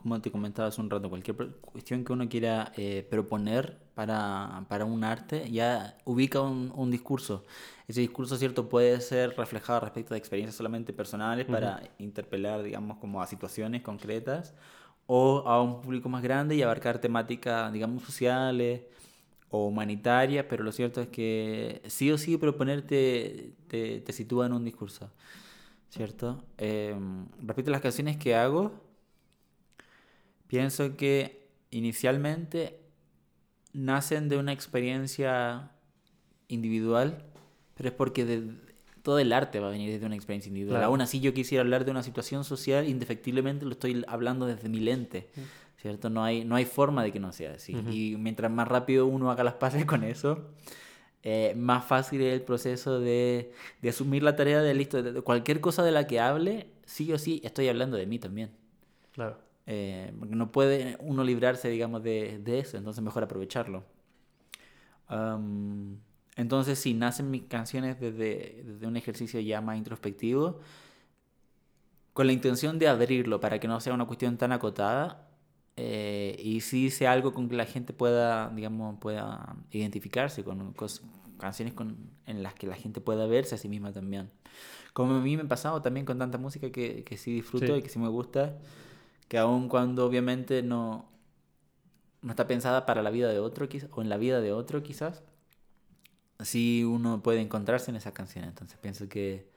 como 0.00 0.18
te 0.22 0.30
comentaba 0.30 0.68
hace 0.68 0.80
un 0.80 0.88
rato, 0.88 1.10
cualquier 1.10 1.36
cuestión 1.60 2.04
que 2.04 2.12
uno 2.14 2.26
quiera 2.26 2.72
eh, 2.74 3.06
proponer 3.10 3.76
para, 3.94 4.64
para, 4.66 4.86
un 4.86 5.04
arte 5.04 5.50
ya 5.50 5.98
ubica 6.06 6.40
un, 6.40 6.72
un, 6.74 6.90
discurso. 6.90 7.44
Ese 7.86 8.00
discurso, 8.00 8.38
cierto, 8.38 8.66
puede 8.66 8.98
ser 9.02 9.36
reflejado 9.36 9.80
respecto 9.80 10.14
de 10.14 10.18
experiencias 10.18 10.56
solamente 10.56 10.94
personales 10.94 11.44
para 11.44 11.82
interpelar, 11.98 12.62
digamos, 12.62 12.96
como 12.96 13.20
a 13.20 13.26
situaciones 13.26 13.82
concretas 13.82 14.54
o 15.04 15.42
a 15.46 15.62
un 15.62 15.82
público 15.82 16.08
más 16.08 16.22
grande 16.22 16.54
y 16.54 16.62
abarcar 16.62 16.98
temáticas, 16.98 17.70
digamos, 17.70 18.02
sociales 18.02 18.84
o 19.50 19.66
humanitarias, 19.66 20.46
pero 20.48 20.64
lo 20.64 20.72
cierto 20.72 21.02
es 21.02 21.08
que 21.08 21.82
sí 21.88 22.10
o 22.10 22.16
sí 22.16 22.38
proponerte 22.38 23.52
te, 23.68 24.00
te 24.00 24.12
sitúa 24.14 24.46
en 24.46 24.54
un 24.54 24.64
discurso, 24.64 25.10
¿cierto? 25.90 26.42
Eh, 26.56 26.96
repito, 27.42 27.70
las 27.70 27.82
canciones 27.82 28.16
que 28.16 28.34
hago 28.34 28.88
Pienso 30.50 30.96
que 30.96 31.46
inicialmente 31.70 32.80
nacen 33.72 34.28
de 34.28 34.36
una 34.36 34.52
experiencia 34.52 35.70
individual, 36.48 37.22
pero 37.76 37.88
es 37.88 37.94
porque 37.94 38.42
todo 39.02 39.18
el 39.18 39.32
arte 39.32 39.60
va 39.60 39.68
a 39.68 39.70
venir 39.70 39.90
desde 39.90 40.06
una 40.06 40.16
experiencia 40.16 40.48
individual. 40.48 40.78
Claro. 40.80 40.88
Aún 40.88 41.00
así 41.00 41.20
yo 41.20 41.32
quisiera 41.32 41.62
hablar 41.62 41.84
de 41.84 41.90
una 41.92 42.02
situación 42.02 42.44
social, 42.44 42.88
indefectiblemente 42.88 43.64
lo 43.64 43.72
estoy 43.72 44.04
hablando 44.08 44.46
desde 44.46 44.68
mi 44.68 44.80
lente, 44.80 45.28
¿cierto? 45.80 46.10
No 46.10 46.24
hay, 46.24 46.44
no 46.44 46.56
hay 46.56 46.64
forma 46.64 47.02
de 47.04 47.12
que 47.12 47.20
no 47.20 47.32
sea 47.32 47.52
así. 47.52 47.74
Ujú. 47.76 47.90
Y 47.90 48.16
mientras 48.18 48.50
más 48.50 48.66
rápido 48.68 49.06
uno 49.06 49.30
haga 49.30 49.44
las 49.44 49.54
paces 49.54 49.84
con 49.86 50.02
eso, 50.04 50.48
eh, 51.22 51.54
más 51.56 51.84
fácil 51.84 52.20
es 52.22 52.34
el 52.34 52.42
proceso 52.42 52.98
de, 52.98 53.52
de 53.82 53.88
asumir 53.88 54.22
la 54.22 54.34
tarea 54.36 54.60
de 54.62 54.74
listo, 54.74 55.02
de- 55.02 55.12
de 55.12 55.20
cualquier 55.22 55.60
cosa 55.60 55.82
de 55.84 55.92
la 55.92 56.06
que 56.06 56.18
hable, 56.18 56.66
sí 56.86 57.12
o 57.12 57.18
sí 57.18 57.40
estoy 57.44 57.68
hablando 57.68 57.96
de 57.96 58.06
mí 58.06 58.18
también. 58.18 58.50
Claro. 59.12 59.38
Eh, 59.66 60.12
no 60.28 60.50
puede 60.52 60.96
uno 61.00 61.22
librarse, 61.24 61.68
digamos, 61.68 62.02
de, 62.02 62.38
de 62.42 62.58
eso, 62.60 62.76
entonces 62.76 63.02
mejor 63.04 63.22
aprovecharlo. 63.22 63.84
Entonces, 66.36 66.78
sí, 66.78 66.94
nacen 66.94 67.30
mis 67.30 67.42
canciones 67.42 68.00
desde, 68.00 68.62
desde 68.64 68.86
un 68.86 68.96
ejercicio 68.96 69.40
ya 69.40 69.60
más 69.60 69.76
introspectivo, 69.76 70.60
con 72.12 72.26
la 72.26 72.32
intención 72.32 72.78
de 72.78 72.88
abrirlo 72.88 73.40
para 73.40 73.58
que 73.58 73.68
no 73.68 73.80
sea 73.80 73.94
una 73.94 74.06
cuestión 74.06 74.36
tan 74.36 74.52
acotada 74.52 75.28
eh, 75.76 76.36
y 76.42 76.60
sí 76.60 76.90
sea 76.90 77.12
algo 77.12 77.32
con 77.32 77.48
que 77.48 77.56
la 77.56 77.66
gente 77.66 77.92
pueda, 77.92 78.50
digamos, 78.50 78.98
pueda 79.00 79.56
identificarse 79.70 80.44
con 80.44 80.74
canciones 81.38 81.74
con, 81.74 81.96
en 82.26 82.42
las 82.42 82.54
que 82.54 82.66
la 82.66 82.76
gente 82.76 83.00
pueda 83.00 83.26
verse 83.26 83.54
a 83.54 83.58
sí 83.58 83.68
misma 83.68 83.92
también. 83.92 84.30
Como 84.92 85.14
a 85.14 85.20
mí 85.20 85.36
me 85.36 85.44
ha 85.44 85.48
pasado 85.48 85.80
también 85.82 86.04
con 86.04 86.18
tanta 86.18 86.36
música 86.38 86.70
que, 86.70 87.04
que 87.04 87.16
sí 87.16 87.32
disfruto 87.32 87.66
Sí. 87.66 87.72
y 87.76 87.82
que 87.82 87.88
sí 87.88 87.98
me 87.98 88.08
gusta, 88.08 88.58
que 89.30 89.38
aun 89.38 89.68
cuando 89.70 90.06
obviamente 90.06 90.62
no, 90.62 91.08
no 92.22 92.30
está 92.30 92.46
pensada 92.46 92.86
para 92.86 93.02
la 93.02 93.10
vida 93.10 93.28
de 93.30 93.38
otro 93.38 93.68
o 93.92 94.02
en 94.02 94.08
la 94.08 94.16
vida 94.16 94.40
de 94.40 94.52
otro 94.52 94.82
quizás, 94.82 95.22
sí 96.40 96.84
uno 96.84 97.22
puede 97.22 97.40
encontrarse 97.40 97.90
en 97.90 97.96
esa 97.96 98.12
canción. 98.12 98.44
Entonces 98.44 98.78
pienso 98.78 99.08
que 99.08 99.48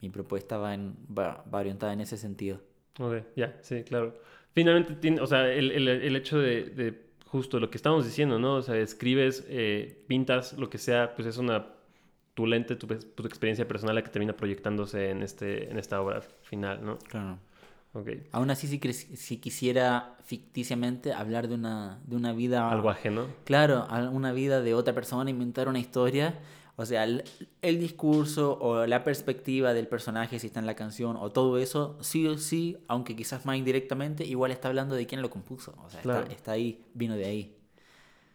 mi 0.00 0.10
propuesta 0.10 0.58
va, 0.58 0.74
en, 0.74 0.96
va, 1.16 1.44
va 1.52 1.60
orientada 1.60 1.92
en 1.92 2.00
ese 2.00 2.16
sentido. 2.18 2.60
Ok, 2.98 3.24
ya, 3.36 3.58
sí, 3.62 3.84
claro. 3.84 4.18
Finalmente, 4.52 4.94
tiene, 4.96 5.20
o 5.20 5.26
sea, 5.26 5.50
el, 5.50 5.70
el- 5.72 5.88
el 5.88 6.16
hecho 6.16 6.38
de, 6.38 6.64
de 6.64 7.06
justo 7.26 7.58
lo 7.58 7.70
que 7.70 7.78
estamos 7.78 8.04
diciendo, 8.04 8.38
¿no? 8.38 8.56
O 8.56 8.62
sea, 8.62 8.76
escribes, 8.76 9.44
eh, 9.48 10.04
pintas, 10.08 10.52
lo 10.58 10.68
que 10.68 10.78
sea, 10.78 11.14
pues 11.14 11.26
es 11.26 11.38
una 11.38 11.66
tu 12.34 12.46
lente, 12.46 12.76
tu, 12.76 12.86
tu 12.88 13.26
experiencia 13.26 13.68
personal 13.68 13.94
la 13.96 14.02
que 14.04 14.10
termina 14.10 14.36
proyectándose 14.36 15.10
en, 15.10 15.22
este, 15.22 15.70
en 15.70 15.78
esta 15.78 16.00
obra 16.02 16.22
final, 16.42 16.84
¿no? 16.84 16.98
Claro. 17.08 17.38
Ok. 17.94 18.08
Aún 18.32 18.50
así, 18.50 18.66
si, 18.66 18.78
si 19.16 19.36
quisiera 19.36 20.16
ficticiamente 20.24 21.12
hablar 21.12 21.48
de 21.48 21.54
una, 21.54 22.00
de 22.06 22.16
una 22.16 22.32
vida... 22.32 22.70
Algo 22.70 22.88
ajeno. 22.90 23.26
Claro, 23.44 23.86
una 24.12 24.32
vida 24.32 24.62
de 24.62 24.74
otra 24.74 24.94
persona, 24.94 25.28
inventar 25.30 25.68
una 25.68 25.78
historia. 25.78 26.38
O 26.76 26.86
sea, 26.86 27.04
el, 27.04 27.22
el 27.60 27.78
discurso 27.78 28.58
o 28.58 28.86
la 28.86 29.04
perspectiva 29.04 29.74
del 29.74 29.88
personaje, 29.88 30.38
si 30.38 30.46
está 30.46 30.58
en 30.58 30.64
la 30.66 30.74
canción, 30.74 31.16
o 31.16 31.30
todo 31.30 31.58
eso, 31.58 31.98
sí 32.00 32.26
o 32.26 32.38
sí, 32.38 32.78
aunque 32.88 33.14
quizás 33.14 33.44
más 33.44 33.58
indirectamente, 33.58 34.24
igual 34.24 34.52
está 34.52 34.68
hablando 34.68 34.94
de 34.94 35.06
quién 35.06 35.20
lo 35.20 35.28
compuso. 35.28 35.74
O 35.84 35.90
sea, 35.90 36.00
Claro. 36.00 36.20
está, 36.22 36.32
está 36.34 36.52
ahí, 36.52 36.82
vino 36.94 37.14
de 37.14 37.26
ahí. 37.26 37.56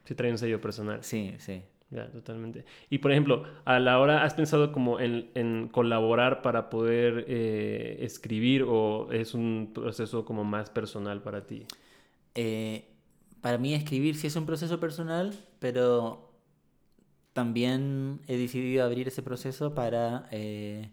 Sí, 0.06 0.14
trae 0.14 0.32
un 0.32 0.38
sello 0.38 0.62
personal. 0.62 1.04
Sí, 1.04 1.34
sí. 1.40 1.64
Ya, 1.90 2.12
totalmente. 2.12 2.66
Y 2.90 2.98
por 2.98 3.12
ejemplo, 3.12 3.46
a 3.64 3.80
la 3.80 4.00
hora, 4.00 4.24
¿has 4.24 4.34
pensado 4.34 4.74
como 4.74 5.00
en, 5.00 5.32
en 5.36 5.70
colaborar 5.70 6.42
para 6.42 6.70
poder 6.70 7.24
eh, 7.30 8.00
escribir 8.02 8.64
o 8.68 9.10
es 9.12 9.34
un 9.34 9.72
proceso 9.74 10.26
como 10.26 10.44
más 10.44 10.70
personal 10.70 11.22
para 11.22 11.48
ti? 11.48 11.66
Eh, 12.36 12.90
para 13.42 13.58
mí 13.58 13.74
escribir 13.74 14.16
sí 14.18 14.28
es 14.28 14.36
un 14.36 14.46
proceso 14.46 14.80
personal, 14.82 15.34
pero 15.60 16.34
también 17.34 18.22
he 18.28 18.38
decidido 18.38 18.84
abrir 18.86 19.08
ese 19.08 19.22
proceso 19.24 19.74
para, 19.76 20.28
eh, 20.32 20.90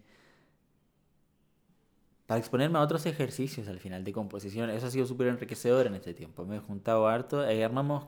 para 2.26 2.38
exponerme 2.38 2.78
a 2.78 2.82
otros 2.82 3.06
ejercicios 3.06 3.68
al 3.68 3.80
final 3.80 4.04
de 4.04 4.12
composición. 4.12 4.70
Eso 4.70 4.86
ha 4.86 4.90
sido 4.90 5.06
súper 5.06 5.28
enriquecedor 5.28 5.86
en 5.86 5.94
este 5.94 6.14
tiempo. 6.14 6.44
Me 6.46 6.56
he 6.56 6.60
juntado 6.60 7.06
harto, 7.08 7.40
armamos 7.40 8.06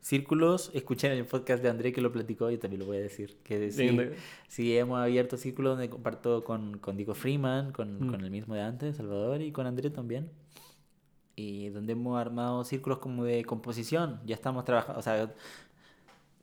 círculos, 0.00 0.70
escuché 0.74 1.06
en 1.12 1.18
el 1.18 1.26
podcast 1.26 1.62
de 1.62 1.68
André 1.68 1.92
que 1.92 2.00
lo 2.00 2.10
platicó 2.12 2.50
y 2.50 2.58
también 2.58 2.80
lo 2.80 2.86
voy 2.86 2.96
a 2.98 3.00
decir. 3.00 3.36
Que 3.42 3.70
sí, 3.70 3.88
Sí, 3.88 3.98
sí, 4.48 4.76
hemos 4.76 4.98
abierto 5.00 5.36
círculos 5.36 5.72
donde 5.72 5.90
comparto 5.90 6.42
con, 6.44 6.78
con 6.78 6.96
Diego 6.96 7.14
Freeman, 7.14 7.72
con, 7.72 8.06
Mm. 8.06 8.10
con 8.10 8.20
el 8.22 8.30
mismo 8.30 8.54
de 8.54 8.62
antes, 8.62 8.96
Salvador, 8.96 9.40
y 9.42 9.52
con 9.52 9.66
André 9.66 9.90
también 9.90 10.30
y 11.36 11.70
donde 11.70 11.92
hemos 11.92 12.20
armado 12.20 12.64
círculos 12.64 12.98
como 12.98 13.24
de 13.24 13.44
composición. 13.44 14.20
Ya 14.26 14.34
estamos 14.34 14.64
trabajando, 14.64 14.98
o 14.98 15.02
sea, 15.02 15.32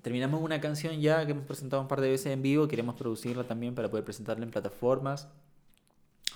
terminamos 0.02 0.42
una 0.42 0.60
canción 0.62 1.00
ya 1.02 1.24
que 1.26 1.34
hemos 1.34 1.46
presentado 1.46 1.82
un 1.82 1.88
par 1.88 2.02
de 2.02 2.10
veces 2.10 2.28
en 2.34 2.42
vivo, 2.42 2.68
queremos 2.68 2.96
producirla 2.96 3.44
también 3.44 3.76
para 3.76 3.90
poder 3.90 4.06
presentarla 4.06 4.44
en 4.46 4.52
plataformas. 4.52 5.28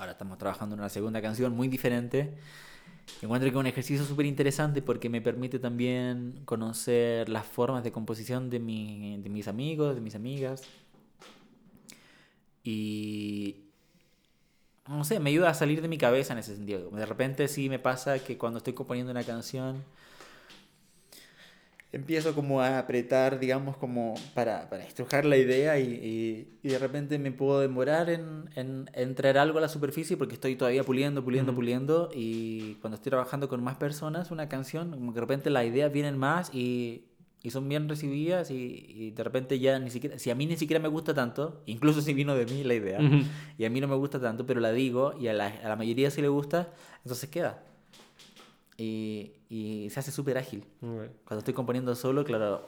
Ahora 0.01 0.13
estamos 0.13 0.39
trabajando 0.39 0.73
en 0.73 0.79
una 0.79 0.89
segunda 0.89 1.21
canción 1.21 1.55
muy 1.55 1.67
diferente. 1.67 2.33
Encuentro 3.21 3.45
que 3.45 3.55
es 3.55 3.59
un 3.59 3.67
ejercicio 3.67 4.03
súper 4.03 4.25
interesante 4.25 4.81
porque 4.81 5.09
me 5.09 5.21
permite 5.21 5.59
también 5.59 6.41
conocer 6.45 7.29
las 7.29 7.45
formas 7.45 7.83
de 7.83 7.91
composición 7.91 8.49
de, 8.49 8.57
de 8.57 9.29
mis 9.29 9.47
amigos, 9.47 9.93
de 9.93 10.01
mis 10.01 10.15
amigas. 10.15 10.63
Y 12.63 13.57
no 14.87 15.03
sé, 15.03 15.19
me 15.19 15.29
ayuda 15.29 15.51
a 15.51 15.53
salir 15.53 15.83
de 15.83 15.87
mi 15.87 15.99
cabeza 15.99 16.33
en 16.33 16.39
ese 16.39 16.55
sentido. 16.55 16.89
De 16.89 17.05
repente 17.05 17.47
sí 17.47 17.69
me 17.69 17.77
pasa 17.77 18.17
que 18.17 18.39
cuando 18.39 18.57
estoy 18.57 18.73
componiendo 18.73 19.11
una 19.11 19.23
canción, 19.23 19.83
empiezo 21.93 22.33
como 22.33 22.61
a 22.61 22.79
apretar, 22.79 23.39
digamos, 23.39 23.75
como 23.77 24.13
para, 24.33 24.69
para 24.69 24.83
estrujar 24.85 25.25
la 25.25 25.35
idea 25.37 25.77
y, 25.79 25.83
y- 25.83 26.47
y 26.63 26.69
de 26.69 26.79
repente 26.79 27.19
me 27.19 27.31
puedo 27.31 27.59
demorar 27.59 28.09
en, 28.09 28.49
en, 28.55 28.89
en 28.93 29.15
traer 29.15 29.37
algo 29.37 29.57
a 29.57 29.61
la 29.61 29.67
superficie 29.67 30.15
porque 30.15 30.35
estoy 30.35 30.55
todavía 30.55 30.83
puliendo, 30.83 31.23
puliendo, 31.23 31.53
puliendo 31.53 32.09
y 32.13 32.75
cuando 32.81 32.95
estoy 32.95 33.09
trabajando 33.09 33.49
con 33.49 33.61
más 33.63 33.75
personas, 33.75 34.31
una 34.31 34.47
canción, 34.47 34.91
como 34.91 35.11
que 35.11 35.15
de 35.15 35.21
repente 35.21 35.49
las 35.49 35.65
ideas 35.65 35.91
vienen 35.91 36.17
más 36.17 36.53
y, 36.53 37.05
y 37.43 37.49
son 37.49 37.67
bien 37.67 37.89
recibidas 37.89 38.51
y, 38.51 38.85
y 38.87 39.11
de 39.11 39.23
repente 39.23 39.59
ya 39.59 39.77
ni 39.79 39.89
siquiera, 39.89 40.17
si 40.17 40.29
a 40.29 40.35
mí 40.35 40.45
ni 40.45 40.55
siquiera 40.57 40.79
me 40.81 40.87
gusta 40.87 41.13
tanto, 41.13 41.61
incluso 41.65 42.01
si 42.01 42.13
vino 42.13 42.35
de 42.35 42.45
mí 42.45 42.63
la 42.63 42.75
idea, 42.75 42.99
y 43.57 43.65
a 43.65 43.69
mí 43.69 43.81
no 43.81 43.87
me 43.89 43.95
gusta 43.95 44.21
tanto, 44.21 44.45
pero 44.45 44.61
la 44.61 44.71
digo 44.71 45.13
y 45.19 45.27
a 45.27 45.33
la, 45.33 45.47
a 45.47 45.67
la 45.67 45.75
mayoría 45.75 46.09
sí 46.11 46.21
le 46.21 46.27
gusta, 46.29 46.71
entonces 47.03 47.29
queda. 47.29 47.63
Y, 48.81 49.33
y 49.47 49.89
se 49.91 49.99
hace 49.99 50.11
súper 50.11 50.39
ágil. 50.39 50.65
Cuando 50.79 51.37
estoy 51.39 51.53
componiendo 51.53 51.93
solo, 51.93 52.23
claro, 52.23 52.67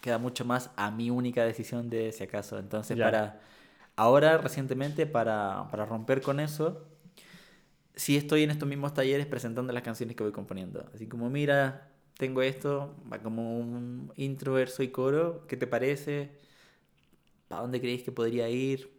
queda 0.00 0.18
mucho 0.18 0.44
más 0.44 0.70
a 0.76 0.92
mi 0.92 1.10
única 1.10 1.44
decisión 1.44 1.90
de 1.90 2.12
si 2.12 2.22
acaso. 2.22 2.58
Entonces, 2.60 2.96
para 2.96 3.40
ahora, 3.96 4.38
recientemente, 4.38 5.06
para, 5.06 5.66
para 5.68 5.84
romper 5.84 6.22
con 6.22 6.38
eso, 6.38 6.86
sí 7.96 8.16
estoy 8.16 8.44
en 8.44 8.52
estos 8.52 8.68
mismos 8.68 8.94
talleres 8.94 9.26
presentando 9.26 9.72
las 9.72 9.82
canciones 9.82 10.14
que 10.14 10.22
voy 10.22 10.32
componiendo. 10.32 10.88
Así 10.94 11.08
como, 11.08 11.28
mira, 11.28 11.90
tengo 12.16 12.42
esto, 12.42 12.94
va 13.12 13.18
como 13.18 13.58
un 13.58 14.12
intro, 14.14 14.52
verso 14.52 14.84
y 14.84 14.88
coro, 14.88 15.44
¿qué 15.48 15.56
te 15.56 15.66
parece? 15.66 16.38
¿Para 17.48 17.62
dónde 17.62 17.80
creéis 17.80 18.04
que 18.04 18.12
podría 18.12 18.48
ir? 18.48 18.92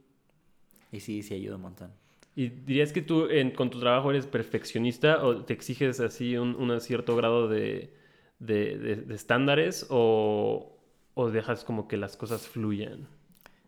Y 0.91 0.99
sí, 0.99 1.23
sí 1.23 1.33
ayuda 1.35 1.55
un 1.55 1.61
montón. 1.61 2.08
¿Y 2.35 2.49
dirías 2.49 2.93
que 2.93 3.01
tú 3.01 3.27
en- 3.29 3.51
con 3.51 3.69
tu 3.69 3.79
trabajo 3.79 4.11
eres 4.11 4.25
perfeccionista 4.27 5.23
o 5.25 5.43
te 5.43 5.53
exiges 5.53 5.99
así 5.99 6.37
un, 6.37 6.55
un 6.55 6.79
cierto 6.81 7.15
grado 7.15 7.47
de, 7.47 7.93
de- 8.39 8.77
de- 8.77 8.95
de 8.97 9.15
estándares 9.15 9.87
o, 9.89 10.77
o 11.15 11.29
dejas 11.31 11.63
como 11.63 11.87
que 11.87 11.97
las 11.97 12.15
cosas 12.17 12.47
fluyan? 12.47 13.07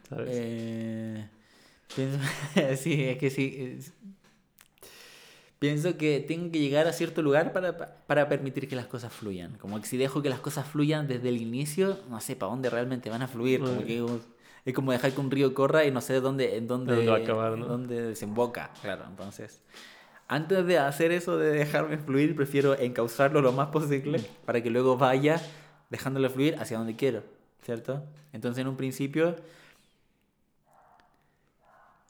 ¿Sabes? 0.08 0.30
Eh, 0.32 1.28
pienso, 1.96 2.20
sí, 2.78 3.04
es 3.04 3.18
que 3.18 3.30
sí. 3.30 3.76
es- 3.78 3.94
pienso 5.60 5.96
que 5.98 6.20
tengo 6.22 6.52
que 6.52 6.60
llegar 6.60 6.88
a 6.88 6.94
cierto 6.94 7.22
lugar 7.22 7.54
para, 7.54 7.78
para 8.08 8.28
permitir 8.28 8.68
que 8.68 8.76
las 8.76 8.88
cosas 8.88 9.14
fluyan. 9.14 9.58
Como 9.58 9.80
que 9.80 9.88
si 9.88 9.98
dejo 9.98 10.22
que 10.22 10.30
las 10.30 10.40
cosas 10.40 10.68
fluyan 10.68 11.08
desde 11.08 11.30
el 11.30 11.38
inicio, 11.42 12.00
no 12.10 12.20
sé 12.20 12.36
para 12.36 12.52
dónde 12.52 12.70
realmente 12.70 13.10
van 13.10 13.22
a 13.22 13.28
fluir. 13.28 13.60
Como 13.62 13.86
que 13.86 14.02
es- 14.66 14.74
como 14.74 14.92
dejar 14.92 15.12
que 15.14 15.22
un 15.22 15.32
río 15.32 15.54
corra 15.54 15.86
y 15.86 15.92
no 15.92 16.02
sé 16.02 16.20
dónde, 16.22 16.58
en 16.58 16.68
dónde, 16.68 16.96
¿Dónde 16.96 17.12
va 17.12 17.18
a 17.18 17.20
acabar, 17.22 17.58
no? 17.58 17.66
dónde 17.68 18.02
desemboca. 18.02 18.72
Claro, 18.82 19.06
entonces. 19.10 19.62
Antes 20.28 20.66
de 20.66 20.78
hacer 20.78 21.12
eso 21.12 21.38
de 21.38 21.52
dejarme 21.52 21.98
fluir, 21.98 22.36
prefiero 22.36 22.78
encauzarlo 22.80 23.42
lo 23.42 23.52
más 23.52 23.68
posible 23.68 24.20
Mm. 24.20 24.46
para 24.46 24.62
que 24.64 24.70
luego 24.70 24.98
vaya 24.98 25.42
dejándolo 25.90 26.30
fluir 26.30 26.56
hacia 26.58 26.78
donde 26.78 26.96
quiero, 26.96 27.24
¿cierto? 27.64 28.04
Entonces, 28.32 28.62
en 28.62 28.68
un 28.70 28.78
principio, 28.78 29.36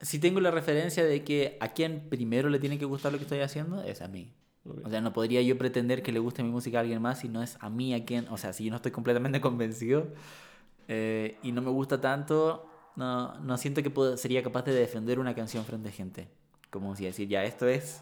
si 0.02 0.20
tengo 0.20 0.39
la 0.39 0.52
referencia 0.52 1.04
de 1.06 1.24
que 1.24 1.58
a 1.60 1.70
quien 1.70 2.10
primero 2.10 2.49
le 2.49 2.60
tiene 2.60 2.78
que 2.80 2.86
gustar 2.86 3.12
lo 3.12 3.18
que 3.18 3.24
estoy 3.26 3.39
haciendo, 3.39 3.82
es 3.84 4.02
a 4.02 4.08
mí. 4.08 4.34
O 4.84 4.89
sea, 4.89 5.02
no 5.02 5.12
podría 5.14 5.41
yo 5.41 5.58
pretender 5.58 6.04
que 6.04 6.12
le 6.12 6.20
guste 6.20 6.43
mi 6.43 6.49
música 6.49 6.78
a 6.78 6.82
alguien 6.82 7.02
más 7.02 7.20
si 7.20 7.30
no 7.30 7.41
es 7.41 7.58
a 7.62 7.70
mí 7.70 7.93
a 7.95 8.06
quien, 8.06 8.28
o 8.30 8.38
sea, 8.38 8.54
si 8.54 8.66
yo 8.66 8.70
no 8.70 8.76
estoy 8.76 8.91
completamente 8.91 9.41
convencido 9.41 10.08
eh, 10.88 11.38
y 11.44 11.52
no 11.52 11.62
me 11.62 11.70
gusta 11.72 12.00
tanto, 12.02 12.68
no, 12.96 13.36
no 13.40 13.58
siento 13.58 13.84
que 13.84 13.90
puedo- 13.90 14.18
sería 14.18 14.44
capaz 14.44 14.64
de 14.64 14.74
defender 14.74 15.20
una 15.20 15.36
canción 15.36 15.66
frente 15.66 15.90
a 15.90 15.92
gente. 15.92 16.28
Como 16.70 16.96
si 16.96 17.06
decir, 17.06 17.28
ya, 17.28 17.44
esto 17.44 17.68
es, 17.68 18.02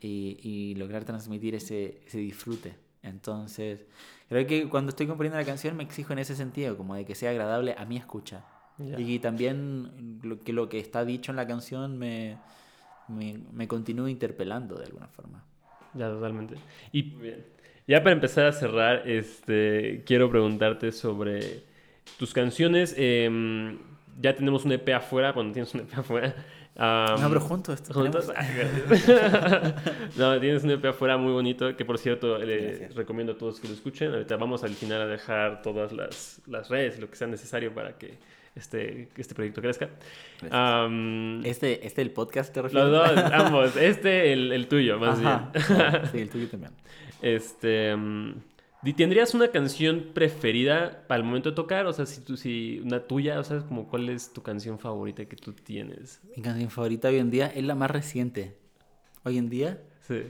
y, 0.00 0.38
y 0.42 0.74
lograr 0.76 1.04
transmitir 1.04 1.54
ese, 1.54 2.00
ese 2.06 2.18
disfrute. 2.18 2.76
Entonces, 3.02 3.86
creo 4.28 4.46
que 4.46 4.68
cuando 4.68 4.90
estoy 4.90 5.06
componiendo 5.06 5.38
la 5.38 5.44
canción 5.44 5.76
me 5.76 5.84
exijo 5.84 6.12
en 6.12 6.18
ese 6.20 6.36
sentido, 6.36 6.76
como 6.76 6.94
de 6.94 7.04
que 7.04 7.14
sea 7.14 7.30
agradable 7.30 7.74
a 7.78 7.84
mi 7.84 7.96
escucha. 7.96 8.44
Ya. 8.78 8.98
Y 8.98 9.18
también 9.20 10.20
lo 10.22 10.40
que, 10.40 10.52
lo 10.52 10.68
que 10.68 10.78
está 10.80 11.04
dicho 11.04 11.32
en 11.32 11.36
la 11.36 11.46
canción 11.46 11.98
me, 11.98 12.38
me, 13.08 13.38
me 13.52 13.68
continúa 13.68 14.10
interpelando 14.10 14.76
de 14.76 14.86
alguna 14.86 15.08
forma. 15.08 15.44
Ya, 15.94 16.08
totalmente. 16.10 16.56
Y 16.92 17.02
bien, 17.02 17.44
ya 17.86 18.02
para 18.02 18.12
empezar 18.14 18.46
a 18.46 18.52
cerrar, 18.52 19.08
este, 19.08 20.02
quiero 20.04 20.30
preguntarte 20.30 20.90
sobre 20.92 21.62
tus 22.18 22.32
canciones. 22.32 22.94
em, 22.96 23.78
ya 24.20 24.34
tenemos 24.34 24.64
un 24.64 24.72
EP 24.72 24.88
afuera, 24.94 25.32
cuando 25.32 25.52
tienes 25.52 25.74
un 25.74 25.80
EP 25.80 25.92
afuera. 25.98 26.34
am, 26.76 27.20
no, 27.20 27.28
pero 27.28 27.40
juntos. 27.40 27.82
¿Juntos? 27.92 28.28
no, 30.16 30.40
tienes 30.40 30.64
un 30.64 30.70
EP 30.70 30.84
afuera 30.86 31.16
muy 31.16 31.32
bonito, 31.32 31.76
que 31.76 31.84
por 31.84 31.98
cierto, 31.98 32.38
Gracias. 32.38 32.94
recomiendo 32.94 33.32
a 33.32 33.36
todos 33.38 33.60
que 33.60 33.68
lo 33.68 33.74
escuchen. 33.74 34.12
Ahorita 34.12 34.36
vamos 34.36 34.62
al 34.64 34.74
final 34.74 35.02
a 35.02 35.06
dejar 35.06 35.62
todas 35.62 35.92
las, 35.92 36.40
las 36.46 36.68
redes, 36.68 36.98
lo 36.98 37.08
que 37.10 37.16
sea 37.16 37.26
necesario 37.26 37.74
para 37.74 37.96
que 37.98 38.18
este, 38.54 39.08
este 39.16 39.34
proyecto 39.34 39.60
crezca. 39.60 39.90
Am, 40.50 41.44
Este, 41.44 41.84
este 41.86 42.02
el 42.02 42.10
podcast 42.12 42.52
te 42.54 42.62
refieres? 42.62 42.88
los 42.88 43.14
dos, 43.14 43.24
ambos. 43.32 43.76
Este, 43.76 44.32
el, 44.32 44.52
el 44.52 44.68
tuyo, 44.68 44.98
más 44.98 45.18
Ajá, 45.18 45.50
bien. 45.52 46.02
Sí, 46.12 46.18
el 46.18 46.30
tuyo 46.30 46.48
también. 46.48 46.72
Este. 47.22 47.96
mm, 47.96 48.30
¿y 48.30 48.53
¿Tendrías 48.92 49.34
una 49.34 49.48
canción 49.48 50.10
preferida 50.12 51.04
para 51.08 51.18
el 51.18 51.24
momento 51.24 51.50
de 51.50 51.56
tocar? 51.56 51.86
O 51.86 51.92
sea, 51.92 52.04
si 52.06 52.20
tú, 52.20 52.36
si 52.36 52.80
una 52.84 53.00
tuya, 53.00 53.40
o 53.40 53.44
sea, 53.44 53.60
como 53.60 53.88
cuál 53.88 54.08
es 54.10 54.32
tu 54.32 54.42
canción 54.42 54.78
favorita 54.78 55.24
que 55.24 55.36
tú 55.36 55.52
tienes. 55.54 56.20
Mi 56.36 56.42
canción 56.42 56.70
favorita 56.70 57.08
hoy 57.08 57.18
en 57.18 57.30
día 57.30 57.46
es 57.46 57.64
la 57.64 57.74
más 57.74 57.90
reciente. 57.90 58.56
Hoy 59.24 59.38
en 59.38 59.48
día, 59.48 59.80
Sí. 60.02 60.22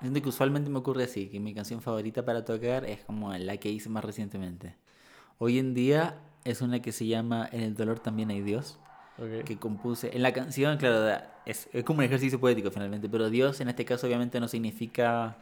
siento 0.00 0.22
que 0.22 0.28
usualmente 0.28 0.70
me 0.70 0.78
ocurre 0.78 1.04
así, 1.04 1.28
que 1.28 1.38
mi 1.40 1.52
canción 1.52 1.82
favorita 1.82 2.24
para 2.24 2.44
tocar 2.44 2.84
es 2.86 3.00
como 3.00 3.32
la 3.36 3.56
que 3.58 3.68
hice 3.70 3.88
más 3.90 4.04
recientemente. 4.04 4.76
Hoy 5.38 5.58
en 5.58 5.74
día 5.74 6.18
es 6.44 6.62
una 6.62 6.80
que 6.80 6.92
se 6.92 7.06
llama 7.06 7.48
En 7.52 7.60
el 7.62 7.74
dolor 7.74 7.98
también 8.00 8.30
hay 8.30 8.40
Dios, 8.40 8.78
Ok. 9.18 9.44
que 9.44 9.58
compuse. 9.58 10.10
En 10.14 10.22
la 10.22 10.32
canción, 10.32 10.78
claro, 10.78 11.22
es, 11.44 11.68
es 11.72 11.84
como 11.84 11.98
un 11.98 12.04
ejercicio 12.04 12.40
poético 12.40 12.70
finalmente, 12.70 13.08
pero 13.10 13.28
Dios 13.28 13.60
en 13.60 13.68
este 13.68 13.84
caso 13.84 14.06
obviamente 14.06 14.40
no 14.40 14.48
significa 14.48 15.36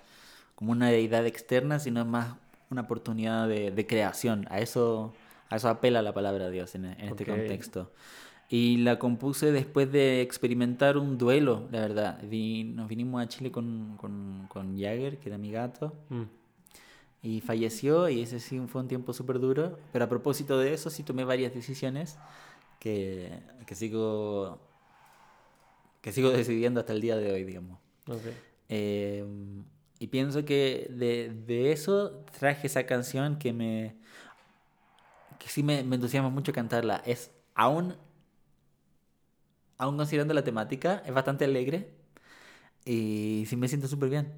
como 0.65 0.73
una 0.73 0.89
deidad 0.89 1.27
externa, 1.27 1.79
sino 1.79 2.01
es 2.01 2.07
más 2.07 2.37
una 2.71 2.81
oportunidad 2.83 3.47
de, 3.47 3.71
de 3.71 3.87
creación. 3.87 4.47
A 4.49 4.61
eso, 4.61 5.13
a 5.51 5.57
eso 5.57 5.69
apela 5.69 6.01
la 6.01 6.15
palabra 6.15 6.49
Dios 6.49 6.75
en, 6.75 6.87
en 6.87 7.01
este 7.01 7.25
Ok. 7.25 7.29
contexto. 7.29 7.93
Y 8.49 8.79
la 8.79 8.99
compuse 8.99 9.53
después 9.53 9.93
de 9.93 10.23
experimentar 10.23 10.97
un 10.97 11.19
duelo, 11.19 11.69
la 11.71 11.81
verdad. 11.81 12.23
Nos 12.23 12.89
vinimos 12.89 13.23
a 13.23 13.29
Chile 13.29 13.51
con, 13.53 13.99
con, 13.99 14.47
con 14.49 14.79
Jagger, 14.79 15.19
que 15.19 15.29
era 15.29 15.37
mi 15.37 15.53
gato, 15.53 15.93
Mm, 16.09 16.23
y 17.23 17.43
falleció, 17.43 18.09
y 18.09 18.23
ese 18.23 18.41
sí 18.41 18.59
fue 18.67 18.81
un 18.81 18.89
tiempo 18.89 19.13
súper 19.13 19.41
duro. 19.41 19.79
Pero 19.93 20.07
a 20.07 20.09
propósito 20.09 20.59
de 20.59 20.73
eso, 20.73 20.89
sí 20.89 21.03
tomé 21.03 21.25
varias 21.25 21.53
decisiones 21.53 22.19
que, 22.81 23.39
que 23.67 23.75
sigo 23.75 24.59
que 26.01 26.11
sigo 26.13 26.31
decidiendo 26.31 26.81
hasta 26.81 26.95
el 26.95 27.03
día 27.03 27.17
de 27.17 27.33
hoy, 27.33 27.45
digamos. 27.45 27.79
ok. 28.09 28.27
Eh, 28.71 29.25
y 30.05 30.07
pienso 30.07 30.45
que 30.45 30.87
de, 30.91 31.33
de 31.47 31.73
eso 31.73 32.27
traje 32.39 32.67
esa 32.67 32.85
canción 32.85 33.39
que 33.39 33.55
me 33.55 33.97
que 35.39 35.49
sí 35.49 35.63
me, 35.63 35.83
me 35.83 35.97
entusiasma 35.97 36.29
mucho 36.29 36.53
cantarla. 36.53 37.03
Es 37.07 37.31
aún 37.55 37.97
aún 39.79 39.97
considerando 39.97 40.35
la 40.35 40.45
temática, 40.45 41.03
es 41.07 41.15
bastante 41.15 41.47
alegre 41.47 41.89
y 42.85 43.45
sí 43.47 43.57
me 43.57 43.67
siento 43.67 43.89
súper 43.89 44.11
bien 44.11 44.35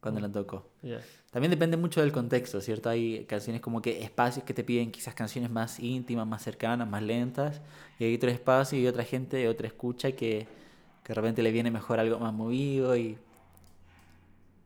cuando 0.00 0.20
la 0.20 0.32
toco. 0.32 0.70
Ya. 0.80 1.02
También 1.30 1.50
depende 1.50 1.76
mucho 1.76 2.00
del 2.00 2.12
contexto, 2.12 2.62
¿cierto? 2.62 2.88
Hay 2.88 3.26
canciones 3.26 3.60
como 3.60 3.82
que 3.82 4.02
espacios 4.02 4.46
que 4.46 4.54
te 4.54 4.64
piden 4.64 4.90
quizás 4.90 5.12
canciones 5.12 5.50
más 5.50 5.80
íntimas, 5.80 6.26
más 6.26 6.42
cercanas, 6.42 6.88
más 6.88 7.02
lentas, 7.02 7.60
y 7.98 8.04
hay 8.04 8.14
otro 8.14 8.30
espacio 8.30 8.78
y 8.78 8.86
otra 8.86 9.04
gente, 9.04 9.46
otra 9.48 9.66
escucha 9.66 10.12
que, 10.12 10.48
que 11.04 11.08
de 11.08 11.14
repente 11.14 11.42
le 11.42 11.52
viene 11.52 11.70
mejor 11.70 12.00
algo 12.00 12.18
más 12.20 12.32
movido 12.32 12.96
y... 12.96 13.18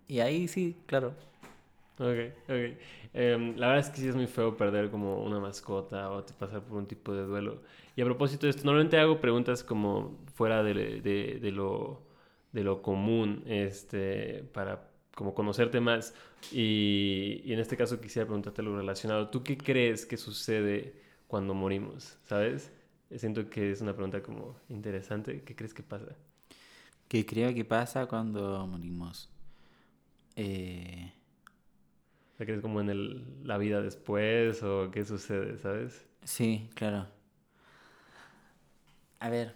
Y 0.07 0.21
ahí 0.21 0.49
sí, 0.49 0.77
claro. 0.87 1.15
Ok, 1.99 2.35
ok. 2.49 2.79
Em, 3.15 3.57
la 3.57 3.69
verdad 3.69 3.81
es 3.87 3.91
que 3.91 4.01
sí 4.03 4.09
es 4.09 4.17
muy 4.17 4.27
feo 4.27 4.57
perder 4.57 4.91
como 4.91 5.23
una 5.25 5.39
mascota 5.41 6.11
o 6.11 6.25
te- 6.25 6.35
pasar 6.35 6.63
por 6.65 6.79
un 6.79 6.87
tipo 6.87 7.13
de 7.15 7.23
duelo. 7.25 7.63
Y 7.97 8.03
a 8.03 8.05
propósito 8.05 8.47
de 8.47 8.51
esto, 8.51 8.65
normalmente 8.65 8.99
hago 8.99 9.21
preguntas 9.21 9.65
como 9.65 10.19
fuera 10.35 10.63
de, 10.65 10.75
de- 11.03 11.39
de 11.41 11.53
lo, 11.53 12.03
de 12.53 12.65
lo 12.65 12.83
común, 12.83 13.45
este, 13.47 14.45
para 14.53 14.91
como 15.15 15.35
conocerte 15.35 15.81
más. 15.81 16.15
Y, 16.51 17.43
y 17.45 17.53
en 17.53 17.61
este 17.61 17.77
caso 17.77 18.01
quisiera 18.01 18.27
preguntarte 18.27 18.63
algo 18.63 18.77
relacionado. 18.77 19.29
¿Tú 19.31 19.43
qué 19.45 19.57
crees 19.59 20.07
que 20.07 20.17
sucede 20.17 20.95
cuando 21.29 21.55
morimos? 21.55 22.19
¿Sabes? 22.25 22.73
Siento 23.17 23.49
que 23.51 23.71
es 23.73 23.81
una 23.83 23.95
pregunta 23.95 24.23
como 24.23 24.57
interesante. 24.69 25.43
¿Qué 25.45 25.55
crees 25.57 25.75
que 25.75 25.83
pasa? 25.85 26.17
¿Qué 27.09 27.27
creo 27.27 27.55
que 27.55 27.65
pasa 27.65 28.07
cuando 28.07 28.67
morimos? 28.69 29.34
Eh, 30.37 31.13
O 32.35 32.37
sea, 32.37 32.47
¿Crees 32.47 32.61
como 32.61 32.81
en 32.81 32.91
el, 32.91 33.47
la 33.47 33.59
vida 33.59 33.81
después 33.83 34.63
o 34.63 34.91
qué 34.91 35.05
sucede? 35.05 35.57
¿Sabes? 35.59 36.07
Sí, 36.25 36.71
claro. 36.75 37.07
A 39.21 39.29
ver, 39.31 39.55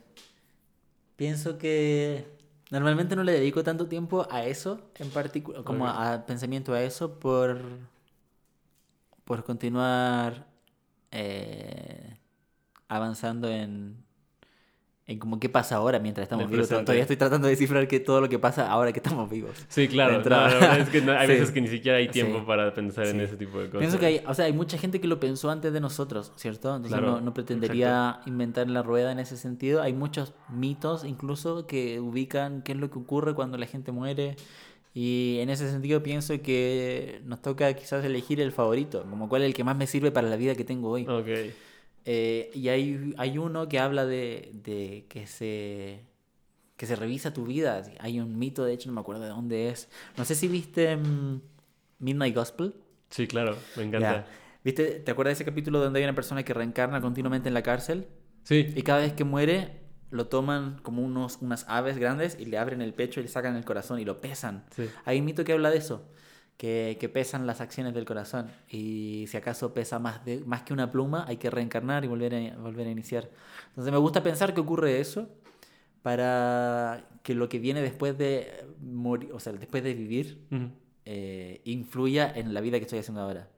pienso 1.16 1.58
que 1.58 2.26
normalmente 2.70 3.16
no 3.16 3.24
le 3.24 3.32
dedico 3.32 3.62
tanto 3.64 3.88
tiempo 3.88 4.26
a 4.30 4.44
eso 4.44 4.90
en 4.98 5.10
particular, 5.10 5.64
como 5.64 5.86
a 5.88 6.24
pensamiento 6.26 6.72
a 6.74 6.82
eso 6.82 7.18
por, 7.18 7.60
por 9.24 9.44
continuar 9.44 10.46
eh, 11.10 12.16
avanzando 12.88 13.50
en, 13.50 14.04
en 15.08 15.18
como 15.18 15.40
qué 15.40 15.48
pasa 15.48 15.74
ahora 15.76 15.98
mientras 15.98 16.22
estamos 16.26 16.48
vivos. 16.48 16.68
Todavía 16.68 17.00
estoy 17.02 17.16
tratando 17.16 17.46
de 17.46 17.52
descifrar 17.52 17.88
que 17.88 17.98
todo 17.98 18.20
lo 18.20 18.28
que 18.28 18.38
pasa 18.38 18.70
ahora 18.70 18.92
que 18.92 18.98
estamos 19.00 19.28
vivos. 19.28 19.50
Sí, 19.68 19.88
claro. 19.88 20.10
de 20.12 20.16
entrada. 20.18 20.48
no, 20.48 20.54
la 20.54 20.60
verdad 20.60 20.78
es 20.80 20.88
que 20.90 21.00
no- 21.00 21.12
hay 21.12 21.26
Sí. 21.26 21.32
veces 21.32 21.50
que 21.50 21.60
ni 21.62 21.68
siquiera 21.68 21.98
hay 21.98 22.08
tiempo 22.08 22.38
Sí. 22.40 22.44
para 22.46 22.72
pensar 22.74 23.06
en 23.06 23.20
ese 23.22 23.36
tipo 23.36 23.58
de 23.58 23.66
cosas. 23.66 23.78
Pienso 23.80 23.98
que 23.98 24.06
hay, 24.06 24.20
o 24.26 24.34
sea, 24.34 24.44
hay 24.44 24.52
mucha 24.52 24.76
gente 24.78 25.00
que 25.00 25.08
lo 25.08 25.18
pensó 25.18 25.50
antes 25.50 25.72
de 25.72 25.80
nosotros, 25.80 26.32
¿cierto? 26.36 26.68
Entonces 26.76 26.96
Claro, 26.98 27.12
no, 27.16 27.20
no 27.22 27.34
pretendería 27.34 28.20
inventar 28.26 28.68
la 28.68 28.82
rueda 28.82 29.10
en 29.10 29.18
ese 29.18 29.36
sentido. 29.38 29.80
Hay 29.82 29.94
muchos 29.94 30.34
mitos 30.50 31.04
incluso 31.04 31.66
que 31.66 31.98
ubican 32.00 32.60
qué 32.62 32.72
es 32.72 32.78
lo 32.78 32.90
que 32.90 32.98
ocurre 32.98 33.34
cuando 33.34 33.56
la 33.56 33.66
gente 33.66 33.90
muere. 33.92 34.36
Y 34.94 35.38
en 35.40 35.48
ese 35.48 35.70
sentido 35.70 36.02
pienso 36.02 36.40
que 36.42 37.20
nos 37.24 37.40
toca 37.40 37.72
quizás 37.74 38.04
elegir 38.04 38.40
el 38.40 38.52
favorito, 38.52 39.04
como 39.08 39.28
cuál 39.28 39.42
es 39.42 39.46
el 39.46 39.54
que 39.54 39.62
más 39.64 39.76
me 39.76 39.86
sirve 39.86 40.10
para 40.10 40.28
la 40.28 40.36
vida 40.36 40.54
que 40.54 40.64
tengo 40.64 40.90
hoy. 40.90 41.06
Ok. 41.08 41.28
Eh, 42.10 42.50
y 42.54 42.70
hay, 42.70 43.12
hay 43.18 43.36
uno 43.36 43.68
que 43.68 43.78
habla 43.78 44.06
de, 44.06 44.50
de 44.54 45.04
que 45.10 45.26
se 45.26 46.06
que 46.78 46.86
se 46.86 46.96
revisa 46.96 47.34
tu 47.34 47.44
vida. 47.44 47.82
Hay 47.98 48.18
un 48.18 48.38
mito, 48.38 48.64
de 48.64 48.72
hecho, 48.72 48.88
no 48.88 48.94
me 48.94 49.00
acuerdo 49.02 49.24
de 49.24 49.28
dónde 49.28 49.68
es. 49.68 49.90
No 50.16 50.24
sé 50.24 50.34
si 50.34 50.48
viste 50.48 50.96
mm, 50.96 51.42
Midnight 51.98 52.34
Gospel. 52.34 52.72
Sí, 53.10 53.26
claro. 53.26 53.58
Me 53.76 53.82
encanta. 53.82 54.26
¿Viste? 54.64 55.00
¿Te 55.00 55.10
acuerdas 55.10 55.32
de 55.32 55.42
ese 55.42 55.44
capítulo 55.44 55.80
donde 55.80 55.98
hay 55.98 56.04
una 56.04 56.14
persona 56.14 56.44
que 56.44 56.54
reencarna 56.54 57.02
continuamente 57.02 57.48
en 57.48 57.54
la 57.54 57.62
cárcel? 57.62 58.06
Sí. 58.44 58.72
Y 58.74 58.82
cada 58.82 59.00
vez 59.00 59.12
que 59.12 59.24
muere, 59.24 59.80
lo 60.10 60.28
toman 60.28 60.78
como 60.82 61.02
unos, 61.02 61.38
unas 61.42 61.66
aves 61.68 61.98
grandes 61.98 62.38
y 62.40 62.46
le 62.46 62.56
abren 62.56 62.80
el 62.80 62.94
pecho 62.94 63.20
y 63.20 63.24
le 63.24 63.28
sacan 63.28 63.54
el 63.54 63.66
corazón 63.66 63.98
y 63.98 64.06
lo 64.06 64.22
pesan. 64.22 64.64
Sí. 64.74 64.88
Hay 65.04 65.18
un 65.18 65.26
mito 65.26 65.44
que 65.44 65.52
habla 65.52 65.70
de 65.70 65.76
eso, 65.76 66.08
que, 66.58 66.98
que 67.00 67.08
pesan 67.08 67.46
las 67.46 67.62
acciones 67.62 67.94
del 67.94 68.04
corazón. 68.04 68.50
Y 68.68 69.24
si 69.28 69.36
acaso 69.38 69.72
pesa 69.72 69.98
más, 69.98 70.24
de, 70.26 70.40
más 70.44 70.62
que 70.62 70.74
una 70.74 70.90
pluma, 70.92 71.24
hay 71.26 71.38
que 71.38 71.48
reencarnar 71.48 72.04
y 72.04 72.08
volver 72.08 72.34
a, 72.34 72.56
volver 72.58 72.86
a 72.86 72.90
iniciar. 72.90 73.30
Entonces 73.70 73.90
me 73.90 73.98
gusta 73.98 74.22
pensar 74.22 74.52
que 74.52 74.60
ocurre 74.60 75.00
eso 75.00 75.30
para 76.02 77.04
que 77.22 77.34
lo 77.34 77.48
que 77.48 77.58
viene 77.58 77.80
después 77.80 78.18
de 78.18 78.66
morir, 78.80 79.32
o 79.32 79.40
sea, 79.40 79.52
después 79.52 79.82
de 79.82 79.94
vivir, 79.94 80.46
eh, 81.04 81.60
influya 81.64 82.30
en 82.34 82.52
la 82.52 82.60
vida 82.60 82.78
que 82.78 82.84
estoy 82.84 82.98
haciendo 82.98 83.22
ahora. 83.22 83.48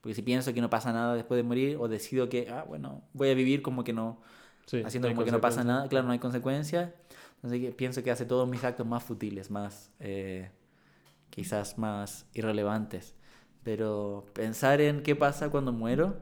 Porque 0.00 0.14
si 0.14 0.22
pienso 0.22 0.52
que 0.52 0.60
no 0.60 0.68
pasa 0.68 0.92
nada 0.92 1.14
después 1.14 1.36
de 1.36 1.44
morir, 1.44 1.76
o 1.78 1.88
decido 1.88 2.28
que, 2.28 2.48
ah, 2.50 2.64
bueno, 2.68 3.02
voy 3.12 3.30
a 3.30 3.34
vivir 3.34 3.62
como 3.62 3.82
que 3.84 3.92
no, 3.92 4.20
Sí, 4.66 4.82
haciendo 4.84 5.08
como 5.08 5.24
que 5.24 5.30
no 5.30 5.40
pasa 5.40 5.56
consecuencias. 5.56 5.66
nada, 5.66 5.88
claro, 5.88 6.06
no 6.06 6.12
hay 6.12 6.18
consecuencia. 6.18 6.94
Entonces 7.42 7.74
pienso 7.74 8.02
que 8.02 8.10
hace 8.10 8.26
todos 8.26 8.48
mis 8.48 8.62
actos 8.62 8.86
más 8.86 9.02
futiles, 9.02 9.50
más, 9.50 9.90
eh, 10.00 10.50
quizás 11.32 11.78
más 11.78 12.26
irrelevantes. 12.34 13.16
Pero 13.64 14.26
pensar 14.34 14.80
en 14.80 15.02
qué 15.02 15.16
pasa 15.16 15.50
cuando 15.50 15.72
muero 15.72 16.16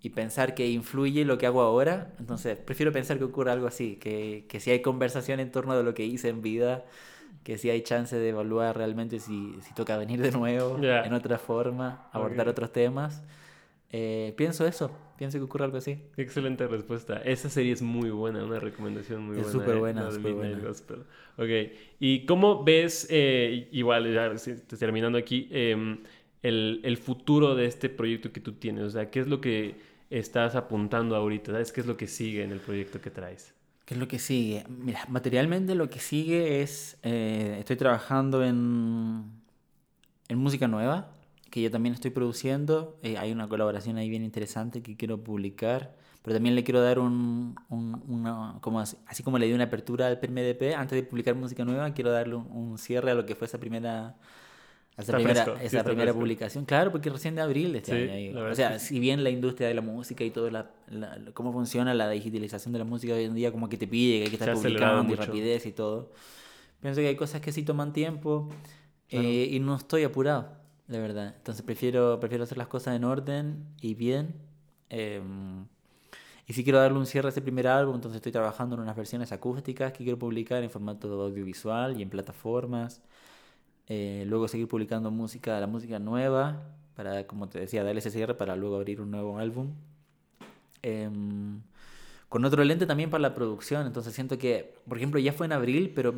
y 0.00 0.10
pensar 0.10 0.54
que 0.54 0.68
influye 0.68 1.24
lo 1.24 1.36
que 1.36 1.46
hago 1.46 1.60
ahora, 1.60 2.14
entonces 2.18 2.58
prefiero 2.58 2.92
pensar 2.92 3.18
que 3.18 3.24
ocurra 3.24 3.52
algo 3.52 3.66
así, 3.66 3.96
que, 3.96 4.46
que 4.48 4.60
si 4.60 4.70
hay 4.70 4.80
conversación 4.80 5.40
en 5.40 5.50
torno 5.50 5.76
de 5.76 5.82
lo 5.82 5.94
que 5.94 6.04
hice 6.04 6.28
en 6.28 6.42
vida, 6.42 6.84
que 7.42 7.58
si 7.58 7.70
hay 7.70 7.82
chance 7.82 8.16
de 8.16 8.28
evaluar 8.30 8.76
realmente 8.76 9.20
si, 9.20 9.56
si 9.62 9.74
toca 9.74 9.96
venir 9.96 10.22
de 10.22 10.30
nuevo, 10.32 10.78
en 10.82 11.12
otra 11.12 11.38
forma, 11.38 12.08
abordar 12.12 12.48
otros 12.48 12.72
temas. 12.72 13.22
Eh, 13.90 14.34
pienso 14.36 14.66
eso, 14.66 14.90
pienso 15.16 15.38
que 15.38 15.44
ocurre 15.44 15.64
algo 15.64 15.76
así. 15.78 15.98
Excelente 16.16 16.66
respuesta. 16.66 17.18
Esa 17.22 17.48
serie 17.48 17.72
es 17.72 17.82
muy 17.82 18.10
buena, 18.10 18.44
una 18.44 18.58
recomendación 18.60 19.22
muy 19.22 19.36
Es 19.38 19.44
buena. 19.44 19.52
súper 19.52 19.76
eh, 19.76 19.78
buena, 19.78 20.10
Midnight 20.10 20.34
buena. 20.36 20.58
Gospel. 20.58 21.04
Ok. 21.38 21.72
¿Y 22.00 22.26
cómo 22.26 22.64
ves, 22.64 23.06
eh, 23.10 23.68
igual, 23.72 24.12
ya 24.12 24.32
terminando 24.78 25.18
aquí, 25.18 25.48
em, 25.50 26.02
el, 26.42 26.80
el 26.84 26.96
futuro 26.96 27.54
de 27.54 27.66
este 27.66 27.88
proyecto 27.88 28.32
que 28.32 28.40
tú 28.40 28.52
tienes? 28.54 28.84
O 28.84 28.90
sea, 28.90 29.10
¿qué 29.10 29.20
es 29.20 29.28
lo 29.28 29.40
que 29.40 29.76
estás 30.10 30.54
apuntando 30.56 31.16
ahorita? 31.16 31.52
¿Sabes 31.52 31.72
qué 31.72 31.80
es 31.80 31.86
lo 31.86 31.96
que 31.96 32.06
sigue 32.08 32.42
en 32.44 32.50
el 32.52 32.60
proyecto 32.60 33.00
que 33.00 33.10
traes? 33.10 33.54
¿Qué 33.84 33.94
es 33.94 34.00
lo 34.00 34.08
que 34.08 34.18
sigue? 34.18 34.64
Mira, 34.68 35.04
materialmente 35.08 35.74
lo 35.76 35.88
que 35.88 36.00
sigue 36.00 36.60
es, 36.62 36.98
eh, 37.04 37.56
estoy 37.60 37.76
trabajando 37.76 38.44
en, 38.44 39.24
en 40.28 40.38
música 40.38 40.66
nueva, 40.66 41.12
que 41.56 41.62
yo 41.62 41.70
también 41.70 41.94
estoy 41.94 42.10
produciendo. 42.10 42.98
Eh, 43.02 43.16
hay 43.16 43.32
una 43.32 43.48
colaboración 43.48 43.96
ahí 43.96 44.10
bien 44.10 44.22
interesante 44.22 44.82
que 44.82 44.94
quiero 44.94 45.24
publicar, 45.24 45.96
pero 46.20 46.36
también 46.36 46.54
le 46.54 46.62
quiero 46.62 46.82
dar 46.82 46.98
un, 46.98 47.56
un 47.70 48.02
una, 48.08 48.58
como 48.60 48.78
así, 48.78 48.98
así, 49.06 49.22
como 49.22 49.38
le 49.38 49.46
di 49.46 49.54
una 49.54 49.64
apertura 49.64 50.06
al 50.06 50.20
PMDP, 50.20 50.74
antes 50.76 50.96
de 50.96 51.02
publicar 51.02 51.34
música 51.34 51.64
nueva, 51.64 51.94
quiero 51.94 52.10
darle 52.10 52.34
un, 52.34 52.46
un 52.52 52.76
cierre 52.76 53.12
a 53.12 53.14
lo 53.14 53.24
que 53.24 53.34
fue 53.34 53.46
esa 53.46 53.56
primera 53.56 54.16
esa 54.98 55.14
primera, 55.14 55.56
esa 55.62 55.82
primera 55.82 56.12
publicación, 56.12 56.66
claro, 56.66 56.92
porque 56.92 57.08
recién 57.08 57.34
de 57.34 57.40
abril 57.40 57.74
este 57.74 58.12
año. 58.12 58.38
O 58.50 58.54
sea, 58.54 58.78
si 58.78 59.00
bien 59.00 59.24
la 59.24 59.30
industria 59.30 59.66
de 59.66 59.72
la 59.72 59.80
música 59.80 60.24
y 60.24 60.30
todo, 60.30 60.50
la, 60.50 60.70
cómo 61.32 61.54
funciona 61.54 61.94
la 61.94 62.10
digitalización 62.10 62.74
de 62.74 62.80
la 62.80 62.84
música 62.84 63.14
hoy 63.14 63.24
en 63.24 63.34
día, 63.34 63.50
como 63.50 63.70
que 63.70 63.78
te 63.78 63.86
pide 63.86 64.18
que 64.18 64.24
hay 64.24 64.28
que 64.28 64.36
estar 64.36 64.52
publicando 64.52 65.10
y 65.10 65.16
rapidez 65.16 65.64
y 65.64 65.72
todo. 65.72 66.12
Pienso 66.82 67.00
que 67.00 67.08
hay 67.08 67.16
cosas 67.16 67.40
que 67.40 67.50
sí 67.50 67.62
toman 67.62 67.94
tiempo 67.94 68.50
eh, 69.08 69.48
y 69.50 69.58
no 69.60 69.74
estoy 69.74 70.04
apurado, 70.04 70.65
de 70.88 71.00
verdad. 71.00 71.34
Entonces 71.36 71.64
prefiero, 71.64 72.20
prefiero 72.20 72.44
hacer 72.44 72.58
las 72.58 72.68
cosas 72.68 72.96
en 72.96 73.04
orden 73.04 73.66
y 73.80 73.94
bien. 73.94 74.34
Em, 74.88 75.66
y 76.46 76.52
si 76.52 76.62
quiero 76.64 76.78
darle 76.78 76.98
un 76.98 77.06
cierre 77.06 77.28
a 77.28 77.30
ese 77.30 77.42
primer 77.42 77.66
álbum, 77.66 77.96
entonces 77.96 78.16
estoy 78.16 78.32
trabajando 78.32 78.76
en 78.76 78.82
unas 78.82 78.96
versiones 78.96 79.32
acústicas 79.32 79.92
que 79.92 80.04
quiero 80.04 80.18
publicar 80.18 80.62
en 80.62 80.70
formato 80.70 81.08
audiovisual 81.22 81.98
y 81.98 82.02
en 82.02 82.10
plataformas. 82.10 83.02
Eh, 83.88 84.24
luego 84.26 84.48
seguir 84.48 84.68
publicando 84.68 85.10
música, 85.10 85.58
la 85.60 85.66
música 85.66 85.98
nueva, 85.98 86.62
para, 86.96 87.26
como 87.26 87.48
te 87.48 87.60
decía, 87.60 87.84
darle 87.84 88.00
ese 88.00 88.10
cierre 88.10 88.34
para 88.34 88.56
luego 88.56 88.76
abrir 88.76 89.00
un 89.00 89.10
nuevo 89.10 89.38
álbum. 89.38 89.74
Em, 90.82 91.62
con 92.28 92.44
otro 92.44 92.64
lente 92.64 92.86
también 92.86 93.10
para 93.10 93.22
la 93.22 93.34
producción, 93.34 93.86
entonces 93.86 94.14
siento 94.14 94.38
que, 94.38 94.74
por 94.88 94.98
ejemplo, 94.98 95.20
ya 95.20 95.32
fue 95.32 95.46
en 95.46 95.52
abril, 95.52 95.92
pero 95.94 96.14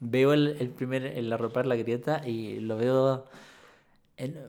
veo 0.00 0.32
el, 0.32 0.56
el 0.60 0.70
primer, 0.70 1.04
el 1.06 1.32
arropar 1.32 1.66
la 1.66 1.76
grieta 1.76 2.26
y 2.26 2.60
lo 2.60 2.76
veo, 2.76 3.26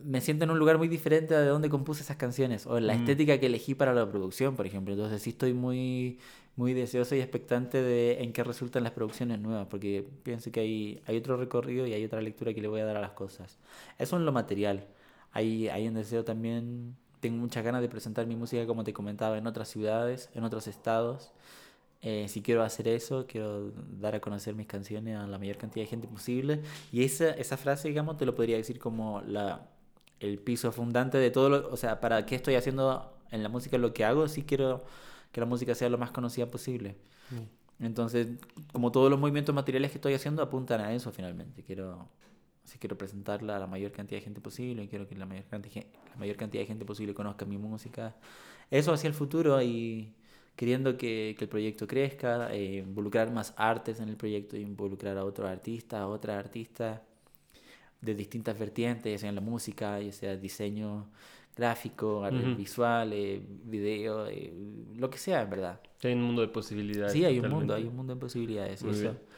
me 0.03 0.21
siento 0.21 0.43
en 0.43 0.51
un 0.51 0.59
lugar 0.59 0.77
muy 0.77 0.87
diferente 0.87 1.33
de 1.33 1.47
donde 1.47 1.69
compuse 1.69 2.03
esas 2.03 2.17
canciones, 2.17 2.67
o 2.67 2.79
la 2.79 2.93
mm. 2.93 2.99
estética 2.99 3.39
que 3.39 3.47
elegí 3.47 3.73
para 3.75 3.93
la 3.93 4.09
producción, 4.09 4.55
por 4.55 4.65
ejemplo, 4.67 4.93
entonces 4.93 5.21
sí 5.21 5.31
estoy 5.31 5.53
muy 5.53 6.19
muy 6.55 6.73
deseoso 6.73 7.15
y 7.15 7.19
expectante 7.19 7.81
de 7.81 8.23
en 8.23 8.31
qué 8.31 8.43
resultan 8.43 8.83
las 8.83 8.93
producciones 8.93 9.39
nuevas, 9.39 9.67
porque 9.67 10.07
pienso 10.23 10.51
que 10.51 10.61
hay, 10.61 11.01
hay 11.05 11.17
otro 11.17 11.37
recorrido 11.37 11.85
y 11.85 11.93
hay 11.93 12.05
otra 12.05 12.21
lectura 12.21 12.53
que 12.53 12.61
le 12.61 12.67
voy 12.67 12.79
a 12.79 12.85
dar 12.85 12.97
a 12.97 13.01
las 13.01 13.11
cosas. 13.11 13.57
Eso 13.97 14.15
en 14.15 14.25
lo 14.25 14.31
material. 14.31 14.87
Hay, 15.31 15.67
hay 15.67 15.87
un 15.87 15.95
deseo 15.95 16.23
también, 16.23 16.95
tengo 17.19 17.37
muchas 17.37 17.63
ganas 17.63 17.81
de 17.81 17.89
presentar 17.89 18.25
mi 18.25 18.35
música, 18.37 18.65
como 18.65 18.83
te 18.85 18.93
comentaba, 18.93 19.37
en 19.37 19.47
otras 19.47 19.67
ciudades, 19.67 20.29
en 20.33 20.43
otros 20.45 20.67
estados. 20.67 21.33
Eh, 22.07 22.27
si 22.27 22.43
quiero 22.43 22.61
hacer 22.61 22.87
eso, 22.87 23.25
quiero 23.27 23.71
dar 23.99 24.13
a 24.13 24.19
conocer 24.19 24.53
mis 24.53 24.67
canciones 24.67 25.17
a 25.17 25.25
la 25.25 25.39
mayor 25.39 25.57
cantidad 25.57 25.85
de 25.85 25.89
gente 25.89 26.07
posible. 26.07 26.61
Y 26.91 27.03
esa, 27.03 27.31
esa 27.31 27.57
frase, 27.57 27.87
digamos, 27.87 28.17
te 28.17 28.27
lo 28.27 28.35
podría 28.35 28.57
decir 28.57 28.77
como 28.77 29.21
la, 29.21 29.67
el 30.19 30.37
piso 30.37 30.71
fundante 30.71 31.17
de 31.17 31.31
todo 31.31 31.49
lo, 31.49 31.67
o 31.71 31.77
sea, 31.77 31.99
para 31.99 32.27
qué 32.27 32.35
estoy 32.35 32.53
haciendo 32.53 33.11
en 33.31 33.41
la 33.41 33.49
música 33.49 33.79
lo 33.79 33.91
que 33.91 34.05
hago, 34.05 34.27
sí 34.27 34.43
quiero 34.43 34.83
que 35.31 35.39
la 35.39 35.47
música 35.47 35.73
sea 35.73 35.89
lo 35.89 35.97
más 35.97 36.11
conocida 36.11 36.45
posible. 36.45 36.95
Mm. 37.31 37.85
Entonces, 37.85 38.27
como 38.71 38.91
todos 38.91 39.09
los 39.09 39.19
movimientos 39.19 39.55
materiales 39.55 39.89
que 39.89 39.97
estoy 39.97 40.13
haciendo 40.13 40.43
apuntan 40.43 40.81
a 40.81 40.93
eso 40.93 41.11
finalmente. 41.11 41.63
Quiero, 41.63 42.07
si 42.65 42.77
quiero 42.77 42.99
presentarla 42.99 43.55
a 43.55 43.59
la 43.59 43.65
mayor 43.65 43.91
cantidad 43.91 44.19
de 44.19 44.25
gente 44.25 44.41
posible, 44.41 44.87
quiero 44.87 45.07
que 45.07 45.15
la 45.15 45.25
mayor 45.25 45.45
cantidad, 45.45 45.83
la 46.11 46.17
mayor 46.17 46.35
cantidad 46.35 46.61
de 46.61 46.67
gente 46.67 46.85
posible 46.85 47.15
conozca 47.15 47.45
mi 47.45 47.57
música. 47.57 48.15
Eso 48.69 48.93
hacia 48.93 49.07
el 49.07 49.15
futuro 49.15 49.59
y 49.63 50.13
queriendo 50.55 50.97
que, 50.97 51.35
que 51.37 51.45
el 51.45 51.49
proyecto 51.49 51.87
crezca, 51.87 52.53
eh, 52.53 52.83
involucrar 52.85 53.31
más 53.31 53.53
artes 53.57 53.99
en 53.99 54.09
el 54.09 54.17
proyecto, 54.17 54.57
involucrar 54.57 55.17
a 55.17 55.25
otros 55.25 55.49
artistas, 55.49 55.99
a 55.99 56.07
otras 56.07 56.37
artistas 56.37 57.01
de 58.01 58.15
distintas 58.15 58.57
vertientes, 58.57 59.11
ya 59.11 59.17
sea 59.17 59.29
en 59.29 59.35
la 59.35 59.41
música, 59.41 59.99
ya 59.99 60.11
sea 60.11 60.35
diseño 60.37 61.09
gráfico, 61.55 62.27
visual, 62.57 63.13
eh, 63.13 63.41
video, 63.63 64.27
eh, 64.27 64.53
lo 64.97 65.09
que 65.09 65.17
sea, 65.17 65.41
en 65.41 65.49
verdad. 65.49 65.79
Hay 66.03 66.13
un 66.13 66.21
mundo 66.21 66.41
de 66.41 66.49
posibilidades. 66.49 67.13
Sí, 67.13 67.23
hay 67.23 67.39
un 67.39 67.49
mundo, 67.49 67.73
hay 67.73 67.85
un 67.85 67.95
mundo 67.95 68.13
de 68.13 68.19
posibilidades. 68.19 68.83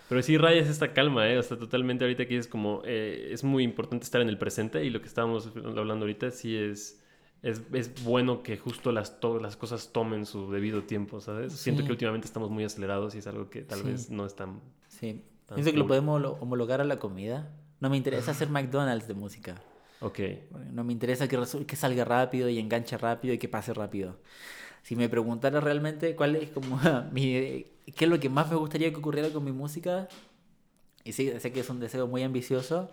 Pero 0.09 0.21
sí 0.21 0.37
rayas 0.37 0.67
esta 0.67 0.93
calma, 0.93 1.29
¿eh? 1.29 1.37
O 1.37 1.43
sea, 1.43 1.57
totalmente 1.57 2.03
ahorita 2.03 2.25
que 2.25 2.37
es 2.37 2.47
como, 2.47 2.81
eh, 2.85 3.29
es 3.31 3.43
muy 3.43 3.63
importante 3.63 4.03
estar 4.03 4.21
en 4.21 4.29
el 4.29 4.37
presente 4.37 4.83
y 4.83 4.89
lo 4.89 5.01
que 5.01 5.07
estábamos 5.07 5.51
hablando 5.55 6.05
ahorita 6.05 6.31
sí 6.31 6.55
es, 6.55 7.03
es, 7.43 7.61
es 7.73 8.03
bueno 8.03 8.43
que 8.43 8.57
justo 8.57 8.91
las, 8.91 9.17
las 9.41 9.55
cosas 9.55 9.91
tomen 9.91 10.25
su 10.25 10.51
debido 10.51 10.83
tiempo, 10.83 11.21
¿sabes? 11.21 11.53
Siento 11.53 11.83
que 11.83 11.91
últimamente 11.91 12.25
estamos 12.25 12.49
muy 12.49 12.63
acelerados 12.63 13.15
y 13.15 13.19
es 13.19 13.27
algo 13.27 13.49
que 13.49 13.61
tal 13.61 13.83
vez 13.83 14.09
no 14.09 14.25
es 14.25 14.35
tan... 14.35 14.61
Sí, 14.87 15.23
pienso 15.53 15.71
que 15.71 15.77
lo 15.77 15.87
podemos 15.87 16.21
homologar 16.39 16.81
a 16.81 16.83
la 16.83 16.97
comida. 16.97 17.51
No 17.79 17.89
me 17.89 17.97
interesa 17.97 18.31
hacer 18.31 18.49
McDonald's 18.49 19.07
de 19.07 19.13
música. 19.13 19.61
Ok. 19.99 20.19
No 20.71 20.83
me 20.83 20.93
interesa 20.93 21.27
que, 21.27 21.39
que 21.65 21.75
salga 21.75 22.05
rápido 22.05 22.49
y 22.49 22.59
enganche 22.59 22.97
rápido 22.97 23.33
y 23.33 23.37
que 23.37 23.47
pase 23.47 23.73
rápido. 23.73 24.17
Si 24.83 24.95
me 24.95 25.09
preguntara 25.09 25.59
realmente 25.59 26.15
cuál 26.15 26.35
es 26.35 26.49
como 26.49 26.79
mi, 27.11 27.65
qué 27.95 28.05
es 28.05 28.09
lo 28.09 28.19
que 28.19 28.29
más 28.29 28.49
me 28.49 28.55
gustaría 28.55 28.91
que 28.91 28.97
ocurriera 28.97 29.29
con 29.29 29.43
mi 29.43 29.51
música, 29.51 30.07
y 31.03 31.13
sí, 31.13 31.31
sé 31.39 31.51
que 31.51 31.61
es 31.61 31.69
un 31.69 31.79
deseo 31.79 32.07
muy 32.07 32.23
ambicioso, 32.23 32.89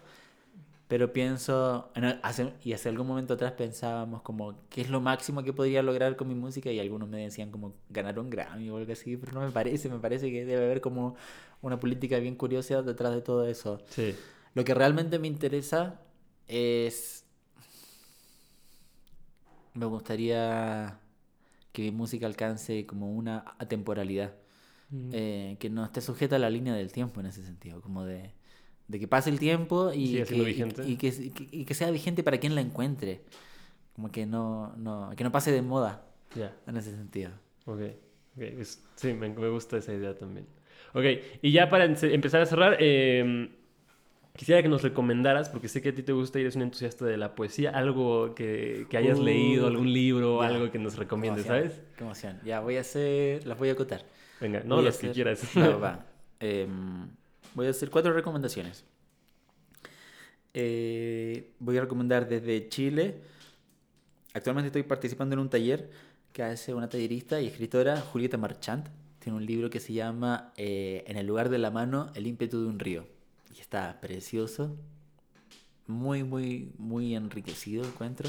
pero 0.88 1.12
pienso, 1.12 1.90
hace, 2.22 2.52
y 2.62 2.74
hace 2.74 2.90
algún 2.90 3.06
momento 3.06 3.34
atrás 3.34 3.52
pensábamos 3.52 4.20
como, 4.22 4.68
¿qué 4.68 4.82
es 4.82 4.90
lo 4.90 5.00
máximo 5.00 5.42
que 5.42 5.52
podría 5.52 5.82
lograr 5.82 6.14
con 6.16 6.28
mi 6.28 6.34
música? 6.34 6.70
Y 6.70 6.78
algunos 6.78 7.08
me 7.08 7.22
decían 7.22 7.50
como, 7.50 7.74
ganar 7.88 8.18
un 8.18 8.28
Grammy 8.28 8.68
o 8.68 8.76
algo 8.76 8.92
así, 8.92 9.16
pero 9.16 9.32
no 9.32 9.40
me 9.40 9.50
parece, 9.50 9.88
me 9.88 9.98
parece 9.98 10.30
que 10.30 10.44
debe 10.44 10.64
haber 10.64 10.80
como 10.82 11.16
una 11.62 11.80
política 11.80 12.18
bien 12.18 12.36
curiosa 12.36 12.82
detrás 12.82 13.14
de 13.14 13.22
todo 13.22 13.46
eso. 13.46 13.80
Sí. 13.88 14.14
Lo 14.54 14.64
que 14.64 14.74
realmente 14.74 15.18
me 15.18 15.26
interesa 15.26 16.00
es... 16.46 17.24
Me 19.72 19.86
gustaría 19.86 21.00
que 21.72 21.82
mi 21.82 21.90
música 21.90 22.26
alcance 22.26 22.86
como 22.86 23.10
una 23.10 23.56
atemporalidad, 23.58 24.34
mm. 24.90 25.10
eh, 25.12 25.56
que 25.58 25.70
no 25.70 25.84
esté 25.84 26.00
sujeta 26.00 26.36
a 26.36 26.38
la 26.38 26.50
línea 26.50 26.74
del 26.74 26.92
tiempo 26.92 27.18
en 27.20 27.26
ese 27.26 27.42
sentido, 27.42 27.80
como 27.80 28.04
de, 28.04 28.32
de 28.88 29.00
que 29.00 29.08
pase 29.08 29.30
el 29.30 29.38
tiempo 29.38 29.92
y, 29.92 30.22
que, 30.22 30.36
y, 30.36 30.96
que, 30.96 31.32
y, 31.50 31.64
que, 31.64 31.74
sea 31.74 31.90
vigente 31.90 32.22
para 32.22 32.38
quien 32.38 32.54
la 32.54 32.60
encuentre, 32.60 33.22
como 33.94 34.10
que 34.10 34.26
no, 34.26 34.74
no, 34.76 35.10
que 35.16 35.24
no 35.24 35.32
pase 35.32 35.52
de 35.52 35.62
moda 35.62 36.04
en 36.66 36.76
ese 36.76 36.90
sentido. 36.90 37.30
Ok, 37.66 37.80
okay. 38.36 38.58
sí, 38.96 39.14
me, 39.14 39.28
me, 39.30 39.48
gusta 39.48 39.78
esa 39.78 39.92
idea 39.92 40.14
también. 40.14 40.46
Ok, 40.92 41.04
y 41.42 41.52
ya 41.52 41.68
para 41.70 41.84
empezar 41.84 42.42
a 42.42 42.46
cerrar, 42.46 42.76
eh, 42.80 43.48
Quisiera 44.36 44.60
que 44.62 44.68
nos 44.68 44.82
recomendaras, 44.82 45.48
porque 45.48 45.68
sé 45.68 45.80
que 45.80 45.90
a 45.90 45.94
ti 45.94 46.02
te 46.02 46.12
gusta 46.12 46.40
y 46.40 46.42
eres 46.42 46.56
un 46.56 46.62
entusiasta 46.62 47.04
de 47.04 47.16
la 47.16 47.36
poesía, 47.36 47.70
algo 47.70 48.34
que, 48.34 48.84
que 48.90 48.96
hayas 48.96 49.20
leído, 49.20 49.68
algún 49.68 49.92
libro, 49.92 50.42
algo 50.42 50.72
que 50.72 50.78
nos 50.80 50.96
recomiendes, 50.96 51.46
¿sabes? 51.46 51.80
Qué 51.96 52.02
emoción. 52.02 52.40
Ya, 52.44 52.58
voy 52.58 52.76
a 52.76 52.80
hacer, 52.80 53.46
las 53.46 53.56
voy 53.56 53.68
a 53.68 53.72
acotar. 53.74 54.02
Venga, 54.40 54.64
no 54.64 54.82
las 54.82 54.98
que 54.98 55.12
quieras. 55.12 55.54
No, 55.54 55.78
va. 55.80 56.04
Em, 56.40 57.10
voy 57.54 57.66
a 57.66 57.70
hacer 57.70 57.90
cuatro 57.90 58.12
recomendaciones. 58.12 58.84
Eh, 60.52 61.52
voy 61.58 61.78
a 61.78 61.80
recomendar 61.80 62.28
desde 62.28 62.68
Chile. 62.68 63.22
Actualmente 64.34 64.68
estoy 64.68 64.82
participando 64.82 65.34
en 65.34 65.40
un 65.40 65.50
taller 65.50 65.90
que 66.32 66.42
hace 66.42 66.74
una 66.74 66.88
tallerista 66.88 67.40
y 67.40 67.46
escritora, 67.46 68.00
Julieta 68.00 68.36
Marchant. 68.36 68.88
Tiene 69.18 69.38
un 69.38 69.46
libro 69.46 69.70
que 69.70 69.80
se 69.80 69.92
llama 69.92 70.52
eh, 70.56 71.04
En 71.06 71.16
el 71.16 71.26
lugar 71.26 71.48
de 71.48 71.58
la 71.58 71.70
mano, 71.70 72.10
el 72.14 72.26
ímpetu 72.26 72.60
de 72.60 72.66
un 72.66 72.78
río 72.78 73.06
y 73.56 73.60
está 73.60 74.00
precioso. 74.00 74.76
Muy, 75.86 76.24
muy, 76.24 76.72
muy 76.78 77.14
enriquecido 77.14 77.84
encuentro. 77.84 78.28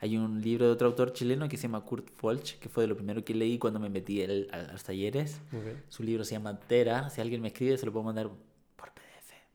Hay 0.00 0.16
un 0.16 0.40
libro 0.40 0.66
de 0.66 0.72
otro 0.72 0.88
autor 0.88 1.12
chileno 1.12 1.48
que 1.48 1.56
se 1.56 1.64
llama 1.64 1.80
Kurt 1.82 2.08
Folch, 2.14 2.58
que 2.58 2.68
fue 2.68 2.84
de 2.84 2.88
lo 2.88 2.96
primero 2.96 3.24
que 3.24 3.34
leí 3.34 3.58
cuando 3.58 3.78
me 3.80 3.88
metí 3.88 4.22
a, 4.22 4.26
los 4.72 4.82
talleres. 4.82 5.40
Su 5.88 6.02
libro 6.02 6.24
se 6.24 6.32
llama 6.32 6.58
Tera. 6.58 7.10
Si 7.10 7.20
alguien 7.20 7.40
me 7.40 7.48
escribe, 7.48 7.76
se 7.76 7.86
lo 7.86 7.92
puedo 7.92 8.04
mandar. 8.04 8.30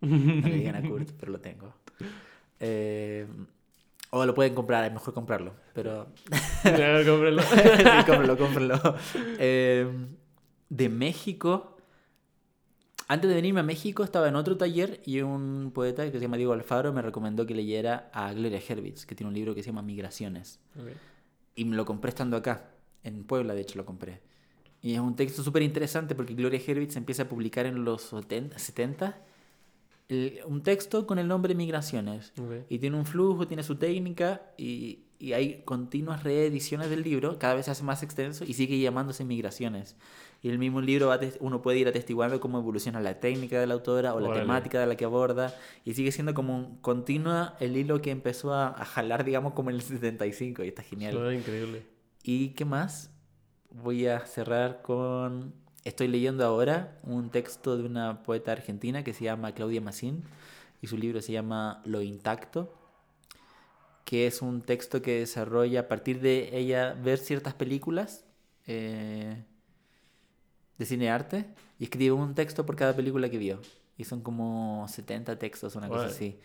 No 0.01 0.47
le 0.47 0.55
digan 0.55 0.75
a 0.75 0.81
Kurt, 0.87 1.11
pero 1.19 1.31
lo 1.31 1.39
tengo. 1.39 1.73
Eh, 2.59 3.25
o 4.11 4.25
lo 4.25 4.33
pueden 4.33 4.55
comprar, 4.55 4.85
es 4.85 4.93
mejor 4.93 5.13
comprarlo. 5.13 5.53
Pero. 5.73 6.07
cómprenlo. 6.63 7.41
sí, 7.43 7.83
cómprenlo, 8.05 8.37
cómprenlo. 8.37 8.95
Eh, 9.39 9.87
de 10.69 10.89
México 10.89 11.77
antes 13.09 13.29
de 13.29 13.35
venirme 13.35 13.61
a 13.61 13.63
México 13.63 14.03
estaba 14.03 14.27
en 14.27 14.35
otro 14.35 14.57
taller 14.57 15.01
y 15.05 15.21
un 15.21 15.71
poeta 15.73 16.03
que 16.11 16.11
se 16.11 16.19
llama 16.19 16.35
Diego 16.35 16.51
Alfaro 16.51 16.91
me 16.91 17.01
recomendó 17.01 17.45
que 17.45 17.55
leyera 17.55 18.09
a 18.13 18.33
Gloria 18.33 18.59
Hervitz, 18.59 19.05
que 19.05 19.15
tiene 19.15 19.29
un 19.29 19.33
libro 19.33 19.55
que 19.55 19.63
se 19.63 19.67
llama 19.67 19.81
Migraciones. 19.81 20.59
Y 21.55 21.63
me 21.63 21.77
lo 21.77 21.85
compré 21.85 22.09
estando 22.09 22.35
acá, 22.35 22.69
en 23.03 23.23
Puebla 23.23 23.53
de 23.53 23.61
hecho 23.61 23.77
lo 23.77 23.85
compré. 23.85 24.21
Y 24.81 24.93
es 24.93 24.99
un 24.99 25.15
texto 25.15 25.41
súper 25.41 25.61
interesante 25.61 26.15
porque 26.15 26.33
Gloria 26.33 26.59
Hervitz 26.65 26.97
empieza 26.97 27.23
a 27.23 27.29
publicar 27.29 27.65
en 27.65 27.85
los 27.85 28.01
70 28.01 29.17
el- 30.09 30.39
un 30.45 30.63
texto 30.63 31.05
con 31.07 31.19
el 31.19 31.27
nombre 31.27 31.53
Migraciones. 31.55 32.33
Y 32.69 32.79
tiene 32.79 32.97
un 32.97 33.05
flujo, 33.05 33.47
tiene 33.47 33.63
su 33.63 33.75
técnica 33.75 34.41
y, 34.57 34.99
y 35.19 35.33
hay 35.33 35.61
continuas 35.63 36.23
reediciones 36.23 36.89
del 36.89 37.01
libro, 37.03 37.37
cada 37.39 37.55
vez 37.55 37.65
se 37.65 37.71
hace 37.71 37.83
más 37.83 38.03
extenso 38.03 38.43
y 38.45 38.53
sigue 38.53 38.79
llamándose 38.79 39.25
Migraciones. 39.25 39.95
Y 40.43 40.49
el 40.49 40.59
mismo 40.59 40.81
libro 40.81 41.07
va 41.07 41.19
uno 41.39 41.63
puede 41.63 41.79
ir 41.79 41.87
atestiguando 41.87 42.39
cómo 42.39 42.59
evoluciona 42.59 43.01
la 43.01 43.19
técnica 43.19 43.59
de 43.59 43.65
la 43.65 43.73
autora 43.73 44.13
o 44.13 44.19
la 44.19 44.27
Órale. 44.27 44.43
temática 44.43 44.79
de 44.79 44.85
la 44.85 44.95
que 44.95 45.03
aborda 45.05 45.55
y 45.83 45.95
sigue 45.95 46.11
siendo 46.11 46.33
como 46.35 46.55
un- 46.55 46.77
continua 46.77 47.55
el 47.59 47.75
hilo 47.75 48.01
que 48.03 48.11
empezó 48.11 48.53
a, 48.53 48.67
a 48.67 48.85
jalar, 48.85 49.23
digamos, 49.25 49.53
como 49.53 49.71
en 49.71 49.77
el 49.77 49.81
75 49.81 50.63
y 50.63 50.67
está 50.67 50.83
genial. 50.83 51.13
Suena 51.13 51.33
increíble. 51.33 51.85
¿Y 52.23 52.49
qué 52.49 52.65
más? 52.65 53.09
Voy 53.71 54.05
a 54.05 54.19
cerrar 54.27 54.81
con... 54.83 55.53
Estoy 55.87 56.09
leyendo 56.09 56.43
ahora 56.43 56.99
un 57.03 57.29
texto 57.29 57.77
de 57.77 57.85
una 57.85 58.21
poeta 58.23 58.51
argentina 58.51 59.05
que 59.05 59.13
se 59.13 59.23
llama 59.23 59.53
Claudia 59.53 59.79
Massín 59.79 60.21
y 60.81 60.87
su 60.87 60.97
libro 60.97 61.21
se 61.21 61.31
llama 61.31 61.81
Lo 61.85 62.01
Intacto, 62.01 62.73
que 64.03 64.27
es 64.27 64.41
un 64.41 64.63
texto 64.63 65.01
que 65.01 65.19
desarrolla 65.19 65.79
a 65.79 65.87
partir 65.87 66.19
de 66.19 66.49
ella 66.51 66.93
ver 66.93 67.19
ciertas 67.19 67.53
películas 67.53 68.25
eh, 68.65 69.45
de 70.77 70.85
cine 70.85 71.09
arte 71.09 71.45
y 71.79 71.85
escribe 71.85 72.11
un 72.11 72.35
texto 72.35 72.65
por 72.65 72.75
cada 72.75 72.93
película 72.93 73.29
que 73.29 73.37
vio. 73.37 73.61
Y 73.97 74.03
son 74.03 74.19
como 74.19 74.85
70 74.89 75.39
textos, 75.39 75.77
una 75.77 75.87
cosa 75.87 76.07
así. 76.07 76.37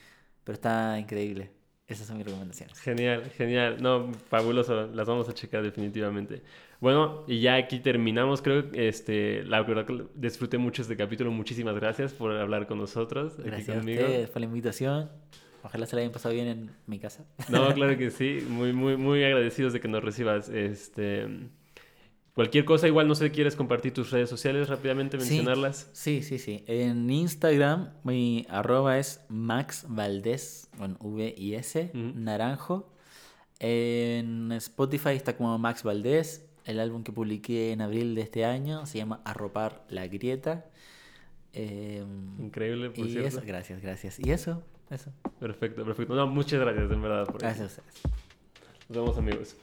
Pero 0.45 0.55
está 0.55 1.01
increíble. 1.01 1.51
Esas 1.89 2.07
son 2.07 2.17
mis 2.17 2.27
recomendaciones. 2.27 2.79
Genial, 2.79 3.29
genial. 3.31 3.83
No, 3.83 4.13
fabuloso. 4.15 4.87
Las 4.87 5.07
vamos 5.09 5.29
a 5.29 5.35
checar 5.35 5.65
definitivamente. 5.65 6.45
Bueno, 6.83 7.23
y 7.29 7.41
ya 7.41 7.55
aquí 7.55 7.79
terminamos. 7.79 8.43
Creo 8.43 8.69
que 8.69 8.89
este, 8.89 9.45
la 9.45 9.63
verdad 9.63 9.87
que 9.87 10.05
disfruté 10.17 10.59
mucho 10.59 10.83
este 10.83 10.97
capítulo. 10.97 11.31
Muchísimas 11.31 11.77
gracias 11.77 12.13
por 12.13 12.33
hablar 12.33 12.67
con 12.67 12.79
nosotros. 12.79 13.35
aquí 13.35 13.43
Gracias 13.45 13.77
a 13.77 13.79
ustedes 13.79 14.31
por 14.31 14.41
la 14.41 14.47
invitación. 14.47 15.09
Ojalá 15.63 15.87
se 15.87 15.95
la 15.95 16.01
hayan 16.01 16.11
pasado 16.11 16.35
bien 16.35 16.49
en 16.49 16.71
mi 16.89 16.99
casa. 16.99 17.25
No, 17.49 17.73
claro 17.75 17.97
que 17.97 18.11
sí. 18.11 18.45
Muy, 18.49 18.73
muy, 18.73 18.97
muy 18.97 19.23
agradecidos 19.23 19.73
de 19.73 19.79
que 19.79 19.87
nos 19.87 20.03
recibas. 20.03 20.49
Este, 20.49 21.29
cualquier 22.35 22.65
cosa, 22.65 22.89
igual 22.89 23.07
no 23.07 23.15
sé, 23.15 23.31
¿quieres 23.31 23.55
compartir 23.55 23.95
tus 23.95 24.11
redes 24.11 24.29
sociales 24.29 24.69
rápidamente, 24.69 25.17
mencionarlas? 25.17 25.89
Sí, 25.93 26.25
sí, 26.25 26.41
sí. 26.41 26.65
En 26.67 27.09
Instagram 27.09 27.93
mi 28.03 28.45
arroba 28.49 28.99
es 28.99 29.21
Max 29.29 29.87
Valdés 29.89 30.69
con 30.77 30.97
V 30.99 31.33
y 31.39 31.55
S, 31.55 31.93
naranjo. 31.95 32.93
En 33.61 34.51
Spotify 34.51 35.11
está 35.11 35.37
como 35.37 35.57
Max 35.61 35.85
Valdés. 35.85 36.49
El 36.65 36.79
álbum 36.81 37.03
que 37.03 37.13
publiqué 37.13 37.73
en 37.73 37.81
abril 37.81 38.15
de 38.15 38.21
este 38.23 38.45
año 38.45 38.87
se 38.87 38.99
llama 38.99 39.21
Arropar 39.25 39.83
la 39.89 40.07
Grieta. 40.07 40.65
Em, 41.55 42.41
Increíble, 42.41 42.91
por 42.91 43.07
y 43.07 43.11
cierto. 43.13 43.29
eso, 43.29 43.43
gracias, 43.45 43.83
gracias. 43.83 44.19
Y 44.21 44.31
eso, 44.31 44.63
eso. 44.91 45.11
Perfecto, 45.41 45.85
perfecto. 45.85 46.15
No, 46.15 46.27
muchas 46.27 46.61
gracias, 46.61 46.91
en 46.91 47.03
verdad. 47.03 47.27
por- 47.27 47.41
Gracias 47.41 47.79
a 47.79 47.81
ustedes. 47.83 48.03
Nos 48.89 48.99
vemos, 48.99 49.19
amigos. 49.19 49.57